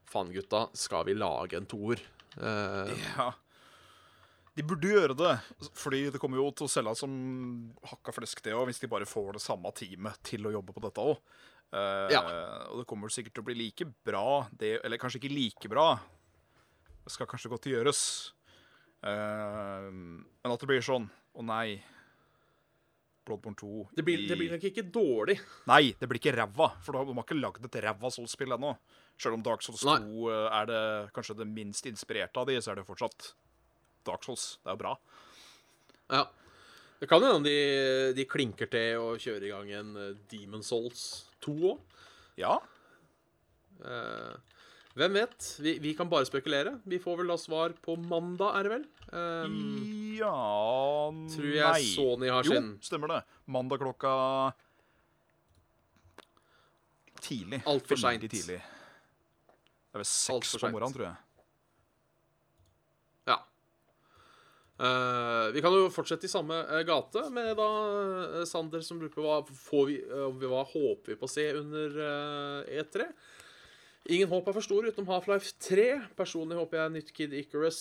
Faen, 0.07 0.29
gutta, 0.31 0.69
skal 0.77 1.03
vi 1.03 1.17
lage 1.19 1.57
en 1.59 1.65
toer? 1.67 1.99
Eh, 2.39 2.93
Ja. 3.17 3.33
De 4.57 4.65
burde 4.65 4.89
gjøre 4.89 5.13
det, 5.17 5.33
fordi 5.77 6.07
det 6.13 6.21
kommer 6.21 6.39
jo 6.41 6.47
til 6.57 6.65
å 6.65 6.71
selge 6.71 6.95
som 6.97 7.11
hakka 7.91 8.15
flesk, 8.15 8.41
det 8.45 8.55
òg, 8.57 8.65
hvis 8.71 8.81
de 8.81 8.89
bare 8.89 9.05
får 9.09 9.37
det 9.37 9.43
samme 9.43 9.69
teamet 9.77 10.17
til 10.25 10.49
å 10.49 10.53
jobbe 10.55 10.73
på 10.73 10.81
dette 10.87 11.03
òg. 11.03 11.19
Ja. 12.09 12.21
Og 12.71 12.79
det 12.79 12.87
kommer 12.89 13.11
sikkert 13.11 13.35
til 13.35 13.43
å 13.43 13.47
bli 13.49 13.57
like 13.59 13.85
bra, 14.07 14.47
det, 14.55 14.79
eller 14.87 15.01
kanskje 15.01 15.19
ikke 15.21 15.35
like 15.35 15.69
bra. 15.69 15.91
Det 17.03 17.13
skal 17.13 17.29
kanskje 17.29 17.51
godt 17.51 17.69
gjøres. 17.69 18.01
Uh, 19.05 19.87
men 19.93 20.49
at 20.49 20.57
det 20.57 20.67
blir 20.67 20.81
sånn 20.81 21.05
Å 21.37 21.43
nei. 21.45 21.77
Bloodborne 23.27 23.59
2 23.59 23.67
det, 23.93 24.01
blir, 24.07 24.23
det 24.25 24.37
blir 24.39 24.53
nok 24.55 24.63
ikke 24.69 24.85
dårlig. 24.89 25.35
Nei, 25.69 25.91
det 25.99 26.07
blir 26.09 26.19
ikke 26.21 26.33
ræva, 26.33 26.69
for 26.83 26.95
de 26.95 27.13
har 27.13 27.25
ikke 27.25 27.37
lagd 27.37 27.67
et 27.67 27.77
ræva 27.83 28.11
Souls-spill 28.13 28.55
ennå. 28.55 28.71
Selv 29.19 29.37
om 29.37 29.43
Dark 29.43 29.65
Souls 29.65 29.83
2 29.83 29.89
Nei. 29.91 30.13
eh, 30.31 30.47
er 30.61 30.69
det 30.69 30.81
kanskje 31.15 31.35
det 31.41 31.49
minst 31.51 31.89
inspirerte 31.91 32.39
av 32.39 32.47
de, 32.47 32.55
så 32.63 32.71
er 32.71 32.79
det 32.79 32.87
fortsatt 32.87 33.33
Dark 34.07 34.25
Souls. 34.25 34.47
Det 34.63 34.71
er 34.71 34.77
jo 34.77 34.81
bra. 34.81 34.95
Ja. 36.13 36.23
Det 36.97 37.09
kan 37.11 37.21
hende 37.21 37.45
de, 37.45 38.13
de 38.17 38.25
klinker 38.25 38.69
til 38.73 39.03
og 39.03 39.21
kjører 39.21 39.45
i 39.45 39.53
gang 39.53 39.71
en 39.77 39.95
eh, 40.01 40.13
Demon 40.31 40.65
Souls 40.65 41.03
2 41.45 41.57
òg. 41.73 42.03
Ja. 42.41 42.55
Eh, 43.85 44.55
hvem 44.97 45.13
vet? 45.19 45.49
Vi, 45.61 45.75
vi 45.83 45.93
kan 45.97 46.09
bare 46.09 46.25
spekulere. 46.25 46.79
Vi 46.89 46.97
får 47.01 47.19
vel 47.19 47.29
da 47.29 47.37
svar 47.37 47.75
på 47.85 47.93
mandag, 48.01 48.55
er 48.57 48.65
det 48.65 48.71
vel? 48.73 48.87
Um, 49.07 50.15
ja 50.17 50.31
tror 51.31 51.51
jeg 51.53 51.63
Nei. 51.63 51.91
Sony 51.93 52.31
har 52.33 52.49
Jo, 52.49 52.57
stemmer 52.83 53.13
det. 53.13 53.19
Mandag 53.45 53.79
klokka 53.79 54.15
Tidlig. 57.21 57.61
Alt 57.65 57.87
for 57.89 57.99
sent. 57.99 58.25
tidlig. 58.29 58.57
Det 58.57 59.95
er 59.95 60.01
vel 60.01 60.09
seks 60.09 60.53
på 60.57 60.69
morgenen, 60.69 60.93
tror 60.93 61.07
jeg. 61.07 61.26
Eh, 64.77 65.51
vi 65.53 65.61
kan 65.61 65.73
jo 65.73 65.87
fortsette 65.89 66.27
i 66.27 66.29
samme 66.29 66.59
eh, 66.69 66.83
gate 66.85 67.23
med 67.33 67.55
da 67.57 67.69
eh, 68.37 68.43
Sander 68.45 68.83
som 68.85 68.99
lurer 69.01 69.13
på 69.15 69.23
hva, 69.25 69.39
får 69.49 69.87
vi, 69.89 69.95
hva 70.43 70.61
håper 70.69 71.15
vi 71.15 71.17
på 71.17 71.25
å 71.25 71.31
se 71.31 71.47
under 71.57 71.95
uh, 71.97 72.69
E3. 72.69 73.07
Ingen 74.13 74.29
håp 74.29 74.45
er 74.47 74.55
for 74.55 74.63
store 74.63 74.91
utenom 74.93 75.09
Half-Life 75.09 75.55
3. 75.65 75.87
Personlig 76.19 76.59
håper 76.59 76.79
jeg 76.79 76.93
nytt 76.93 77.09
Kid 77.15 77.33
Icarus, 77.35 77.79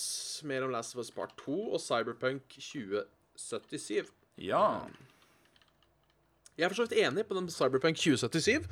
mer 0.49 0.65
om 0.65 0.73
Last 0.73 0.97
of 0.97 1.05
Us 1.05 1.13
Part 1.15 1.37
2 1.45 1.59
og 1.69 1.83
Cyberpunk 1.85 2.57
2077. 2.57 4.09
Ja. 4.49 4.65
Jeg 6.57 6.65
er 6.65 6.73
for 6.73 6.81
så 6.81 6.89
vidt 6.89 6.99
enig 7.05 7.27
på 7.29 7.37
den 7.37 7.53
Cyberpunk 7.53 8.01
2077. 8.01 8.65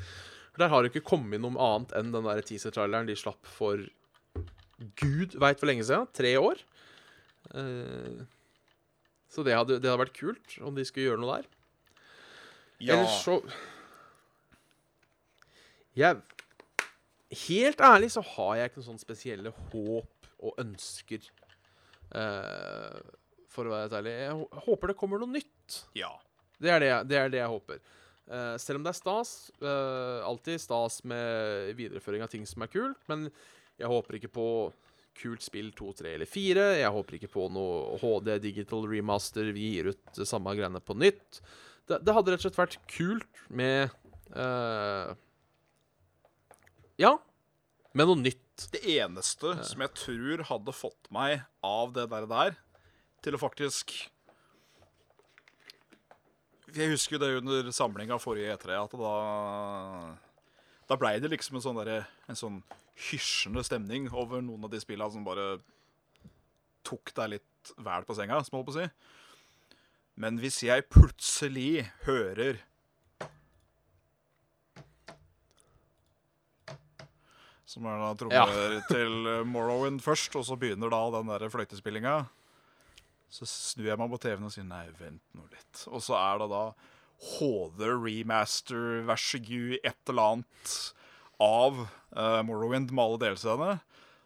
For 0.55 0.65
Der 0.65 0.73
har 0.73 0.83
det 0.83 0.95
ikke 0.95 1.11
kommet 1.13 1.45
noe 1.45 1.55
annet 1.61 1.93
enn 2.01 2.15
den 2.15 2.27
teaser-traileren 2.49 3.11
de 3.11 3.21
slapp 3.21 3.45
for 3.47 3.85
gud 4.99 5.37
veit 5.39 5.61
hvor 5.61 5.71
lenge 5.71 5.85
siden. 5.87 6.09
Tre 6.17 6.33
år. 6.41 6.65
Eh, 7.53 8.25
så 9.35 9.43
det 9.45 9.55
hadde, 9.57 9.81
det 9.83 9.91
hadde 9.91 10.01
vært 10.07 10.17
kult 10.17 10.57
om 10.65 10.75
de 10.79 10.85
skulle 10.87 11.11
gjøre 11.11 11.21
noe 11.21 11.37
der. 11.41 11.49
ja. 12.81 12.95
Ellers 12.97 13.21
så 13.25 13.41
Jeg 15.95 16.21
Helt 17.49 17.81
ærlig 17.83 18.11
så 18.15 18.23
har 18.23 18.57
jeg 18.61 18.71
ikke 18.71 18.79
noen 18.81 18.89
sånne 18.93 19.03
spesielle 19.03 19.51
håp 19.73 20.29
og 20.45 20.59
ønsker. 20.61 21.25
Uh, 22.15 23.01
for 23.51 23.67
å 23.67 23.73
være 23.73 23.89
helt 23.89 23.97
ærlig. 23.99 24.13
Jeg 24.21 24.63
håper 24.69 24.93
det 24.93 24.97
kommer 25.01 25.19
noe 25.23 25.33
nytt. 25.35 25.81
ja. 25.99 26.13
Det 26.63 26.71
er 26.71 26.79
det, 26.81 26.87
jeg- 26.87 27.07
det, 27.11 27.17
er 27.19 27.29
det 27.33 27.39
jeg 27.41 27.51
håper. 27.51 27.81
Uh, 28.31 28.55
selv 28.63 28.79
om 28.79 28.85
det 28.87 28.93
er 28.93 28.97
stas. 29.01 29.33
Uh, 29.61 30.23
alltid 30.25 30.61
stas 30.63 31.01
med 31.05 31.75
videreføring 31.77 32.23
av 32.23 32.31
ting 32.31 32.47
som 32.47 32.63
er 32.63 32.71
kult. 32.71 33.01
Men 33.11 33.27
jeg 33.77 33.91
håper 33.91 34.15
ikke 34.21 34.31
på 34.33 34.47
kult 35.19 35.45
spill 35.45 35.71
2, 35.77 35.93
3 36.01 36.15
eller 36.19 36.29
4. 36.31 36.65
Jeg 36.81 36.95
håper 36.97 37.19
ikke 37.19 37.33
på 37.33 37.47
noe 37.53 37.99
HD 38.03 38.33
digital 38.43 38.87
remaster. 38.91 39.53
Vi 39.55 39.75
gir 39.77 39.93
ut 39.93 40.17
det 40.17 40.27
samme 40.29 40.55
greiene 40.57 40.83
på 40.83 40.97
nytt. 40.99 41.41
Det, 41.89 42.01
det 42.05 42.15
hadde 42.17 42.33
rett 42.33 42.41
og 42.41 42.49
slett 42.49 42.61
vært 42.61 42.79
kult 42.91 43.45
med 43.53 43.93
uh, 44.35 45.13
Ja, 47.01 47.17
med 47.93 48.11
noe 48.11 48.23
nytt. 48.23 48.41
Det 48.71 48.85
eneste 48.87 49.57
som 49.67 49.83
jeg 49.83 49.95
tror 49.99 50.45
hadde 50.49 50.75
fått 50.77 51.09
meg 51.15 51.43
av 51.67 51.95
det 51.97 52.07
der, 52.13 52.29
der 52.31 52.59
til 53.25 53.35
å 53.35 53.41
faktisk 53.41 53.95
Jeg 56.75 56.91
husker 56.91 57.19
det 57.23 57.33
under 57.39 57.71
samlinga 57.75 58.19
forrige 58.23 58.55
E3, 58.55 58.79
at 58.79 58.95
da 58.99 59.15
Da 60.91 60.99
blei 61.01 61.17
det 61.23 61.33
liksom 61.33 61.59
en 61.59 61.65
sånn 61.65 61.81
derre 61.81 62.05
En 62.31 62.39
sånn 62.39 62.63
hysjende 62.95 63.65
stemning 63.67 64.07
over 64.13 64.43
noen 64.45 64.67
av 64.67 64.73
de 64.73 64.81
spilla 64.83 65.09
som 65.11 65.27
bare 65.27 65.59
tok 66.87 67.15
deg 67.17 67.37
litt 67.37 67.75
vel 67.81 68.07
på 68.07 68.17
senga, 68.17 68.39
som 68.45 68.55
jeg 68.55 68.61
holdt 68.61 68.69
på 68.69 68.75
å 68.75 68.81
si. 68.83 68.89
Men 70.21 70.39
hvis 70.39 70.61
jeg 70.63 70.87
plutselig 70.93 71.89
hører 72.07 72.63
Som 77.75 77.89
er 77.91 77.97
da 77.99 78.13
trommer 78.15 78.75
til 78.93 79.25
eh, 79.27 79.47
Morrowind 79.51 79.99
først, 80.05 80.37
og 80.39 80.45
så 80.47 80.55
begynner 80.61 80.93
da 80.93 81.01
den 81.17 81.31
der 81.33 81.49
fløytespillinga. 81.51 82.21
Så 83.27 83.49
snur 83.51 83.89
jeg 83.89 83.99
meg 83.99 84.13
på 84.13 84.21
TV-en 84.23 84.47
og 84.47 84.53
sier 84.55 84.69
nei, 84.69 84.85
vent 84.95 85.25
nå 85.35 85.43
litt. 85.49 85.81
Og 85.91 86.05
så 86.05 86.15
er 86.21 86.45
det 86.45 86.53
da 86.53 86.61
HD 87.33 87.83
remaster, 87.89 89.01
vær 89.09 89.19
så 89.19 89.41
god, 89.43 89.75
et 89.81 90.13
eller 90.13 90.37
annet 90.37 90.77
av 91.43 91.85
uh, 91.87 92.41
Morrowind 92.47 92.93
med 92.93 93.05
alle 93.05 93.21
delscenene. 93.27 93.79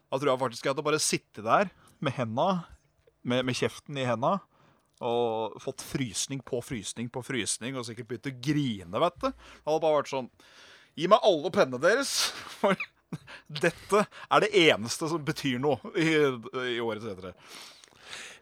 Da 0.09 0.17
tror 0.17 0.33
jeg 0.33 0.41
faktisk 0.43 0.65
jeg 0.65 0.73
hadde 0.73 0.85
bare 0.85 1.01
sittet 1.03 1.45
der 1.45 1.71
med 2.03 2.15
henda, 2.15 2.49
med, 3.21 3.45
med 3.47 3.57
kjeften 3.57 3.97
i 3.99 4.07
henda, 4.07 4.37
og 5.05 5.59
fått 5.63 5.83
frysning 5.85 6.41
på 6.43 6.59
frysning 6.65 7.07
på 7.11 7.23
frysning, 7.23 7.77
og 7.77 7.85
sikkert 7.87 8.09
begynt 8.09 8.31
å 8.31 8.37
grine, 8.49 9.03
vet 9.05 9.19
du. 9.21 9.27
Det 9.29 9.67
hadde 9.67 9.83
bare 9.85 10.01
vært 10.01 10.11
sånn 10.15 10.31
Gi 10.99 11.05
meg 11.07 11.23
alle 11.23 11.51
pennene 11.53 11.79
deres, 11.79 12.09
for 12.59 12.75
dette 13.47 14.01
er 14.03 14.43
det 14.43 14.49
eneste 14.67 15.07
som 15.07 15.21
betyr 15.23 15.61
noe 15.61 15.93
i, 15.95 16.09
i 16.73 16.79
årets 16.83 17.07
E3. 17.07 17.31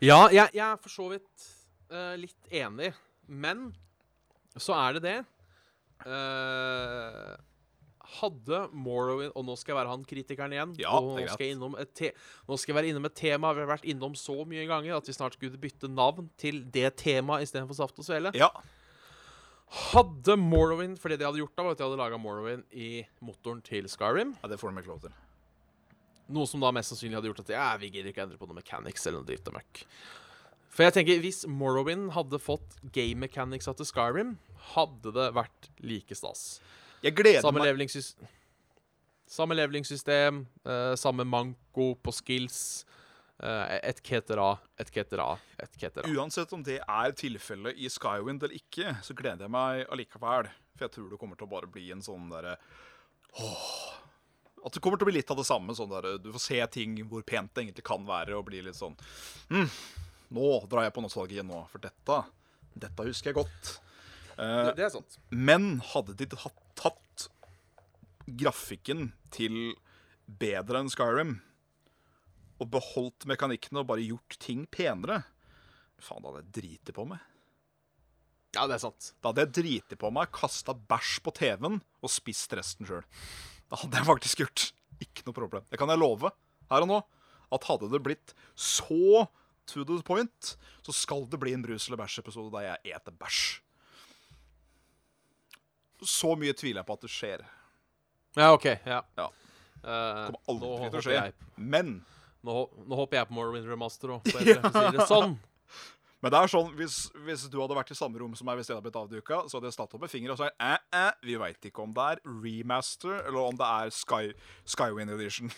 Ja, 0.01 0.23
jeg, 0.33 0.49
jeg 0.55 0.63
er 0.65 0.79
for 0.81 0.93
så 0.93 1.09
vidt 1.11 1.47
uh, 1.91 2.15
litt 2.17 2.55
enig, 2.55 2.91
men 3.27 3.67
så 4.57 4.73
er 4.79 4.97
det 4.97 5.03
det. 5.05 5.17
Eh, 6.05 7.33
hadde 8.17 8.61
Morrowind 8.71 9.35
Og 9.35 9.45
nå 9.47 9.55
skal 9.59 9.73
jeg 9.73 9.79
være 9.81 9.91
han 9.91 10.05
kritikeren 10.07 10.55
igjen. 10.55 10.73
Ja, 10.81 10.95
og 10.95 11.17
nå 11.17 11.27
skal, 11.29 11.51
jeg 11.51 11.57
nå 11.59 12.57
skal 12.57 12.71
jeg 12.71 12.77
være 12.79 12.91
innom 12.91 13.07
et 13.09 13.17
tema 13.17 13.51
vi 13.55 13.63
har 13.63 13.69
vært 13.69 13.87
innom 13.89 14.15
så 14.17 14.39
mye 14.47 14.65
ganger 14.69 14.97
at 14.97 15.09
vi 15.09 15.15
snart 15.15 15.37
skulle 15.37 15.59
bytte 15.61 15.89
navn 15.91 16.29
til 16.39 16.63
det 16.73 16.95
temaet 17.01 17.47
istedenfor 17.47 17.77
Saft 17.77 17.99
og 18.01 18.07
Svele. 18.07 18.33
Ja. 18.37 18.51
Hadde 19.91 20.37
Morrowind 20.39 20.99
For 21.01 21.11
det 21.11 21.19
de 21.19 21.27
hadde 21.27 21.41
gjort, 21.41 21.55
da 21.57 21.65
var 21.65 21.75
at 21.75 21.81
de 21.81 21.87
hadde 21.87 21.99
laga 21.99 22.19
Morrowind 22.21 22.63
i 22.71 23.03
motoren 23.19 23.63
til 23.65 23.89
Skyrim. 23.91 24.37
ja, 24.41 24.51
det 24.51 24.59
får 24.61 24.71
de 24.71 24.87
lov 24.87 25.01
til. 25.03 25.17
Noe 26.31 26.47
som 26.47 26.63
da 26.63 26.73
mest 26.75 26.91
sannsynlig 26.91 27.19
hadde 27.19 27.29
gjort 27.31 27.43
at 27.45 27.53
ja, 27.55 27.67
vi 27.79 27.91
gidder 27.91 28.11
ikke 28.11 28.25
endre 28.25 28.39
på 28.39 28.47
noe 28.47 28.57
mechanics 28.57 29.05
eller 29.07 29.21
noe 29.21 29.27
dritt 29.27 29.47
og 29.47 29.55
møkk. 29.59 29.83
For 30.77 30.85
jeg 30.85 30.93
tenker, 30.93 31.21
hvis 31.23 31.45
Morrowind 31.49 32.11
hadde 32.13 32.37
fått 32.37 32.75
game 32.93 33.23
mechanics 33.23 33.65
til 33.65 33.87
Skyrim, 33.87 34.35
hadde 34.75 35.13
det 35.15 35.29
vært 35.33 35.69
like 35.81 36.15
stas. 36.15 36.59
Jeg 37.03 37.15
gleder 37.17 37.41
Samme, 37.45 37.59
meg 37.61 37.71
levelingssys 37.71 38.15
samme 39.27 39.57
levelingssystem, 39.57 40.45
uh, 40.65 40.95
samme 40.95 41.27
manko 41.27 41.95
på 42.01 42.13
skills, 42.15 42.85
Uh, 43.37 43.69
et 43.85 43.99
cetera, 44.01 44.57
et 44.81 44.89
cetera, 44.89 45.37
et 45.61 45.75
cetera. 45.77 46.09
Uansett 46.09 46.49
om 46.55 46.63
det 46.65 46.79
er 46.81 47.11
tilfellet 47.13 47.77
i 47.77 47.85
Skywind 47.85 48.41
eller 48.41 48.55
ikke, 48.57 48.95
så 49.05 49.13
gleder 49.13 49.45
jeg 49.45 49.53
meg 49.53 49.83
allikevel. 49.93 50.49
For 50.73 50.87
jeg 50.87 50.93
tror 50.95 51.11
det 51.11 51.19
kommer 51.21 51.37
til 51.37 51.45
å 51.45 51.51
bare 51.51 51.69
bli 51.69 51.83
en 51.93 52.01
sånn 52.01 52.31
derre 52.31 52.55
Åh. 53.37 53.93
At 54.65 54.73
det 54.73 54.81
kommer 54.81 54.97
til 54.97 55.05
å 55.05 55.11
bli 55.11 55.19
litt 55.19 55.29
av 55.29 55.37
det 55.37 55.45
samme. 55.45 55.75
sånn 55.77 55.93
der, 55.93 56.17
Du 56.17 56.31
får 56.33 56.45
se 56.47 56.59
ting 56.79 56.97
hvor 57.05 57.21
pent 57.21 57.53
det 57.53 57.67
egentlig 57.67 57.85
kan 57.85 58.09
være, 58.09 58.33
og 58.39 58.47
bli 58.49 58.63
litt 58.65 58.79
sånn 58.79 58.97
mm, 59.53 59.69
Nå 60.33 60.49
drar 60.65 60.87
jeg 60.87 60.97
på 60.97 61.05
nostalgien 61.05 61.45
nå, 61.45 61.61
for 61.69 61.85
dette 61.85 62.17
Dette 62.73 63.05
husker 63.05 63.29
jeg 63.29 63.37
godt. 63.37 63.75
Uh, 64.33 64.71
Det, 64.71 64.79
det 64.81 64.87
er 64.89 64.95
sant. 64.97 65.21
Men 65.29 65.75
hadde 65.93 66.17
de 66.17 66.25
tatt 66.33 66.63
grafikken 68.27 69.11
til 69.33 69.75
bedre 70.27 70.83
enn 70.83 70.91
Skyrim, 70.91 71.37
og 72.57 72.69
beholdt 72.73 73.27
mekanikkene 73.29 73.83
og 73.83 73.89
bare 73.91 74.05
gjort 74.05 74.39
ting 74.41 74.65
penere 74.73 75.21
Faen, 76.01 76.21
da 76.21 76.29
hadde 76.29 76.43
jeg 76.43 76.53
driti 76.53 76.93
på 76.93 77.07
meg. 77.09 77.21
Ja, 78.53 78.67
det 78.69 78.75
er 78.75 78.83
sant. 78.83 79.11
Da 79.17 79.31
hadde 79.31 79.47
jeg 79.47 79.53
driti 79.57 79.97
på 79.97 80.11
meg, 80.13 80.29
kasta 80.33 80.75
bæsj 80.77 81.15
på 81.25 81.33
TV-en 81.39 81.79
og 81.81 82.11
spist 82.13 82.53
resten 82.57 82.85
sjøl. 82.85 83.01
Det 83.65 83.79
hadde 83.81 83.97
jeg 83.97 84.07
faktisk 84.07 84.43
gjort. 84.43 84.65
Ikke 85.01 85.25
noe 85.25 85.37
problem. 85.37 85.65
Det 85.69 85.79
kan 85.81 85.89
jeg 85.89 86.01
love 86.01 86.29
her 86.69 86.85
og 86.85 86.91
nå. 86.91 86.99
At 87.53 87.65
hadde 87.65 87.89
det 87.89 88.03
blitt 88.05 88.33
så 88.53 89.25
to 89.67 89.83
the 89.87 89.97
point, 90.05 90.53
så 90.85 90.95
skal 90.95 91.25
det 91.27 91.39
bli 91.41 91.53
en 91.55 91.65
brus 91.65 91.87
eller 91.87 91.99
bæsj-episode 91.99 92.53
der 92.53 92.69
jeg 92.69 92.95
eter 92.97 93.15
bæsj. 93.17 93.41
Så 96.05 96.35
mye 96.37 96.53
tviler 96.53 96.83
jeg 96.83 96.87
på 96.87 96.97
at 96.97 97.05
det 97.07 97.11
skjer. 97.11 97.45
Ja, 98.35 98.51
OK. 98.53 98.65
Ja. 98.85 99.01
Ja. 99.17 99.31
Uh, 99.77 100.27
kommer 100.27 100.41
aldri 100.51 100.89
til 100.91 100.99
å 100.99 101.03
skje. 101.05 101.17
jeg 101.17 101.33
Men 101.55 101.99
Nå, 102.45 102.63
nå 102.87 102.97
håper 102.99 103.19
jeg 103.19 103.27
på 103.29 103.35
Morrowind 103.35 103.67
Remaster 103.67 104.13
òg, 104.13 104.27
det 104.27 105.05
sånn. 105.09 105.33
Men 106.23 106.33
det 106.33 106.39
er 106.39 106.49
sånn, 106.49 106.69
hvis, 106.77 106.95
hvis 107.27 107.43
du 107.51 107.59
hadde 107.61 107.75
vært 107.77 107.91
i 107.93 107.97
samme 107.97 108.17
rom 108.21 108.33
som 108.37 108.47
meg 108.49 108.57
hvis 108.57 108.69
det 108.69 108.73
hadde 108.73 108.87
blitt 108.87 108.97
avduka, 108.97 109.43
så 109.45 109.57
hadde 109.57 109.69
jeg 109.69 109.75
stått 109.75 109.93
opp 109.93 110.01
med 110.05 110.11
fingeren 110.11 110.33
og 110.33 110.39
sagt 110.41 110.55
eh, 110.63 110.79
eh, 110.97 111.11
vi 111.27 111.35
veit 111.37 111.67
ikke 111.69 111.83
om 111.83 111.93
det 111.93 112.05
er 112.13 112.21
remaster 112.25 113.19
eller 113.19 113.41
om 113.43 113.59
det 113.59 113.67
er 113.67 113.93
Sky, 113.93 114.31
Skywind 114.65 115.13
Edition. 115.13 115.53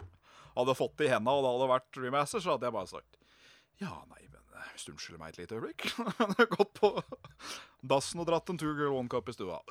Hadde 0.56 0.72
jeg 0.72 0.80
fått 0.80 0.96
det 0.98 1.06
i 1.06 1.12
hendene 1.12 1.36
og 1.36 1.44
det 1.44 1.52
hadde 1.52 1.68
vært 1.70 2.00
remaster, 2.02 2.42
så 2.42 2.56
hadde 2.56 2.66
jeg 2.66 2.74
bare 2.74 2.90
sagt 2.90 3.20
ja, 3.80 3.92
nei, 4.10 4.24
men 4.26 4.42
eh, 4.58 4.72
hvis 4.74 4.88
du 4.88 4.90
unnskylder 4.96 5.22
meg 5.22 5.30
et 5.30 5.38
lite 5.44 5.60
øyeblikk 5.60 5.86
Jeg 6.00 6.16
hadde 6.18 6.48
gått 6.56 6.74
på 6.80 6.90
dassen 7.94 8.24
og 8.24 8.26
dratt 8.32 8.50
en 8.50 8.58
two 8.60 8.74
girl 8.74 8.98
one 8.98 9.08
cup 9.12 9.30
i 9.30 9.36
stua. 9.36 9.62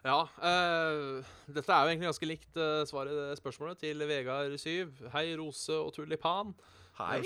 Ja. 0.00 0.24
Uh, 0.40 1.20
dette 1.52 1.68
er 1.68 1.84
jo 1.84 1.92
egentlig 1.92 2.08
ganske 2.08 2.28
likt 2.28 2.60
uh, 2.60 2.82
svaret 2.88 3.36
spørsmålet 3.40 3.82
til 3.84 4.04
Vegard 4.08 4.56
Syv. 4.60 4.94
Hei, 5.12 5.26
Rose 5.38 5.76
og 5.76 5.92
Tulipan. 5.96 6.54
Hei. 7.00 7.20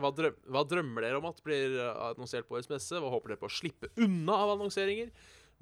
Hva, 0.00 0.12
drøm, 0.14 0.36
hva 0.48 0.62
drømmer 0.68 1.04
dere 1.04 1.18
om 1.20 1.26
at 1.28 1.42
blir 1.44 1.74
eh, 1.76 1.96
annonsert 2.06 2.46
på 2.48 2.56
årets 2.56 2.70
messe? 2.70 2.96
Hva 2.96 3.10
håper 3.12 3.34
dere 3.34 3.42
på 3.42 3.50
å 3.50 3.52
slippe 3.52 3.90
unna 4.00 4.38
av 4.44 4.54
annonseringer? 4.54 5.10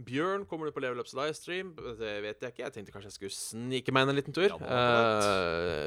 Bjørn, 0.06 0.44
kommer 0.44 0.68
du 0.68 0.74
på 0.76 0.82
Level 0.84 1.00
Ups 1.00 1.14
livestream? 1.16 1.70
Det 1.96 2.10
vet 2.20 2.42
jeg 2.44 2.52
ikke. 2.52 2.62
Jeg 2.66 2.74
tenkte 2.74 2.92
kanskje 2.92 3.08
jeg 3.08 3.16
skulle 3.16 3.36
snike 3.36 3.94
meg 3.96 4.04
inn 4.04 4.12
en 4.12 4.18
liten 4.18 4.36
tur. 4.36 4.52
Ja, 4.52 4.58
uh, 4.60 5.30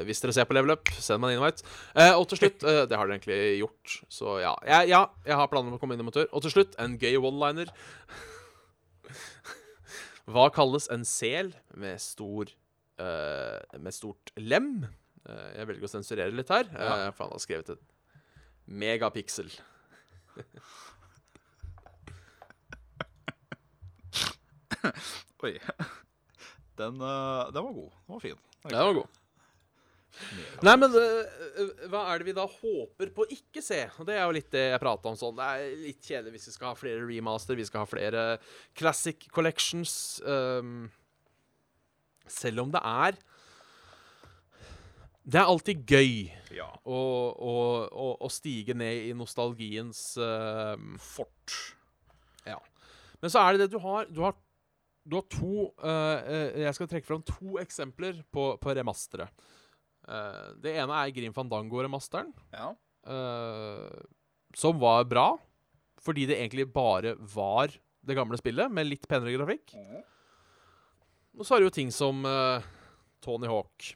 hvis 0.08 0.20
dere 0.22 0.34
ser 0.34 0.48
på 0.50 0.56
Level 0.56 0.74
Up, 0.74 0.90
send 0.98 1.22
meg 1.22 1.36
en 1.36 1.44
invite. 1.44 1.62
Uh, 1.94 2.16
og 2.18 2.26
til 2.30 2.40
slutt 2.40 2.66
uh, 2.66 2.82
Det 2.90 2.98
har 2.98 3.06
dere 3.06 3.20
egentlig 3.20 3.38
gjort, 3.60 3.94
så 4.10 4.40
ja. 4.42 4.56
Jeg, 4.66 4.90
ja, 4.90 5.04
jeg 5.28 5.38
har 5.38 5.52
planer 5.52 5.70
om 5.70 5.78
å 5.78 5.80
komme 5.82 5.94
inn 5.94 6.02
om 6.02 6.10
en 6.10 6.16
tur. 6.16 6.26
Og 6.34 6.42
til 6.44 6.56
slutt, 6.56 6.74
en 6.82 6.98
gøy 6.98 7.20
one-liner. 7.20 7.70
Hva 10.28 10.50
kalles 10.52 10.88
en 10.92 11.04
sel 11.08 11.54
med 11.74 12.00
stor 12.02 12.50
uh, 13.00 13.58
Med 13.80 13.94
stort 13.96 14.30
lem? 14.36 14.84
Uh, 15.28 15.48
jeg 15.56 15.66
velger 15.70 15.84
å 15.88 15.92
sensurere 15.92 16.32
litt 16.34 16.48
her, 16.52 16.64
Ja. 16.74 17.08
uh, 17.08 17.10
for 17.12 17.24
han 17.26 17.32
har 17.36 17.42
skrevet 17.44 17.68
et 17.76 17.82
megapiksel. 18.70 19.50
Oi. 25.44 25.58
Den, 26.80 27.00
eh, 27.00 27.52
den 27.52 27.64
var 27.64 27.72
god. 27.72 27.90
Den 28.06 28.14
var 28.14 28.20
fin. 28.20 28.38
Den 28.64 28.78
var 28.78 28.92
god. 28.94 29.06
Nei, 30.66 30.74
men 30.76 30.94
eh, 30.98 31.88
hva 31.90 32.02
er 32.10 32.20
det 32.20 32.28
vi 32.28 32.34
da 32.36 32.44
håper 32.50 33.12
på 33.16 33.26
ikke 33.32 33.62
se? 33.64 33.82
Og 33.98 34.08
Det 34.08 34.16
er 34.16 34.24
jo 34.24 34.36
litt 34.36 34.50
det 34.52 34.64
jeg 34.72 34.82
prata 34.82 35.10
om 35.12 35.18
sånn. 35.18 35.36
Det 35.38 35.48
er 35.48 35.74
litt 35.86 36.00
kjedelig 36.04 36.34
hvis 36.36 36.48
vi 36.50 36.54
skal 36.56 36.72
ha 36.72 36.78
flere 36.78 37.04
remaster, 37.06 37.58
vi 37.58 37.66
skal 37.68 37.84
ha 37.84 37.90
flere 37.90 38.24
classic 38.78 39.28
collections. 39.32 39.94
Um, 40.26 40.90
selv 42.30 42.62
om 42.62 42.70
det 42.70 42.82
er 42.86 43.16
Det 45.30 45.38
er 45.40 45.48
alltid 45.50 45.82
gøy 45.86 46.12
Ja. 46.54 46.68
å, 46.84 47.00
å, 47.34 47.54
å, 47.90 48.06
å 48.26 48.28
stige 48.30 48.74
ned 48.74 49.08
i 49.08 49.12
nostalgiens 49.14 50.14
uh, 50.18 50.76
Fort. 50.98 51.58
Men 53.20 53.28
så 53.32 53.42
er 53.42 53.52
det 53.52 53.66
det 53.66 53.74
du 53.74 53.80
har 53.84 54.06
Du 54.08 54.22
har, 54.24 54.36
du 55.04 55.18
har 55.18 55.26
to 55.28 55.66
uh, 55.84 56.56
Jeg 56.56 56.74
skal 56.78 56.88
trekke 56.88 57.08
fram 57.08 57.24
to 57.28 57.58
eksempler 57.60 58.22
på, 58.32 58.54
på 58.62 58.76
remastere. 58.78 59.28
Eh, 60.10 60.46
det 60.64 60.72
ene 60.82 60.96
er 61.04 61.12
Grim 61.14 61.34
Fandango-remasteren, 61.36 62.32
Ja. 62.52 62.72
uh, 63.06 64.00
som 64.58 64.78
var 64.82 65.04
bra. 65.06 65.28
Fordi 66.00 66.24
det 66.26 66.38
egentlig 66.40 66.64
bare 66.72 67.14
var 67.18 67.68
det 68.02 68.16
gamle 68.16 68.38
spillet, 68.40 68.72
med 68.72 68.88
litt 68.88 69.06
penere 69.06 69.34
grafikk. 69.36 69.74
Og 71.36 71.44
så 71.44 71.54
er 71.54 71.60
det 71.60 71.68
jo 71.68 71.74
ting 71.76 71.90
som 71.92 72.24
uh, 72.24 72.64
Tony 73.22 73.46
Hawk. 73.46 73.90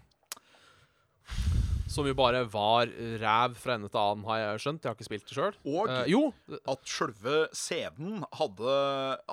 Som 1.89 2.07
jo 2.07 2.15
bare 2.19 2.43
var 2.51 2.91
ræv 3.23 3.55
fra 3.57 3.75
ende 3.79 3.89
til 3.89 4.01
annen, 4.03 4.25
har 4.29 4.39
jeg 4.43 4.63
skjønt. 4.65 4.83
Jeg 4.85 4.91
har 4.91 4.97
ikke 4.99 5.09
spilt 5.09 5.27
det 5.31 5.37
sjøl. 5.39 5.59
Og 5.65 5.91
jo, 6.11 6.23
at 6.69 6.91
sjølve 6.91 7.37
CD-en 7.55 8.25
hadde, 8.35 8.79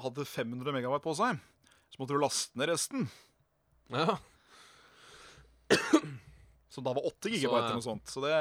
hadde 0.05 0.25
500 0.29 0.75
megabyte 0.77 1.03
på 1.05 1.15
seg. 1.17 1.39
Så 1.91 1.99
måtte 1.99 2.15
du 2.15 2.21
laste 2.23 2.57
ned 2.61 2.71
resten. 2.71 3.09
ja. 3.91 4.15
Som 6.72 6.86
da 6.88 6.93
var 6.95 7.03
8 7.03 7.28
GB 7.28 7.36
gigabyte 7.36 7.57
eh, 7.59 7.65
eller 7.67 7.80
noe 7.82 7.86
sånt. 7.86 8.07
Så 8.07 8.24
det 8.24 8.36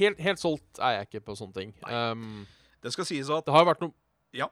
helt, 0.00 0.20
helt 0.24 0.40
solgt 0.40 0.80
er 0.80 0.98
jeg 0.98 1.08
ikke 1.08 1.24
på 1.28 1.36
sånne 1.38 1.56
ting. 1.56 1.74
Um, 1.86 2.46
Det 2.80 2.92
skal 2.94 3.08
sies 3.08 3.30
at 3.32 3.46
det 3.46 3.54
har 3.54 3.64
jo 3.64 3.70
vært 3.70 3.84
noe 3.84 3.94
Ja. 4.36 4.48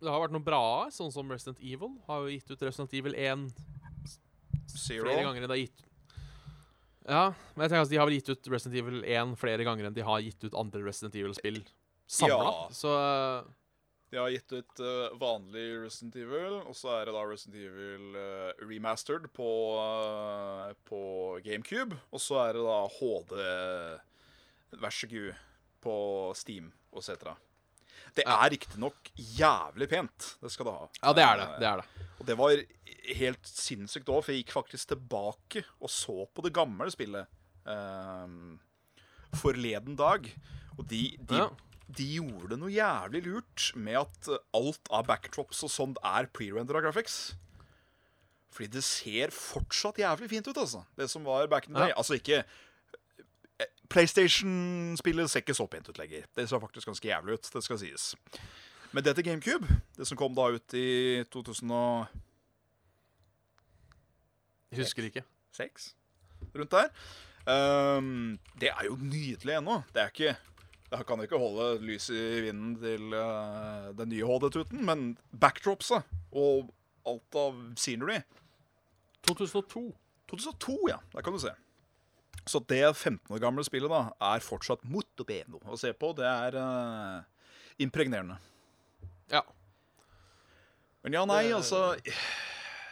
Det 0.00 0.08
har 0.08 0.22
vært 0.22 0.32
noe 0.32 0.44
bra, 0.44 0.62
sånn 0.92 1.12
som 1.12 1.28
Resident 1.32 1.60
Evil. 1.60 1.94
Har 2.06 2.24
jo 2.24 2.32
gitt 2.32 2.50
ut 2.50 2.62
Resident 2.64 2.94
Evil 2.96 3.16
1 3.16 3.48
Zero 4.70 5.08
flere 5.08 5.24
ganger 5.26 5.42
enn 5.42 5.48
det 5.50 5.56
har 5.56 5.60
gitt 5.64 5.80
Ja, 7.10 7.22
men 7.56 7.64
jeg 7.64 7.72
tenker 7.72 7.80
altså, 7.82 7.92
de 7.92 7.98
har 7.98 8.06
vel 8.06 8.16
gitt 8.20 8.30
ut 8.30 8.50
Resident 8.52 8.76
Evil 8.80 9.00
1 9.02 9.32
flere 9.40 9.66
ganger 9.66 9.88
enn 9.88 9.96
de 9.96 10.04
har 10.06 10.22
gitt 10.22 10.44
ut 10.46 10.56
andre 10.56 10.84
Resident 10.86 11.16
Evil-spill 11.18 11.58
samla. 12.10 12.36
Ja. 12.38 12.68
Så 12.74 12.92
uh, 12.94 13.48
De 14.10 14.18
har 14.18 14.32
gitt 14.34 14.52
ut 14.52 14.80
uh, 14.82 15.12
vanlig 15.20 15.68
Resident 15.84 16.16
Evil, 16.18 16.56
og 16.66 16.74
så 16.74 16.96
er 16.96 17.06
det 17.06 17.12
da 17.14 17.20
Resident 17.28 17.60
Evil 17.62 18.16
uh, 18.18 18.64
remastered 18.66 19.28
på, 19.36 19.50
uh, 19.78 20.72
på 20.88 21.02
GameCube. 21.44 21.98
Og 22.10 22.22
så 22.22 22.40
er 22.42 22.58
det 22.58 22.64
da 22.66 22.80
HD 22.96 23.36
vær 24.80 24.94
så 24.94 25.10
god 25.10 25.38
på 25.82 25.94
Steam 26.38 26.72
etc. 26.94 27.30
Det 28.18 28.26
er 28.26 28.50
riktignok 28.50 29.12
jævlig 29.14 29.88
pent. 29.90 30.32
Det 30.42 30.50
skal 30.50 30.66
det 30.66 30.74
ha. 30.74 30.90
Ja, 31.04 31.14
det 31.14 31.24
er 31.28 31.40
det. 31.40 31.48
Det 31.62 31.70
er 31.70 31.82
det. 31.82 32.06
Og 32.18 32.26
det 32.26 32.38
var 32.38 32.64
helt 33.20 33.46
sinnssykt 33.46 34.10
òg, 34.10 34.24
for 34.26 34.34
jeg 34.34 34.42
gikk 34.42 34.54
faktisk 34.58 34.90
tilbake 34.90 35.62
og 35.78 35.90
så 35.90 36.26
på 36.26 36.44
det 36.44 36.52
gamle 36.54 36.90
spillet 36.92 37.30
forleden 39.38 39.94
dag. 39.98 40.26
Og 40.78 40.86
de, 40.90 41.04
de, 41.30 41.44
Ja. 41.44 41.50
De 41.96 42.06
gjorde 42.16 42.56
noe 42.60 42.70
jævlig 42.72 43.22
lurt 43.26 43.70
med 43.76 43.96
at 44.00 44.28
alt 44.54 44.90
av 44.94 45.06
backdrops 45.08 45.62
og 45.66 45.70
sånt 45.72 45.98
er 46.04 46.26
pre-rendera 46.34 46.80
graphics. 46.84 47.34
Fordi 48.50 48.66
det 48.74 48.82
ser 48.84 49.30
fortsatt 49.34 49.98
jævlig 50.02 50.28
fint 50.32 50.48
ut, 50.50 50.56
altså. 50.58 50.84
Det 50.98 51.06
som 51.10 51.24
var 51.24 51.46
back 51.46 51.68
in 51.68 51.74
the 51.74 51.80
Ja. 51.80 51.86
day. 51.86 51.94
Altså 51.96 52.14
ikke 52.18 52.40
eh, 53.60 53.66
PlayStation-spillet 53.88 55.30
ser 55.30 55.40
ikke 55.44 55.54
så 55.54 55.66
pent 55.70 55.88
ut 55.88 55.98
lenger. 55.98 56.24
Det 56.36 56.48
ser 56.48 56.58
faktisk 56.60 56.86
ganske 56.90 57.08
jævlig 57.08 57.34
ut, 57.38 57.50
det 57.54 57.62
skal 57.64 57.78
sies. 57.78 58.14
Men 58.92 59.04
det 59.04 59.14
til 59.16 59.24
GameCube, 59.24 59.66
det 59.96 60.06
som 60.08 60.18
kom 60.18 60.34
da 60.34 60.48
ut 60.50 60.74
i 60.74 61.22
2006 61.30 62.10
Jeg 64.70 64.78
husker 64.84 65.02
ikke. 65.04 65.24
rundt 66.54 66.70
der, 66.70 66.88
Um, 67.48 68.38
det 68.60 68.68
er 68.68 68.84
jo 68.84 68.96
nydelig 69.00 69.54
ennå. 69.56 69.78
Det 69.94 70.02
er 70.02 70.10
ikke 70.12 70.36
Det 70.90 71.04
kan 71.06 71.22
ikke 71.22 71.38
holde 71.38 71.76
lys 71.86 72.08
i 72.10 72.20
vinden 72.48 72.74
til 72.82 73.14
uh, 73.14 73.90
den 73.94 74.10
nye 74.10 74.26
HD-tuten, 74.26 74.82
men 74.86 75.12
backdropsa 75.30 76.02
og 76.34 76.72
alt 77.06 77.38
av 77.38 77.58
scenery 77.78 78.18
2002. 79.28 79.84
2002, 80.30 80.78
ja. 80.90 80.98
Der 81.14 81.22
kan 81.22 81.36
du 81.36 81.38
se. 81.42 81.52
Så 82.46 82.58
det 82.68 82.96
15 82.96 83.34
år 83.34 83.42
gamle 83.42 83.64
spillet 83.66 83.92
da 83.92 84.00
er 84.32 84.42
fortsatt 84.42 84.82
mot 84.88 85.24
beno 85.26 85.60
å 85.68 85.78
se 85.78 85.92
på. 85.94 86.10
Det 86.18 86.26
er 86.26 86.58
uh, 86.58 87.22
impregnerende. 87.78 88.40
Ja. 89.30 89.44
Men 91.04 91.14
ja, 91.16 91.22
nei, 91.24 91.44
altså 91.54 91.94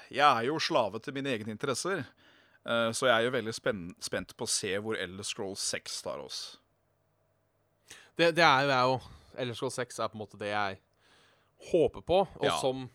Jeg 0.09 0.25
er 0.25 0.47
jo 0.47 0.61
slave 0.63 1.01
til 1.03 1.17
mine 1.17 1.33
egne 1.35 1.53
interesser. 1.53 2.05
Uh, 2.63 2.95
så 2.95 3.09
jeg 3.09 3.17
er 3.17 3.27
jo 3.27 3.35
veldig 3.35 3.55
spen 3.57 3.85
spent 4.05 4.37
på 4.37 4.47
å 4.47 4.53
se 4.53 4.71
hvor 4.85 4.99
Elder 5.01 5.27
Scrolls 5.27 5.65
6 5.75 6.03
tar 6.07 6.23
oss. 6.23 6.59
Det, 8.19 8.33
det 8.37 8.45
er 8.45 8.65
jo 8.67 8.71
jeg 8.73 8.93
òg. 8.93 9.09
LSK6 9.39 10.01
er 10.03 10.11
på 10.11 10.19
en 10.19 10.23
måte 10.25 10.39
det 10.41 10.49
jeg 10.51 10.79
håper 11.71 12.03
på, 12.07 12.21
og 12.27 12.45
Ja. 12.49 12.57
som 12.59 12.89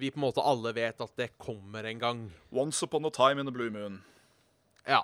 vi 0.00 0.08
på 0.10 0.16
en 0.20 0.24
måte 0.24 0.40
alle 0.44 0.72
vet 0.72 1.00
at 1.04 1.16
det 1.18 1.32
kommer 1.38 1.84
en 1.84 1.98
gang. 2.00 2.20
Once 2.52 2.82
upon 2.86 3.04
a 3.04 3.10
time 3.12 3.40
in 3.40 3.46
the 3.48 3.52
blue 3.52 3.70
moon. 3.70 3.98
Ja. 4.88 5.02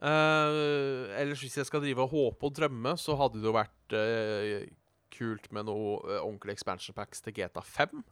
Uh, 0.00 1.08
ellers 1.16 1.40
hvis 1.40 1.56
jeg 1.56 1.66
skal 1.68 1.80
drive 1.80 2.04
og 2.04 2.12
håpe 2.12 2.48
og 2.48 2.54
drømme, 2.56 2.96
så 3.00 3.16
hadde 3.16 3.40
det 3.40 3.48
jo 3.48 3.54
vært 3.56 3.96
uh, 3.96 4.66
kult 5.16 5.48
med 5.56 5.68
noe 5.68 5.96
uh, 6.04 6.18
ordentlig 6.20 6.56
expansion 6.56 6.96
packs 6.96 7.20
til 7.24 7.32
GTA 7.36 7.62
5. 7.64 8.02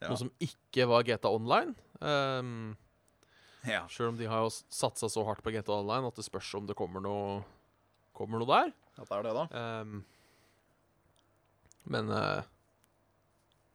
Ja. 0.00 0.08
Noe 0.08 0.20
som 0.20 0.32
ikke 0.40 0.86
var 0.88 1.04
GTA 1.08 1.32
Online. 1.32 1.74
Um, 2.00 2.76
Ja. 3.68 3.82
Sjøl 3.92 4.14
om 4.14 4.16
de 4.16 4.24
har 4.24 4.40
jo 4.46 4.48
satsa 4.72 5.04
så 5.12 5.20
hardt 5.26 5.42
på 5.44 5.52
GTA 5.52 5.74
Online 5.82 6.08
at 6.08 6.16
det 6.16 6.24
spørs 6.24 6.48
om 6.56 6.64
det 6.64 6.72
kommer 6.78 7.02
noe, 7.04 7.42
kommer 8.16 8.40
noe 8.40 8.48
der. 8.48 8.70
Ja, 9.00 9.04
det 9.08 9.16
er 9.16 9.22
det, 9.24 9.34
da. 9.36 9.44
Um, 9.80 10.00
men 11.90 12.10
uh, 12.12 12.42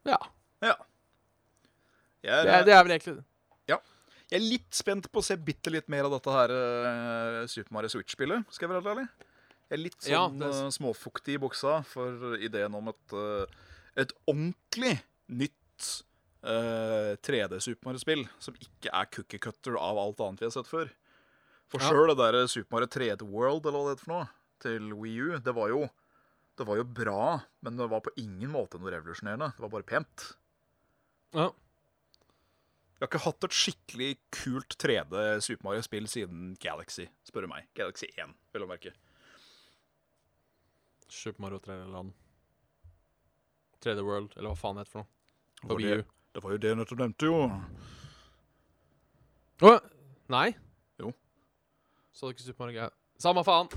ja. 0.05 0.19
Ja. 0.63 0.75
Er, 2.25 2.43
Det 2.45 2.53
er, 2.53 2.63
det 2.65 2.73
er 2.75 2.83
vel 2.85 2.93
egentlig 2.95 3.15
det. 3.19 3.25
jeg 4.31 4.39
er 4.39 4.41
litt 4.41 4.73
spent 4.73 5.05
på 5.13 5.21
å 5.21 5.25
se 5.25 5.35
bitte 5.37 5.69
litt 5.69 5.85
mer 5.93 6.07
av 6.07 6.15
dette 6.15 6.33
her 6.33 6.49
uh, 6.53 7.43
Super 7.51 7.75
Mario 7.75 7.91
Switch-spillet, 7.93 8.47
skal 8.49 8.65
jeg 8.65 8.71
være 8.73 8.81
helt 8.81 8.91
ærlig. 8.95 9.05
Jeg 9.69 9.75
er 9.77 9.81
litt 9.83 9.97
sånn 10.01 10.13
Ja, 10.15 10.23
det- 10.41 10.49
uh, 10.65 10.71
småfuktig 10.73 11.35
i 11.37 11.41
buksa 11.41 11.75
for 11.89 12.33
ideen 12.41 12.73
om 12.77 12.89
et, 12.89 13.13
uh, 13.13 13.45
et 14.01 14.13
ordentlig 14.29 14.95
nytt 15.29 15.89
uh, 16.45 17.13
3D-Super 17.25 17.85
Mario-spill 17.91 18.25
som 18.41 18.57
ikke 18.57 18.89
er 18.93 19.11
cookie 19.13 19.41
cutter 19.45 19.77
av 19.81 20.01
alt 20.01 20.21
annet 20.25 20.41
vi 20.41 20.49
har 20.49 20.55
sett 20.57 20.69
før. 20.73 20.89
For 21.69 21.81
Ja. 21.81 21.89
sjøl 21.93 22.09
det 22.13 22.17
der 22.21 22.47
Super 22.49 22.77
Mario 22.79 22.89
3D 22.97 23.25
World, 23.29 23.65
eller 23.65 23.77
hva 23.77 23.85
det 23.91 23.95
heter 23.99 24.05
for 24.09 24.13
noe, 24.15 24.27
til 24.63 24.93
Wii 24.95 25.21
U, 25.21 25.37
det 25.43 25.53
var 25.55 25.71
jo 25.73 25.85
det 26.55 26.63
var 26.67 26.79
jo 26.79 26.85
bra, 26.87 27.23
men 27.65 27.77
det 27.77 27.87
var 27.91 28.03
på 28.03 28.13
ingen 28.15 28.51
måte 28.53 28.79
noe 28.79 28.91
revolusjonerende. 28.93 29.51
Det 29.57 29.63
var 29.65 29.71
bare 29.73 29.87
pent. 29.87 30.25
Ja. 31.35 31.49
Vi 32.95 33.03
har 33.03 33.09
ikke 33.09 33.25
hatt 33.25 33.43
et 33.43 33.55
skikkelig 33.55 34.11
kult 34.31 34.77
3D 34.79 35.23
Super 35.43 35.67
Mario-spill 35.67 36.05
siden 36.07 36.53
Galaxy, 36.63 37.09
spør 37.27 37.43
du 37.43 37.51
meg. 37.51 37.67
Galaxy 37.75 38.07
1, 38.13 38.31
vil 38.55 38.63
jeg 38.63 38.71
merke. 38.71 38.93
Super 41.11 41.43
Mario 41.43 41.59
3D 41.65 41.89
Land. 41.91 42.13
3D 43.83 44.05
World, 44.07 44.31
eller 44.37 44.53
hva 44.53 44.59
faen 44.61 44.79
det 44.79 44.85
heter 44.85 44.93
for 44.93 45.03
noe. 45.03 45.11
For 45.59 45.73
På 45.73 45.77
Wii 45.81 45.89
det, 45.91 45.97
U. 45.99 46.13
det 46.37 46.43
var 46.45 46.55
jo 46.55 46.61
det 46.63 46.71
du 46.71 46.79
nettopp 46.79 47.01
nevnte, 47.03 47.33
jo. 47.33 47.41
Å, 49.67 49.73
nei. 50.31 50.47
Jo. 51.03 51.11
Så 52.15 52.29
det 52.29 52.37
ikke 52.37 52.47
Super 52.47 52.69
Mario 52.69 52.87
Samme 53.19 53.43
faen. 53.47 53.67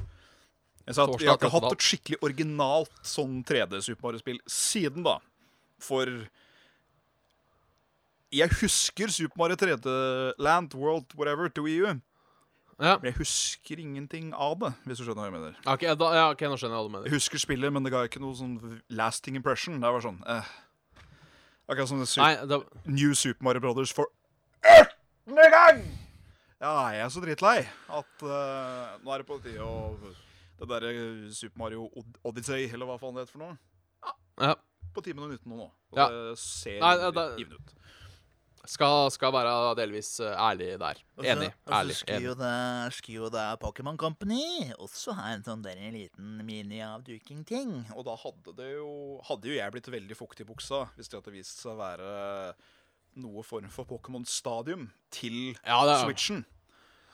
Jeg 0.89 0.97
sa 0.97 1.05
at 1.05 1.21
vi 1.21 1.29
har 1.29 1.37
ikke 1.37 1.53
hatt 1.53 1.67
et 1.69 1.85
skikkelig 1.85 2.19
originalt 2.25 3.01
sånn 3.05 3.43
3D 3.45 3.83
Super 3.85 4.09
Mario-spill 4.09 4.39
siden 4.49 5.05
da. 5.05 5.19
For 5.85 6.09
jeg 8.33 8.55
husker 8.63 9.13
Super 9.13 9.41
Mario 9.41 9.59
3D 9.61 9.97
Land, 10.41 10.77
World, 10.79 11.13
whatever, 11.17 11.53
to 11.53 11.67
EU. 11.69 11.93
Ja. 12.79 12.95
Men 13.03 13.11
jeg 13.11 13.19
husker 13.19 13.81
ingenting 13.83 14.31
av 14.33 14.55
det, 14.63 14.71
hvis 14.87 15.01
du 15.01 15.05
skjønner 15.05 15.25
hva 15.25 15.29
jeg 15.29 15.35
mener. 15.35 15.59
Ok, 15.67 15.85
da, 15.99 16.09
ja, 16.15 16.25
okay, 16.33 16.49
nå 16.49 16.57
skjønner 16.57 16.79
jeg 16.79 16.81
hva 16.81 16.89
du 16.89 16.95
mener. 16.95 17.11
Jeg 17.11 17.19
husker 17.19 17.43
spillet, 17.43 17.75
men 17.75 17.85
det 17.85 17.93
ga 17.93 18.05
ikke 18.07 18.23
noe 18.23 18.39
sånn 18.39 18.57
lasting 18.95 19.37
impression. 19.37 19.81
Det 19.83 19.93
var 19.93 20.05
sånn 20.05 20.23
eh. 20.31 20.53
Akkurat 21.69 21.91
som 21.91 22.01
Nei, 22.01 22.33
det, 22.49 22.63
New 22.89 23.13
Super 23.19 23.45
Mario 23.45 23.61
Brothers 23.67 23.93
for 23.93 24.09
ørtende 24.65 25.51
gang! 25.53 25.83
Ja, 26.63 26.73
jeg 26.95 27.03
er 27.05 27.11
så 27.13 27.21
drittlei 27.23 27.59
at 27.69 28.25
uh, 28.25 28.97
nå 29.05 29.13
er 29.13 29.21
det 29.21 29.29
på 29.29 29.37
tide 29.45 29.63
å 29.63 29.93
Det 30.59 30.69
derre 30.71 30.93
Super 31.35 31.59
Mario 31.63 31.89
Odyssey, 32.27 32.69
eller 32.73 32.89
hva 32.89 32.99
faen 33.01 33.15
det 33.15 33.27
heter 33.27 33.37
for 33.37 33.45
noe. 33.45 33.59
Ja. 34.43 34.55
På 34.95 35.03
timen 35.05 35.27
og 35.29 35.35
19 35.37 35.53
nå. 35.59 35.69
Og 35.93 35.99
Ja. 35.99 36.09
det 36.11 36.39
ser 36.39 36.79
ja, 36.81 37.11
givende 37.39 37.59
ut. 37.61 37.75
Skal, 38.69 39.07
skal 39.15 39.33
være 39.33 39.53
delvis 39.79 40.19
eh, 40.21 40.35
ærlig 40.37 40.75
der. 40.81 40.99
Enig. 41.23 41.49
Ærlig. 41.73 41.95
Og 41.95 41.95
så 41.95 42.01
skulle 42.03 42.27
jo 42.27 42.35
da, 42.37 42.51
skulle 42.93 43.23
jo 43.23 43.29
da 43.33 43.45
Pokémon 43.57 43.97
Company 43.97 44.43
også 44.77 45.15
ha 45.17 45.31
en 45.33 45.45
sånn 45.47 45.63
der 45.65 45.79
en 45.81 45.95
liten 45.97 46.43
mini-avduking-ting. 46.45 47.73
Og 47.97 48.05
da 48.05 48.17
hadde 48.21 48.53
det 48.59 48.69
jo 48.75 48.91
Hadde 49.29 49.49
jo 49.49 49.57
jeg 49.57 49.73
blitt 49.73 49.89
veldig 49.95 50.19
fuktig 50.19 50.45
i 50.45 50.51
buksa 50.51 50.83
hvis 50.99 51.09
det 51.09 51.17
hadde 51.21 51.33
vist 51.33 51.63
seg 51.63 51.73
å 51.73 51.79
være 51.81 52.11
noe 53.23 53.43
form 53.47 53.71
for 53.73 53.89
Pokémon 53.89 54.27
Stadium 54.29 54.91
til 55.15 55.55
Ja, 55.65 55.81
det 55.89 56.03
Switchen. 56.05 56.45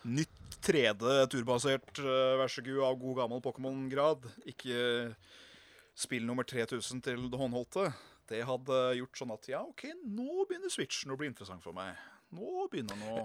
Nytt 0.05 0.59
3D 0.65 1.13
turbasert 1.33 2.01
uh, 2.03 2.35
versegu 2.41 2.79
av 2.85 2.97
god 3.01 3.23
gammel 3.23 3.41
Pokémon-grad. 3.45 4.27
Ikke 4.49 5.13
spill 5.97 6.27
nummer 6.27 6.45
3000 6.49 7.03
til 7.05 7.29
det 7.31 7.41
håndholdte. 7.41 7.91
Det 8.29 8.41
hadde 8.49 8.81
gjort 8.99 9.21
sånn 9.21 9.33
at 9.35 9.49
ja, 9.53 9.61
OK, 9.65 9.85
nå 10.09 10.45
begynner 10.49 10.73
Switchen 10.73 11.13
å 11.13 11.19
bli 11.21 11.29
interessant 11.29 11.65
for 11.65 11.77
meg. 11.77 11.97
Nå 12.35 12.67
begynner 12.73 12.97
den 12.97 13.11
å 13.13 13.19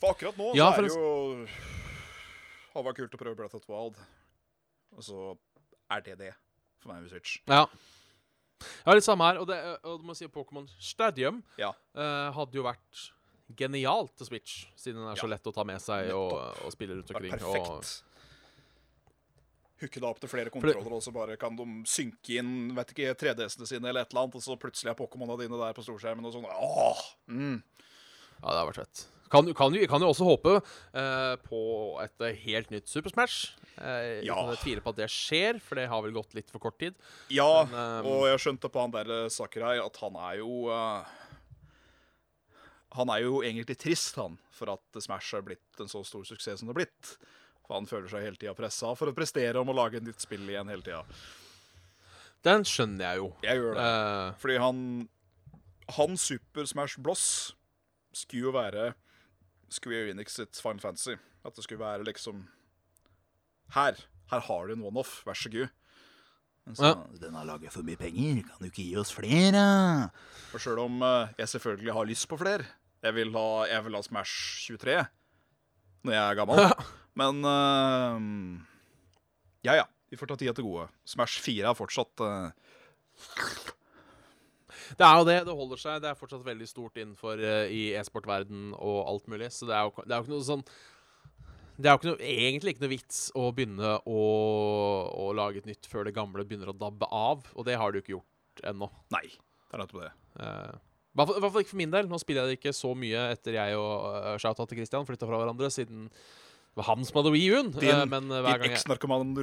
For 0.00 0.14
akkurat 0.14 0.38
nå 0.40 0.48
Ja, 0.56 0.70
så 0.72 0.80
er 0.80 0.86
det 0.86 0.94
jo 0.96 1.10
Hadde 2.72 2.86
vært 2.88 2.98
kult 2.98 3.14
å 3.14 3.20
prøve 3.20 3.36
Breath 3.38 3.56
of 3.56 3.62
the 3.64 3.72
Wild. 3.72 4.00
Og 4.96 5.04
så 5.04 5.20
er 5.92 6.02
det 6.04 6.16
det 6.20 6.32
for 6.80 6.92
meg 6.92 7.04
med 7.04 7.12
Switch. 7.12 7.36
Ja. 7.48 7.62
Ja, 8.86 8.96
litt 8.96 9.04
samme 9.04 9.28
her. 9.28 9.38
Og, 9.40 9.46
det, 9.48 9.56
og 9.84 10.00
du 10.00 10.08
må 10.08 10.16
si 10.16 10.28
Pokémon 10.32 10.66
Stadium 10.80 11.42
Ja. 11.60 11.70
uh, 11.96 12.32
hadde 12.36 12.56
jo 12.58 12.64
vært 12.66 13.06
genialt 13.54 14.16
til 14.18 14.26
Switch, 14.26 14.66
siden 14.74 15.02
den 15.02 15.12
er 15.12 15.20
så 15.20 15.28
lett 15.30 15.46
å 15.46 15.52
ta 15.54 15.62
med 15.68 15.78
seg 15.82 16.10
og, 16.16 16.34
og 16.66 16.72
spille 16.74 16.96
rundt 16.98 17.10
omkring. 17.14 17.36
Perfekt. 17.36 17.70
Og. 17.70 18.12
Hooke 19.82 20.00
deg 20.00 20.06
opp 20.08 20.20
til 20.22 20.30
flere 20.32 20.50
kontroller, 20.52 20.94
og 20.96 21.02
så 21.04 21.12
bare 21.12 21.36
kan 21.40 21.56
de 21.58 21.66
synke 21.88 22.38
inn 22.40 22.70
vet 22.76 22.94
ikke, 22.94 23.10
3DS-ene 23.20 23.68
sine, 23.68 23.90
eller 23.90 24.06
et 24.06 24.14
eller 24.14 24.22
annet, 24.24 24.38
og 24.40 24.44
så 24.46 24.56
plutselig 24.60 24.94
er 24.94 24.96
Pokémona 24.96 25.36
dine 25.36 25.58
der 25.60 25.76
på 25.76 25.84
storskjermen. 25.84 26.24
og 26.24 26.32
sånn. 26.32 26.46
Åh! 26.48 27.02
Mm. 27.28 27.58
ja, 27.60 28.46
det 28.48 28.56
har 28.56 28.70
vært 28.70 28.80
fett. 28.86 29.04
Kan, 29.28 29.48
kan, 29.58 29.74
kan 29.90 30.00
jo 30.04 30.08
også 30.12 30.24
håpe 30.24 30.52
eh, 30.94 31.34
på 31.44 31.60
et 31.98 32.22
eh, 32.24 32.36
helt 32.46 32.70
nytt 32.70 32.88
Super 32.88 33.10
Smash. 33.12 33.56
Eh, 33.74 34.22
Ja. 34.24 34.38
Jeg 34.54 34.60
tviler 34.62 34.84
på 34.84 34.92
at 34.94 35.00
det 35.02 35.08
skjer, 35.12 35.58
for 35.60 35.76
det 35.76 35.88
har 35.90 36.00
vel 36.04 36.14
gått 36.14 36.32
litt 36.38 36.48
for 36.54 36.62
kort 36.62 36.78
tid. 36.80 36.94
Ja, 37.34 37.66
Men, 37.66 37.74
ehm, 37.76 38.06
og 38.06 38.28
jeg 38.30 38.38
skjønte 38.46 38.70
på 38.72 38.80
han 38.84 38.94
der 38.94 39.10
eh, 39.26 39.28
Sakurai 39.34 39.76
at 39.82 39.98
han 40.00 40.16
er 40.30 40.38
jo 40.40 40.70
eh, 40.72 41.16
Han 42.96 43.10
er 43.12 43.24
jo 43.26 43.40
egentlig 43.44 43.76
trist, 43.80 44.16
han, 44.16 44.38
for 44.54 44.72
at 44.72 45.00
Smash 45.02 45.36
har 45.36 45.44
blitt 45.44 45.82
en 45.82 45.90
så 45.90 46.02
stor 46.06 46.24
suksess 46.24 46.60
som 46.60 46.68
det 46.68 46.74
har 46.74 46.80
blitt. 46.84 47.10
For 47.66 47.76
han 47.76 47.88
føler 47.90 48.08
seg 48.10 48.24
hele 48.24 48.38
tida 48.38 48.54
pressa 48.56 48.92
for 48.96 49.10
å 49.10 49.16
prestere 49.16 49.60
om 49.60 49.72
å 49.72 49.76
lage 49.76 49.98
et 49.98 50.06
nytt 50.06 50.22
spill 50.22 50.46
igjen 50.48 50.70
hele 50.70 50.86
tida. 50.86 51.02
Den 52.46 52.66
skjønner 52.68 53.08
jeg 53.08 53.22
jo. 53.22 53.30
Jeg 53.42 53.60
gjør 53.60 53.74
det. 53.74 53.86
Uh... 53.86 54.34
Fordi 54.42 54.58
han 54.62 54.80
Han 55.96 56.18
Super 56.18 56.66
Smash 56.66 56.98
Bloss 57.02 57.54
skulle 58.16 58.48
jo 58.48 58.52
være 58.54 58.92
Square 59.70 60.12
Enix 60.12 60.38
sitt 60.38 60.58
Final 60.62 60.82
Fantasy. 60.82 61.16
At 61.46 61.58
det 61.58 61.66
skulle 61.66 61.82
være 61.82 62.06
liksom 62.06 62.46
Her. 63.74 63.98
Her 64.30 64.46
har 64.46 64.66
du 64.66 64.76
en 64.76 64.86
one-off. 64.86 65.20
Vær 65.26 65.38
så 65.38 65.50
god. 65.50 65.74
Så 66.74 66.86
Ja. 66.86 66.94
den 67.20 67.34
har 67.34 67.46
laget 67.46 67.72
for 67.72 67.86
mye 67.86 67.98
penger, 67.98 68.42
kan 68.42 68.58
du 68.58 68.66
ikke 68.66 68.82
gi 68.82 68.96
oss 68.98 69.12
flere? 69.14 70.10
Og 70.54 70.58
sjøl 70.58 70.80
om 70.82 71.02
eh, 71.02 71.28
jeg 71.38 71.48
selvfølgelig 71.52 71.92
har 71.94 72.08
lyst 72.08 72.26
på 72.26 72.38
flere 72.40 72.66
Jeg 73.06 73.14
vil 73.14 73.30
ha, 73.36 73.48
jeg 73.70 73.84
vil 73.86 73.96
ha 73.98 74.02
Smash 74.02 74.66
23 74.66 74.96
når 76.06 76.14
jeg 76.14 76.22
er 76.22 76.38
gammel. 76.38 76.62
Men 77.18 77.38
uh, 77.46 78.18
Ja, 79.66 79.82
ja. 79.82 79.86
Vi 80.06 80.18
får 80.18 80.30
ta 80.30 80.36
tida 80.38 80.52
til 80.54 80.68
gode. 80.68 80.84
Smash 81.08 81.40
4 81.42 81.70
er 81.70 81.78
fortsatt 81.78 82.22
uh... 82.22 82.50
Det 84.96 85.02
er 85.02 85.16
jo 85.18 85.24
det. 85.26 85.38
Det 85.48 85.54
holder 85.58 85.80
seg. 85.82 86.02
Det 86.02 86.10
er 86.12 86.18
fortsatt 86.18 86.44
veldig 86.46 86.68
stort 86.70 86.98
innenfor 87.00 87.40
uh, 87.42 87.64
i 87.66 87.88
e-sportverden 87.98 88.68
og 88.76 89.00
alt 89.10 89.26
mulig. 89.32 89.50
Så 89.54 89.66
det 89.66 89.74
er 89.74 89.88
jo, 89.88 90.04
det 90.04 90.14
er 90.14 90.20
jo 90.20 90.26
ikke 90.26 90.34
noe 90.36 90.46
sånn 90.46 90.62
Det 91.74 91.88
er 91.88 91.96
jo 91.96 92.00
ikke 92.00 92.12
noe, 92.12 92.30
egentlig 92.46 92.74
ikke 92.74 92.84
noe 92.86 92.94
vits 92.94 93.18
å 93.34 93.48
begynne 93.56 93.96
å, 94.06 94.22
å 95.26 95.26
lage 95.36 95.62
et 95.62 95.70
nytt 95.72 95.90
før 95.90 96.06
det 96.06 96.14
gamle 96.16 96.46
begynner 96.46 96.70
å 96.70 96.78
dabbe 96.78 97.10
av. 97.10 97.50
Og 97.54 97.66
det 97.66 97.78
har 97.80 97.90
du 97.90 97.98
ikke 98.02 98.14
gjort 98.14 98.66
ennå. 98.70 98.90
Nei. 99.14 99.26
Det 99.66 99.74
er 99.74 99.82
nettopp 99.82 100.04
det. 100.04 100.12
Eh, 100.40 100.74
I 101.16 101.40
hvert 101.40 101.52
fall- 101.52 101.62
ikke 101.64 101.72
for 101.72 101.80
min 101.80 101.90
del. 101.94 102.08
Nå 102.10 102.18
spiller 102.20 102.44
jeg 102.44 102.52
det 102.52 102.58
ikke 102.60 102.74
så 102.76 102.90
mye 102.98 103.22
etter 103.32 103.56
jeg 103.56 103.76
og 103.80 104.04
uh, 104.12 104.34
Shoutout 104.42 104.68
til 104.68 104.76
Christian 104.82 105.06
flytta 105.08 105.24
fra 105.30 105.38
hverandre, 105.40 105.70
siden 105.72 106.10
det 106.10 106.82
var 106.82 106.90
han 106.90 107.04
som 107.08 107.16
hadde 107.22 107.32
Wii-U-en. 107.32 107.70
Din- 107.72 108.08
men 108.12 108.26
eh, 108.30 108.42
hver 108.44 108.60
Din 108.60 108.74
jeg 108.74 108.82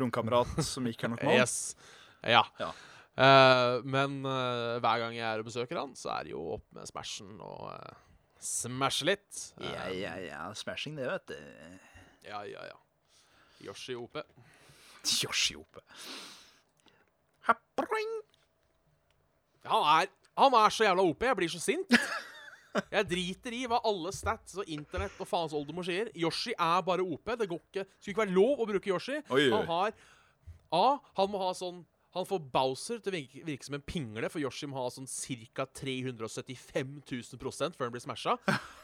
romkamerat 0.03 0.51
som 0.67 0.85
ikke 0.85 1.07
er 1.09 1.13
narkoman. 1.15 1.37
Yes. 1.41 1.75
Ja. 2.21 2.43
Ja. 2.61 2.69
Uh, 3.13 3.81
men 3.85 4.19
uh, 4.25 4.77
hver 4.81 5.01
gang 5.01 5.13
jeg 5.17 5.25
er 5.25 5.41
og 5.41 5.45
besøker 5.49 5.77
han, 5.81 5.91
så 5.97 6.09
er 6.13 6.23
det 6.29 6.31
jo 6.35 6.43
opp 6.59 6.63
med 6.77 6.85
Smashen 6.89 7.33
og 7.41 7.67
uh, 7.73 7.97
smashe 8.41 9.05
litt. 9.09 9.41
Eh, 9.61 9.69
Ja, 9.73 9.87
ja, 9.93 10.13
ja. 10.21 10.43
Smashing, 10.57 10.95
det, 10.97 11.09
vet 11.09 11.27
du. 11.33 11.35
ja, 12.29 12.43
ja, 12.49 12.63
ja. 12.69 12.77
Yoshi 13.65 13.93
OP. 13.97 14.17
Yoshi 15.23 15.55
oppe. 15.57 15.81
Hapring. 17.47 18.11
Han 19.69 19.85
er, 20.03 20.09
han 20.37 20.55
er 20.57 20.73
så 20.73 20.85
jævla 20.87 21.05
OP. 21.05 21.25
Jeg 21.27 21.37
blir 21.39 21.51
så 21.53 21.61
sint. 21.61 21.97
Jeg 22.89 23.05
driter 23.05 23.53
i 23.53 23.63
hva 23.69 23.77
alle 23.85 24.09
stats 24.15 24.55
og 24.57 24.69
internett 24.73 25.19
og 25.21 25.29
faens 25.29 25.53
oldemor 25.53 25.85
sier. 25.85 26.09
Yoshi 26.17 26.55
er 26.57 26.81
bare 26.85 27.05
OP. 27.05 27.35
Det 27.37 27.45
går 27.49 27.61
ikke, 27.61 27.85
skulle 27.99 28.15
ikke 28.15 28.23
være 28.23 28.33
lov 28.33 28.63
å 28.63 28.69
bruke 28.71 28.89
Yoshi. 28.89 29.19
Oi, 29.29 29.43
oi. 29.43 29.49
Han 29.53 29.67
har 29.69 29.93
A. 30.73 30.85
Han 31.19 31.29
må 31.29 31.37
ha 31.43 31.51
sånn 31.53 31.83
Han 32.13 32.27
får 32.29 32.43
Bowser 32.53 32.99
til 33.01 33.09
å 33.09 33.13
virke, 33.15 33.39
virke 33.47 33.65
som 33.65 33.75
en 33.79 33.83
pingle, 33.85 34.29
for 34.29 34.41
Yoshi 34.41 34.67
må 34.69 34.77
ha 34.77 34.89
sånn 34.93 35.07
ca. 35.09 35.65
375 35.65 36.91
000 37.09 37.73
før 37.73 37.87
han 37.87 37.93
blir 37.95 38.03
smasha. 38.03 38.35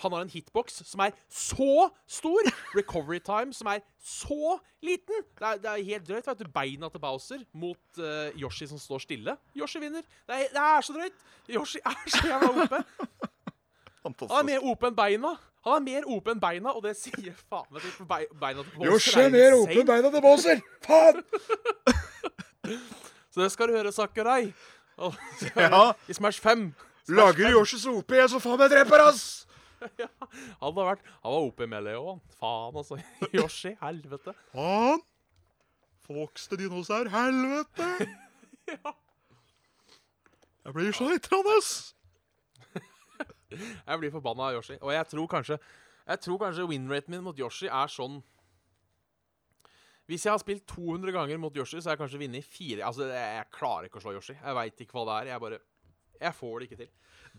Han 0.01 0.15
har 0.15 0.23
en 0.25 0.32
hitbox 0.34 0.80
som 0.89 1.03
er 1.05 1.13
så 1.30 1.89
stor! 2.09 2.49
Recovery 2.73 3.19
time 3.21 3.53
som 3.53 3.69
er 3.69 3.84
så 4.01 4.55
liten! 4.82 5.21
Det 5.38 5.45
er, 5.45 5.61
det 5.61 5.69
er 5.69 5.86
helt 5.91 6.07
drøyt. 6.07 6.25
vet 6.25 6.41
du, 6.41 6.49
Beina 6.55 6.89
til 6.89 7.03
Bowser 7.03 7.43
mot 7.53 8.01
uh, 8.01 8.32
Yoshi 8.34 8.65
som 8.71 8.82
står 8.82 9.05
stille. 9.05 9.36
Yoshi 9.57 9.82
vinner. 9.84 10.01
Det 10.25 10.39
er, 10.39 10.49
det 10.55 10.63
er 10.63 10.88
så 10.88 10.95
drøyt! 10.97 11.21
Yoshi 11.53 11.84
er 11.86 12.01
så 12.09 12.23
jævla 12.25 12.49
OP. 12.49 12.73
Han 14.09 14.39
er 14.39 14.47
mer 14.47 14.65
OP 14.71 14.88
enn 14.89 14.97
beina. 14.97 15.36
Han 15.67 15.75
er 15.75 15.86
mer 15.86 16.09
OP 16.09 16.32
enn 16.34 16.41
beina, 16.41 16.73
og 16.73 16.82
det 16.88 16.95
sier 16.97 17.36
faen 17.45 17.69
meg 17.75 17.86
til 17.86 18.09
beina 18.09 18.63
til 18.63 18.73
Bowser 18.73 18.89
Yoshi 18.89 19.21
er 19.21 19.30
mer 19.38 19.59
åpen 19.59 19.86
beina 19.86 20.09
til 20.15 20.25
Bowser! 20.25 20.65
Faen! 20.88 21.21
Så 23.30 23.41
det 23.43 23.51
skal 23.53 23.69
du 23.69 23.77
høre, 23.77 23.91
Sakurai. 23.91 24.53
Ja. 25.55 25.93
I 26.11 26.13
Smash 26.13 26.41
5. 26.43 26.73
Smash 27.05 27.15
Lager 27.15 27.53
Yoshi 27.53 27.77
så 27.80 27.93
OP, 27.95 28.11
så 28.27 28.39
faen 28.43 28.59
meg 28.59 28.73
dreper 28.73 28.99
ass! 29.05 29.45
Han 30.59 30.73
har 30.75 30.89
vært 30.89 31.05
Han 31.23 31.32
var 31.32 31.45
OP 31.45 31.61
med 31.71 31.86
Leo, 31.86 32.01
han. 32.09 32.19
Faen, 32.41 32.75
altså. 32.82 32.97
Yoshi, 33.38 33.71
helvete. 33.80 34.34
Faen! 34.51 34.99
Vokste 36.09 36.57
dinosaur, 36.59 37.07
helvete! 37.13 37.88
Ja. 38.67 38.91
Jeg 40.65 40.75
blir 40.75 40.91
så 40.93 41.07
eitrende. 41.13 41.55
Jeg 43.55 43.99
blir 44.01 44.11
forbanna 44.13 44.49
av 44.49 44.57
Yoshi. 44.59 44.75
Og 44.82 44.91
jeg 44.93 45.07
tror 45.09 45.27
kanskje 45.32 45.57
Jeg 46.09 46.19
tror 46.25 46.38
kanskje 46.41 46.67
winraten 46.69 47.13
min 47.15 47.23
mot 47.23 47.39
Yoshi 47.39 47.69
er 47.69 47.89
sånn 47.89 48.19
Hvis 50.10 50.24
jeg 50.26 50.34
har 50.34 50.39
spilt 50.41 50.66
200 50.66 51.12
ganger 51.14 51.38
mot 51.38 51.53
Yoshi, 51.55 51.78
så 51.78 51.89
har 51.91 51.95
jeg 51.97 52.01
kanskje 52.01 52.20
vunnet 52.24 52.43
fire 52.49 52.82
Altså, 52.88 53.05
jeg, 53.14 53.45
klarer 53.53 53.86
ikke 53.89 53.99
å 53.99 54.01
slå 54.01 54.14
Yoshi. 54.18 54.34
Jeg 54.34 54.55
veit 54.57 54.82
ikke 54.82 54.95
hva 54.97 55.03
det 55.05 55.18
er. 55.22 55.32
Jeg 55.36 55.43
bare 55.43 55.60
Jeg 56.20 56.34
får 56.36 56.60
det 56.60 56.66
ikke 56.70 56.78
til. 56.82 56.89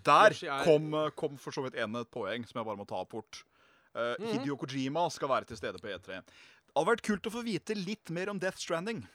Der 0.07 0.31
er- 0.49 0.64
kom, 0.64 0.95
eh, 0.95 1.11
kom 1.11 1.37
for 1.37 1.51
så 1.53 1.62
vidt 1.66 1.75
en 1.77 1.97
et 1.97 2.11
poeng 2.11 2.47
som 2.49 2.61
jeg 2.61 2.64
bare 2.64 2.79
må 2.79 2.87
ta 2.89 3.05
fort. 3.05 3.43
Eh, 3.95 4.14
Mhm. 4.21 4.39
Hideo 4.39 4.57
Kojima 4.57 5.11
skal 5.12 5.29
være 5.29 5.47
til 5.49 5.57
stede 5.59 5.79
på 5.83 5.89
E3. 5.91 6.23
Det 6.25 6.77
hadde 6.77 6.87
vært 6.87 7.03
kult 7.03 7.23
å 7.27 7.33
få 7.35 7.43
vite 7.45 7.75
litt 7.75 8.09
mer 8.11 8.31
om 8.31 8.39
Death 8.39 8.57
Stranding. 8.59 9.07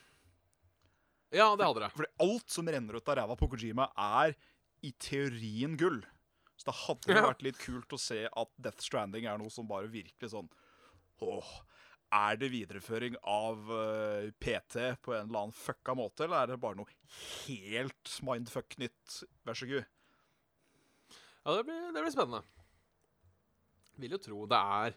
Ja, 1.32 1.56
det 1.56 1.66
hadde 1.66 1.80
det. 1.82 1.92
For 1.96 2.06
alt 2.20 2.50
som 2.52 2.68
renner 2.68 2.96
ut 3.00 3.10
av 3.10 3.18
ræva 3.18 3.36
på 3.40 3.50
Kojima, 3.52 3.90
er 3.98 4.36
i 4.84 4.92
teorien 5.00 5.76
gull. 5.78 6.04
Så 6.58 6.66
det 6.66 6.76
hadde 6.76 7.16
Ja. 7.16 7.32
vært 7.34 7.42
litt 7.42 7.58
kult 7.58 7.88
å 7.90 8.00
se 8.00 8.28
at 8.32 8.48
Death 8.62 8.80
Stranding 8.82 9.26
er 9.26 9.38
noe 9.38 9.50
som 9.50 9.68
bare 9.68 9.88
virkelig 9.88 10.30
sånn 10.32 10.50
Åh, 11.22 11.62
er 12.16 12.40
det 12.40 12.52
videreføring 12.54 13.18
av 13.28 13.72
uh, 13.72 14.32
PT 14.42 14.96
på 15.04 15.16
en 15.16 15.28
eller 15.28 15.46
annen 15.46 15.56
fucka 15.56 15.96
måte, 15.98 16.26
eller 16.26 16.42
er 16.42 16.54
det 16.54 16.62
bare 16.64 16.80
noe 16.80 16.92
helt 17.46 18.16
mindfuck 18.26 18.78
nytt? 18.82 19.22
Vær 19.48 19.58
så 19.60 19.68
god. 19.70 19.88
Ja, 21.46 21.54
det 21.54 21.66
blir, 21.68 21.82
det 21.94 22.02
blir 22.02 22.14
spennende. 22.14 22.42
Vil 24.02 24.16
jo 24.16 24.22
tro 24.22 24.46
det 24.50 24.60
er 24.60 24.96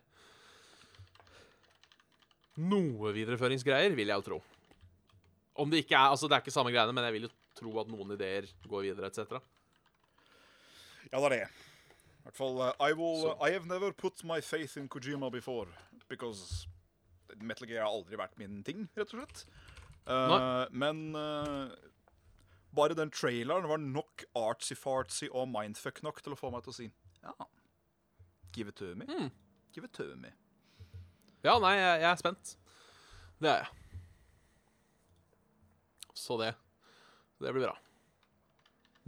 noe 2.59 3.13
videreføringsgreier, 3.15 3.95
vil 3.95 4.11
jeg 4.11 4.23
jo 4.23 4.27
tro. 4.27 4.39
Om 5.59 5.71
det 5.71 5.85
ikke 5.85 5.99
er 5.99 6.15
Altså, 6.15 6.27
det 6.27 6.37
er 6.37 6.43
ikke 6.43 6.55
samme 6.55 6.73
greiene, 6.75 6.95
men 6.95 7.07
jeg 7.07 7.17
vil 7.17 7.29
jo 7.29 7.35
tro 7.59 7.75
at 7.83 7.91
noen 7.91 8.15
ideer 8.15 8.49
går 8.67 8.89
videre, 8.89 9.11
etc. 9.11 9.39
Ja, 11.13 11.21
det 11.21 11.27
er 11.29 11.35
det. 11.37 11.45
I 12.19 12.25
hvert 12.29 12.39
fall 12.39 12.59
uh, 12.61 12.73
I 12.83 12.93
will 12.93 13.31
uh, 13.31 13.37
I 13.41 13.53
have 13.55 13.67
never 13.67 13.93
put 13.93 14.25
my 14.25 14.41
faith 14.41 14.77
in 14.77 14.89
Kojima 14.89 15.31
before 15.33 15.69
because 16.09 16.67
Metal 17.37 17.69
Gear 17.69 17.85
har 17.85 17.93
aldri 17.93 18.19
vært 18.19 18.39
min 18.41 18.63
ting, 18.67 18.87
rett 18.99 19.13
og 19.13 19.21
slett. 19.23 19.45
Uh, 20.09 20.65
men 20.73 21.03
uh, 21.13 21.69
bare 22.77 22.97
den 22.97 23.13
traileren 23.13 23.69
var 23.69 23.81
nok 23.83 24.25
artsy-fartsy 24.39 25.29
og 25.29 25.51
mindfuck 25.53 26.01
nok 26.07 26.23
til 26.25 26.35
å 26.35 26.39
få 26.39 26.53
meg 26.55 26.65
til 26.65 26.73
å 26.73 26.77
si 26.79 26.87
ja, 26.89 27.35
give 28.57 28.73
it 28.73 28.79
to 28.81 28.95
me. 28.97 29.09
Mm. 29.09 29.29
Give 29.75 29.85
it 29.85 29.93
to 29.99 30.07
me. 30.17 30.33
Ja, 31.45 31.59
nei, 31.63 31.75
jeg, 31.77 32.01
jeg 32.03 32.11
er 32.11 32.23
spent. 32.23 32.55
Det 33.39 33.53
er 33.53 33.61
jeg. 33.67 33.75
Så 36.19 36.39
det 36.41 36.55
Det 37.39 37.53
blir 37.53 37.69
bra. 37.69 37.77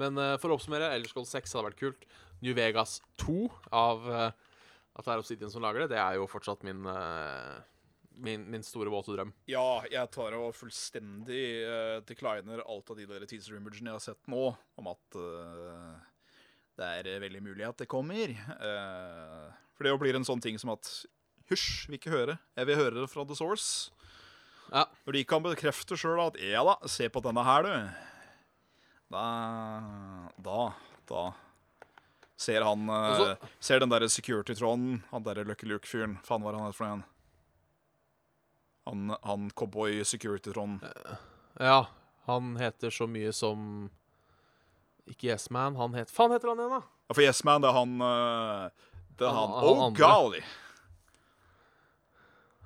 Men 0.00 0.18
uh, 0.20 0.36
for 0.40 0.52
å 0.52 0.58
oppsummere, 0.58 0.92
Elder 0.94 1.10
Scrolls 1.10 1.32
6 1.34 1.56
hadde 1.56 1.70
vært 1.72 1.80
kult. 1.80 2.06
New 2.40 2.54
Vegas 2.56 3.00
2 3.20 3.40
av 3.76 4.06
uh, 4.08 4.30
at 5.00 5.06
det 5.06 5.12
er 5.12 5.22
Obsidian 5.22 5.52
som 5.52 5.64
lager 5.64 5.84
det, 5.84 5.94
det 5.94 6.00
er 6.02 6.18
jo 6.18 6.28
fortsatt 6.30 6.64
min 6.66 6.84
eh, 6.90 7.60
min, 8.24 8.44
min 8.52 8.64
store 8.66 8.92
våte 8.92 9.14
drøm. 9.14 9.32
Ja, 9.50 9.82
jeg 9.90 10.10
tar 10.14 10.36
og 10.38 10.52
fullstendig 10.58 11.44
uh, 11.64 11.98
decliner 12.06 12.62
alt 12.64 12.92
av 12.92 13.00
de 13.00 13.08
der 13.08 13.26
teaser 13.30 13.58
imagene 13.58 13.92
jeg 13.92 13.98
har 13.98 14.04
sett 14.04 14.30
nå, 14.30 14.50
om 14.80 14.90
at 14.92 15.18
uh, 15.18 15.96
det 16.80 16.90
er 17.00 17.24
veldig 17.24 17.42
mulig 17.44 17.66
at 17.68 17.80
det 17.82 17.90
kommer. 17.90 18.32
Uh, 18.60 19.48
for 19.76 19.86
det 19.86 19.94
jo 19.94 20.02
blir 20.02 20.18
en 20.18 20.28
sånn 20.28 20.42
ting 20.44 20.60
som 20.60 20.74
at 20.76 20.92
Hysj, 21.50 21.88
vil 21.88 21.96
ikke 21.98 22.12
høre. 22.12 22.36
Jeg 22.54 22.68
vil 22.68 22.78
høre 22.78 23.00
det 23.00 23.08
fra 23.10 23.24
The 23.26 23.34
Source. 23.34 23.90
Ja. 24.70 24.84
Når 25.02 25.16
de 25.16 25.22
kan 25.26 25.42
bekrefte 25.42 25.96
sjøl 25.98 26.20
at 26.22 26.36
ja 26.38 26.62
da, 26.62 26.76
se 26.86 27.08
på 27.10 27.22
denne 27.24 27.42
her, 27.42 27.66
du. 27.66 28.06
Da 29.10 29.24
Da, 30.38 30.60
da 31.10 31.24
ser 32.40 32.64
han 32.64 32.86
eh, 32.88 33.48
Ser 33.60 33.82
den 33.82 33.90
derre 33.92 34.08
security-tråden, 34.08 35.02
han 35.10 35.26
derre 35.26 35.44
Lucky 35.48 35.68
Luke-fyren. 35.68 36.20
Faen, 36.24 36.44
hva 36.44 36.54
er 36.54 36.60
han 36.60 36.70
het 36.70 36.78
for 36.78 36.86
noe 36.86 36.94
igjen? 36.94 37.08
Han, 38.88 39.14
han 39.22 39.50
cowboy 39.50 40.04
security-tron. 40.04 40.78
Ja, 41.60 41.86
han 42.26 42.56
heter 42.56 42.90
så 42.90 43.06
mye 43.10 43.32
som 43.36 43.90
Ikke 45.10 45.28
Yes 45.32 45.50
Man, 45.50 45.76
han 45.76 45.94
het 45.98 46.10
Faen 46.10 46.32
heter 46.32 46.48
han 46.52 46.58
igjen, 46.62 46.70
da? 46.78 46.80
Ja, 47.10 47.14
for 47.18 47.22
Yes 47.26 47.42
Man, 47.44 47.60
det 47.64 47.68
er 47.70 47.76
han 47.76 47.94
eh, 48.06 48.70
Det 49.18 49.26
er 49.26 49.34
Han- 49.36 49.52
han, 49.52 49.60
han 49.60 49.92
Oh, 49.92 49.92
golly! 49.98 50.40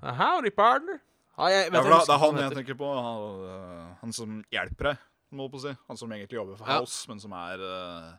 Uh, 0.03 0.13
Howdy, 0.19 0.51
partner. 0.53 0.99
Ja, 1.39 1.49
jeg, 1.51 1.71
vet, 1.73 1.81
jeg 1.81 1.91
da, 1.91 1.99
det 2.05 2.13
er 2.15 2.21
han, 2.21 2.35
han 2.37 2.43
jeg 2.45 2.57
tenker 2.59 2.77
på. 2.79 2.89
Han, 2.95 3.47
eh, 3.49 3.87
han 4.03 4.13
som 4.15 4.35
hjelper 4.53 4.91
deg, 4.93 5.07
må 5.35 5.47
jeg 5.49 5.53
på 5.55 5.59
å 5.59 5.63
si. 5.65 5.73
Han 5.89 5.99
som 5.99 6.13
egentlig 6.15 6.39
jobber 6.39 6.59
for 6.61 6.69
Ja. 6.71 6.77
House, 6.83 7.09
men 7.11 7.23
som 7.23 7.33
er 7.35 7.65
eh, 7.65 8.11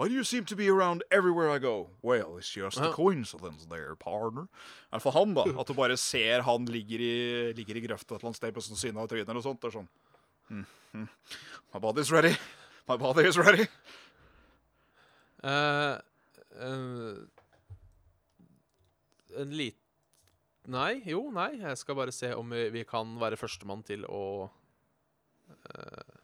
Why 0.00 0.08
do 0.08 0.14
you 0.14 0.24
seem 0.24 0.46
to 0.46 0.56
be 0.56 0.70
around 0.70 1.02
everywhere 1.10 1.50
I 1.50 1.58
go? 1.58 1.90
Well, 2.00 2.38
it's 2.38 2.48
just 2.48 2.78
a 2.80 2.90
coincidence 2.90 3.66
there, 3.66 3.94
partner. 3.94 4.48
I 4.90 4.96
hvert 4.96 5.02
for 5.02 5.12
han, 5.12 5.34
da? 5.34 5.44
At 5.60 5.68
du 5.68 5.74
bare 5.76 5.98
ser 6.00 6.40
han 6.46 6.64
ligger 6.64 7.02
i, 7.04 7.52
ligger 7.52 7.76
i 7.76 7.82
grøfta 7.84 8.14
et 8.14 8.22
eller 8.22 8.30
annet 8.30 8.38
sted 8.38 8.54
på 8.56 8.62
siden 8.64 8.96
av 8.96 9.10
trynet 9.10 9.28
eller 9.28 9.44
sånt. 9.44 9.60
Det 9.60 9.68
er 9.68 9.74
sånn 9.74 9.90
mm. 10.48 11.04
My 11.74 11.82
body's 11.84 12.08
ready. 12.08 12.32
My 12.88 12.96
body 12.96 13.26
is 13.28 13.36
ready. 13.36 13.66
Uh, 15.44 16.00
uh, 16.56 17.20
en 19.36 19.52
lit... 19.52 19.76
Nei, 20.64 21.02
jo, 21.12 21.26
nei. 21.28 21.58
Jeg 21.60 21.76
skal 21.76 22.00
bare 22.00 22.16
se 22.16 22.32
om 22.40 22.56
vi, 22.56 22.70
vi 22.72 22.88
kan 22.88 23.18
være 23.20 23.36
førstemann 23.36 23.84
til 23.84 24.08
å 24.08 24.48
eh, 25.50 26.16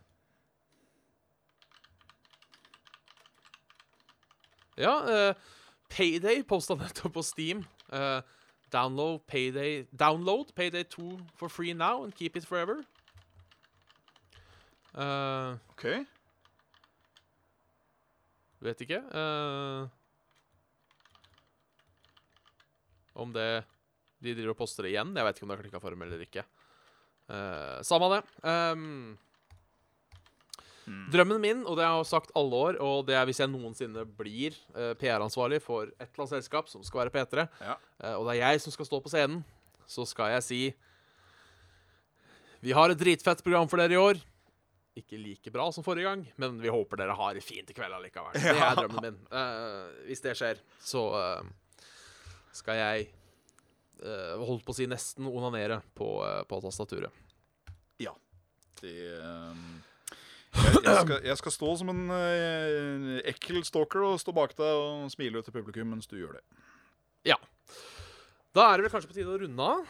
Ja, 4.77 4.95
uh, 5.09 5.55
Payday 5.89 6.43
posta 6.45 6.77
nettopp 6.77 7.14
på 7.16 7.22
Steam. 7.24 7.64
Uh, 7.89 8.20
download 8.74 9.22
Payday 9.31 9.87
Download 9.93 10.51
Payday 10.55 10.85
2 10.85 11.18
for 11.39 11.49
free 11.49 11.72
now 11.72 12.05
and 12.05 12.14
keep 12.14 12.37
it 12.37 12.45
forever. 12.45 12.83
Uh, 14.97 15.57
OK. 15.72 15.87
Vet 18.64 18.81
ikke. 18.85 19.01
Uh, 19.12 19.89
om 23.16 23.33
det 23.33 23.64
De 24.20 24.33
driver 24.33 24.55
og 24.55 24.59
poster 24.59 24.85
det 24.85 24.95
igjen. 24.95 25.12
Jeg 25.16 25.24
vet 25.24 25.37
ikke 25.37 25.47
om 25.47 25.53
det 25.53 25.57
er 25.57 25.64
klikka 25.64 25.81
for 25.81 25.95
dem 25.95 26.03
eller 26.05 26.24
ikke. 26.24 26.45
Uh, 27.29 27.81
Samme 27.85 28.09
det. 28.12 28.22
Ehm, 30.87 31.07
Drømmen 31.11 31.41
min, 31.43 31.64
og 31.66 31.76
det 31.78 31.84
har 31.87 31.97
jeg 31.99 32.07
sagt 32.12 32.30
alle 32.39 32.55
år, 32.68 32.76
og 32.82 33.07
det 33.09 33.16
er 33.18 33.26
hvis 33.26 33.41
jeg 33.43 33.51
noensinne 33.51 34.05
blir 34.18 34.55
uh, 34.76 34.93
PR-ansvarlig 35.01 35.59
for 35.64 35.89
et 35.91 36.07
eller 36.07 36.22
annet 36.24 36.34
selskap 36.37 36.70
som 36.70 36.84
skal 36.87 37.05
være 37.05 37.14
P3, 37.16 37.47
Ja. 37.64 37.74
uh, 38.05 38.14
og 38.20 38.28
det 38.28 38.37
er 38.37 38.43
jeg 38.53 38.62
som 38.62 38.74
skal 38.74 38.87
stå 38.87 39.01
på 39.03 39.11
scenen, 39.11 39.43
så 39.87 40.07
skal 40.07 40.32
jeg 40.37 40.43
si 40.47 40.61
Vi 42.62 42.72
har 42.74 42.91
et 42.91 42.99
dritfett 42.99 43.43
program 43.45 43.68
for 43.70 43.78
dere 43.78 43.95
i 43.95 44.01
år. 44.01 44.22
Ikke 44.97 45.18
like 45.20 45.51
bra 45.53 45.66
som 45.74 45.84
forrige 45.84 46.09
gang, 46.09 46.22
men 46.41 46.57
vi 46.62 46.70
håper 46.72 46.97
dere 46.97 47.14
har 47.14 47.34
det 47.37 47.45
fint 47.45 47.68
i 47.70 47.74
kveld 47.76 47.93
allikevel. 47.93 48.32
Det 48.32 48.57
er 48.57 48.78
drømmen 48.78 49.05
min. 49.05 49.18
Uh, 49.30 49.93
hvis 50.09 50.22
det 50.24 50.32
skjer, 50.39 50.62
så 50.80 51.03
eh, 51.20 51.51
skal 52.57 52.78
jeg 52.80 53.05
eh, 54.01 54.32
holdt 54.41 54.64
på 54.64 54.72
å 54.72 54.78
si 54.78 54.87
nesten 54.89 55.28
onanere 55.28 55.82
på, 55.95 56.09
eh, 56.24 56.41
på 56.49 56.62
tastaturet. 56.64 57.12
Det, 58.80 58.93
ehm, 59.20 59.78
jeg, 60.55 60.82
jeg, 60.84 60.97
skal, 61.03 61.18
jeg 61.26 61.38
skal 61.40 61.55
stå 61.55 61.72
som 61.80 61.90
en 61.92 62.03
eh, 62.16 63.16
ekkel 63.32 63.59
stalker 63.66 64.05
og 64.07 64.20
stå 64.22 64.34
bak 64.36 64.55
deg 64.59 64.80
og 64.80 65.11
smile 65.12 65.42
til 65.44 65.55
publikum 65.55 65.90
mens 65.94 66.09
du 66.11 66.16
gjør 66.18 66.38
det. 66.38 66.44
Ja. 67.32 67.38
Da 68.57 68.70
er 68.70 68.78
det 68.78 68.86
vel 68.86 68.94
kanskje 68.94 69.11
på 69.11 69.18
tide 69.18 69.34
å 69.34 69.40
runde 69.42 69.68
av? 69.74 69.82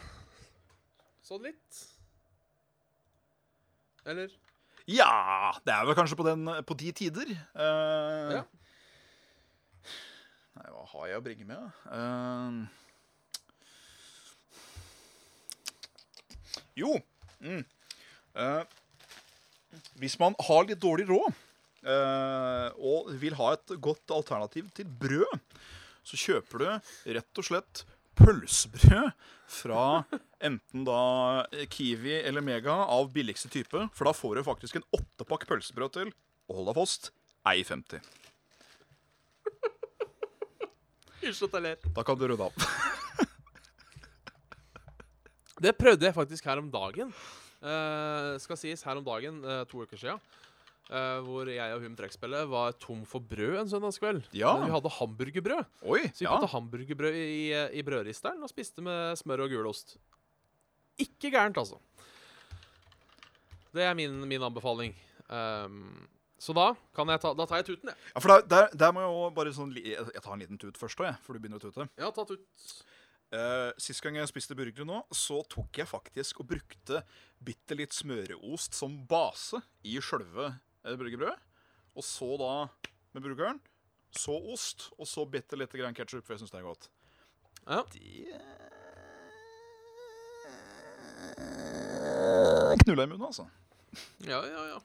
Sånn 1.27 1.43
litt? 1.45 1.83
Eller? 4.07 4.31
Ja, 4.87 5.51
det 5.67 5.73
er 5.75 5.85
vel 5.87 5.97
kanskje 5.99 6.15
på, 6.19 6.23
den, 6.27 6.47
på 6.63 6.73
de 6.79 6.91
tider. 6.95 7.27
Uh, 7.55 8.39
Ja. 8.39 8.43
Nei, 10.57 10.69
hva 10.73 10.83
har 10.89 11.05
jeg 11.11 11.19
å 11.19 11.25
bringe 11.25 11.45
med? 11.45 11.59
da? 11.59 11.67
Uh, 11.93 12.65
jo 16.77 16.93
mm. 17.41 17.63
Eh, 18.37 18.63
Hvis 19.99 20.17
man 20.21 20.35
har 20.47 20.67
litt 20.67 20.81
dårlig 20.81 21.07
råd 21.09 21.27
eh, 21.87 22.69
og 22.77 23.11
vil 23.21 23.35
ha 23.39 23.53
et 23.55 23.75
godt 23.83 24.13
alternativ 24.15 24.69
til 24.77 24.87
brød, 24.87 25.57
så 26.07 26.19
kjøper 26.19 26.63
du 26.63 26.67
rett 27.17 27.41
og 27.41 27.47
slett 27.47 27.83
pølsebrød 28.17 29.11
fra 29.47 29.83
enten 30.43 30.85
da 30.87 31.01
Kiwi 31.71 32.19
eller 32.21 32.43
Mega 32.45 32.75
av 32.87 33.11
billigste 33.13 33.51
type. 33.51 33.87
For 33.95 34.07
da 34.07 34.15
får 34.15 34.37
du 34.39 34.47
faktisk 34.47 34.79
en 34.79 34.87
åttepakk 34.95 35.47
pølsebrød 35.49 35.95
til, 35.99 36.13
og 36.47 36.59
hold 36.59 36.71
deg 36.71 36.79
fast, 36.79 37.11
1,50. 37.47 38.01
Unnskyld 41.27 41.49
at 41.49 41.57
jeg 41.57 41.65
ler. 41.65 41.89
Da 41.95 42.05
kan 42.07 42.19
du 42.19 42.27
runde 42.29 42.47
av. 42.47 42.53
Det 45.57 45.73
prøvde 45.73 46.05
jeg 46.05 46.13
faktisk 46.13 46.45
her 46.45 46.59
om 46.61 46.69
dagen. 46.69 47.09
Eh, 47.61 48.33
skal 48.43 48.59
sies 48.59 48.83
her 48.85 48.99
om 48.99 49.05
dagen, 49.05 49.39
eh, 49.45 49.63
to 49.69 49.81
uker 49.85 49.97
sia. 49.97 50.19
hvor 50.87 51.49
jeg 51.51 51.73
og 51.75 51.81
hun 51.83 51.97
trekkspillet 51.99 52.47
var 52.47 52.71
tom 52.79 53.01
for 53.03 53.19
brød 53.19 53.57
en 53.59 53.67
søndagskveld. 53.67 54.29
Ja. 54.31 54.53
Men 54.55 54.69
vi 54.69 54.71
hadde 54.71 54.91
hamburgerbrød. 54.95 55.65
Oi, 55.83 56.07
Så 56.15 56.21
vi 56.21 56.25
ja. 56.29 56.37
putta 56.37 56.47
hamburgerbrød 56.53 57.11
i, 57.11 57.51
i 57.75 57.83
brødristeren 57.83 58.39
og 58.39 58.47
spiste 58.47 58.79
med 58.81 59.17
smør 59.19 59.43
og 59.43 59.51
gulost. 59.51 59.97
Ikke 60.97 61.27
gærent, 61.29 61.57
altså. 61.59 61.75
Det 63.75 63.83
er 63.83 63.93
min, 63.99 64.15
min 64.29 64.41
anbefaling. 64.47 64.95
Um, 65.27 66.07
så 66.39 66.53
da 66.55 66.69
kan 66.95 67.09
jeg 67.11 67.19
ta 67.19 67.33
Da 67.35 67.45
tar 67.49 67.59
jeg 67.59 67.65
tuten, 67.67 67.89
jeg. 67.91 67.97
ja 68.15 68.21
for 68.23 68.31
der, 68.31 68.45
der, 68.47 68.69
der 68.79 68.93
må 68.95 69.01
jeg 69.03 69.11
jo 69.11 69.29
bare 69.35 69.51
sånn 69.51 69.73
jeg 69.75 70.21
tar 70.23 70.37
en 70.37 70.43
liten 70.45 70.59
tut 70.61 70.77
først 70.79 71.01
òg, 71.01 71.09
jeg, 71.09 71.19
før 71.25 71.35
du 71.35 71.41
begynner 71.43 71.59
å 71.59 71.67
tute. 71.67 71.87
Ja, 71.99 72.11
ta 72.15 72.23
tut. 72.29 72.45
Uh, 73.27 73.73
sist 73.81 73.99
gang 74.05 74.15
jeg 74.15 74.29
spiste 74.31 74.55
burgere 74.55 74.87
nå, 74.87 75.01
så 75.11 75.41
tok 75.51 75.81
jeg 75.81 75.89
faktisk 75.89 76.39
og 76.45 76.47
brukte 76.53 77.01
bitte 77.43 77.77
litt 77.77 77.93
smøreost 77.95 78.77
som 78.77 78.95
base 79.09 79.61
i 79.87 79.97
sjølve 80.03 80.51
uh, 80.51 80.93
burgerbrødet. 80.93 81.37
Og 81.97 82.05
så 82.05 82.29
da 82.39 82.53
med 83.15 83.25
burgeren. 83.25 83.59
Så 84.13 84.33
ost, 84.53 84.89
og 84.97 85.07
så 85.09 85.25
bitte 85.29 85.57
lite 85.59 85.77
grann 85.77 85.95
ketsjup, 85.97 86.25
for 86.25 86.33
jeg 86.35 86.41
syns 86.43 86.53
det 86.53 86.61
er 86.61 86.67
godt. 86.67 86.89
Ja. 87.67 87.83
Det 92.77 92.83
knulla 92.85 93.03
i 93.03 93.07
munnen, 93.07 93.25
altså. 93.27 93.47
Ja, 94.17 94.39
ja, 94.47 94.67
ja. 94.67 94.79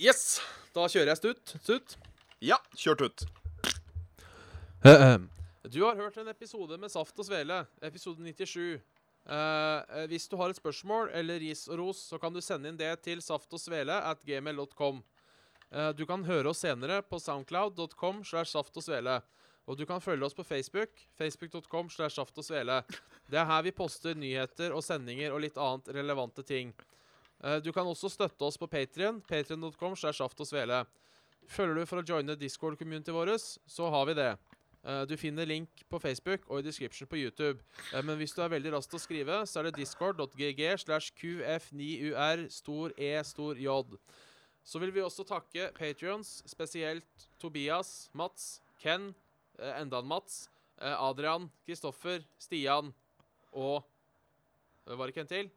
Yes! 0.00 0.40
Da 0.74 0.88
kjører 0.88 1.12
jeg 1.12 1.20
stut. 1.20 1.54
Stut. 1.62 1.96
Ja, 2.42 2.58
kjørt 2.74 3.04
ut. 3.04 3.24
Du 4.82 5.84
har 5.84 5.94
hørt 5.94 6.16
en 6.18 6.32
episode 6.32 6.78
med 6.80 6.90
Saft 6.90 7.18
og 7.22 7.28
Svele, 7.28 7.60
episode 7.86 8.24
97. 8.24 8.80
Eh, 9.22 9.78
eh, 9.98 10.06
hvis 10.10 10.26
du 10.28 10.36
har 10.40 10.50
et 10.50 10.58
spørsmål 10.58 11.12
eller 11.14 11.38
ris 11.42 11.68
og 11.70 11.78
ros, 11.78 12.00
så 12.10 12.18
kan 12.18 12.34
du 12.34 12.40
sende 12.42 12.70
inn 12.70 12.78
det 12.78 12.90
til 13.04 13.22
saftogsvele 13.22 13.94
at 14.10 14.22
gmail.com. 14.26 15.02
Uh, 15.72 15.92
Du 15.96 16.04
kan 16.04 16.24
høre 16.24 16.50
oss 16.50 16.60
senere 16.60 17.00
på 17.02 17.20
soundcloud.com 17.22 18.24
slash 18.24 18.52
saftogsvele. 18.52 19.22
og 19.66 19.78
du 19.78 19.86
kan 19.86 20.00
følge 20.00 20.26
oss 20.26 20.34
på 20.34 20.44
Facebook. 20.44 20.90
Facebook.com 21.16 21.88
slash 21.88 22.16
saftogsvele. 22.16 22.82
Det 23.30 23.38
er 23.38 23.46
her 23.46 23.62
vi 23.62 23.70
poster 23.70 24.14
nyheter 24.14 24.74
og 24.74 24.82
sendinger 24.82 25.32
og 25.32 25.40
litt 25.40 25.56
annet 25.56 25.88
relevante 25.94 26.42
ting. 26.42 26.74
Uh, 27.42 27.58
Du 27.62 27.72
kan 27.72 27.86
også 27.86 28.10
støtte 28.10 28.42
oss 28.44 28.58
på 28.58 28.66
Patrion. 28.66 29.22
Patrion.com 29.22 29.96
slash 29.96 30.18
saftogsvele. 30.18 30.84
Følger 31.48 31.74
du 31.74 31.86
for 31.86 32.02
å 32.02 32.06
joine 32.06 32.36
Discord-community 32.36 33.10
vårt, 33.10 33.40
så 33.66 33.88
har 33.90 34.06
vi 34.06 34.14
det. 34.14 34.36
Eh, 34.84 35.04
Du 35.06 35.16
finner 35.16 35.46
link 35.46 35.84
på 35.88 35.98
Facebook 36.02 36.48
og 36.50 36.58
i 36.58 36.62
description 36.66 37.06
på 37.08 37.16
YouTube. 37.16 37.60
Eh, 37.94 38.02
Men 38.02 38.16
hvis 38.18 38.34
du 38.34 38.42
er 38.42 38.48
veldig 38.48 38.72
rask 38.72 38.90
til 38.90 38.98
å 38.98 39.02
skrive, 39.02 39.36
så 39.46 39.60
er 39.60 39.68
det 39.70 39.76
discord.gg 39.78 40.62
slash 40.78 41.12
qf9ur 41.20 42.48
stor 42.50 42.92
E 42.98 43.12
stor 43.24 43.54
J. 43.54 43.98
Så 44.64 44.78
vil 44.78 44.92
vi 44.92 45.00
også 45.02 45.24
takke 45.26 45.72
Patrions, 45.74 46.42
spesielt 46.46 47.28
Tobias, 47.40 48.10
Mats, 48.14 48.60
Ken, 48.80 49.14
eh, 49.58 49.80
enda 49.80 49.98
en 49.98 50.06
Mats, 50.06 50.48
Adrian, 50.82 51.48
Kristoffer, 51.64 52.24
Stian 52.38 52.92
og 53.52 53.84
Var 54.84 55.06
det 55.06 55.12
ikke 55.14 55.20
en 55.20 55.26
til? 55.30 55.50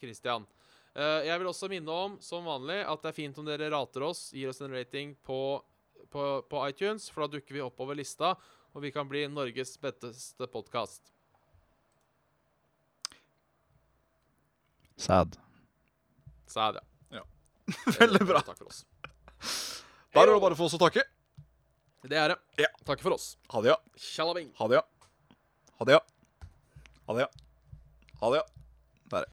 Christian. 0.00 0.46
Jeg 0.94 1.38
vil 1.38 1.46
også 1.50 1.68
minne 1.68 1.90
om, 1.92 2.14
som 2.22 2.44
vanlig, 2.46 2.78
at 2.88 3.02
det 3.02 3.08
er 3.10 3.12
fint 3.18 3.36
om 3.38 3.44
dere 3.44 3.68
rater 3.68 4.00
oss, 4.06 4.30
gir 4.32 4.48
oss 4.48 4.62
en 4.62 4.72
rating 4.72 5.14
på, 5.26 5.60
på, 6.10 6.42
på 6.50 6.62
iTunes, 6.68 7.08
for 7.12 7.24
da 7.24 7.36
dukker 7.36 7.56
vi 7.56 7.64
oppover 7.64 7.98
lista, 7.98 8.34
og 8.72 8.84
vi 8.84 8.92
kan 8.94 9.08
bli 9.08 9.24
Norges 9.30 9.76
beste 9.80 10.48
podkast. 10.52 11.12
Sad. 14.96 15.36
Sad, 16.46 16.80
ja. 17.10 17.20
ja. 17.20 17.24
Veldig 18.00 18.26
bra. 18.26 18.40
Takk 18.40 18.58
for 18.58 18.70
oss. 18.72 18.84
Da 20.12 20.22
er 20.22 20.32
det 20.32 20.40
bare 20.40 20.56
for 20.56 20.68
oss 20.68 20.76
å 20.76 20.80
takke. 20.80 21.04
Det 22.06 22.16
er 22.16 22.32
det. 22.32 22.38
Ja. 22.62 22.70
Takk 22.88 23.02
for 23.04 23.16
oss. 23.16 23.34
Ha 23.52 23.62
det, 23.64 23.74
ja. 23.74 23.78
Tjalabing. 24.00 24.52
Ha 24.56 24.68
det, 24.70 24.78
ja. 24.78 24.84
Ha 25.80 25.88
det, 25.88 25.98
ja. 25.98 26.02
Ha 27.06 27.16
det, 27.16 27.26
ja. 27.26 27.28
Ha 28.20 28.30
det, 28.32 28.36
ja. 28.36 28.44
Der, 29.10 29.18
ja. 29.18 29.24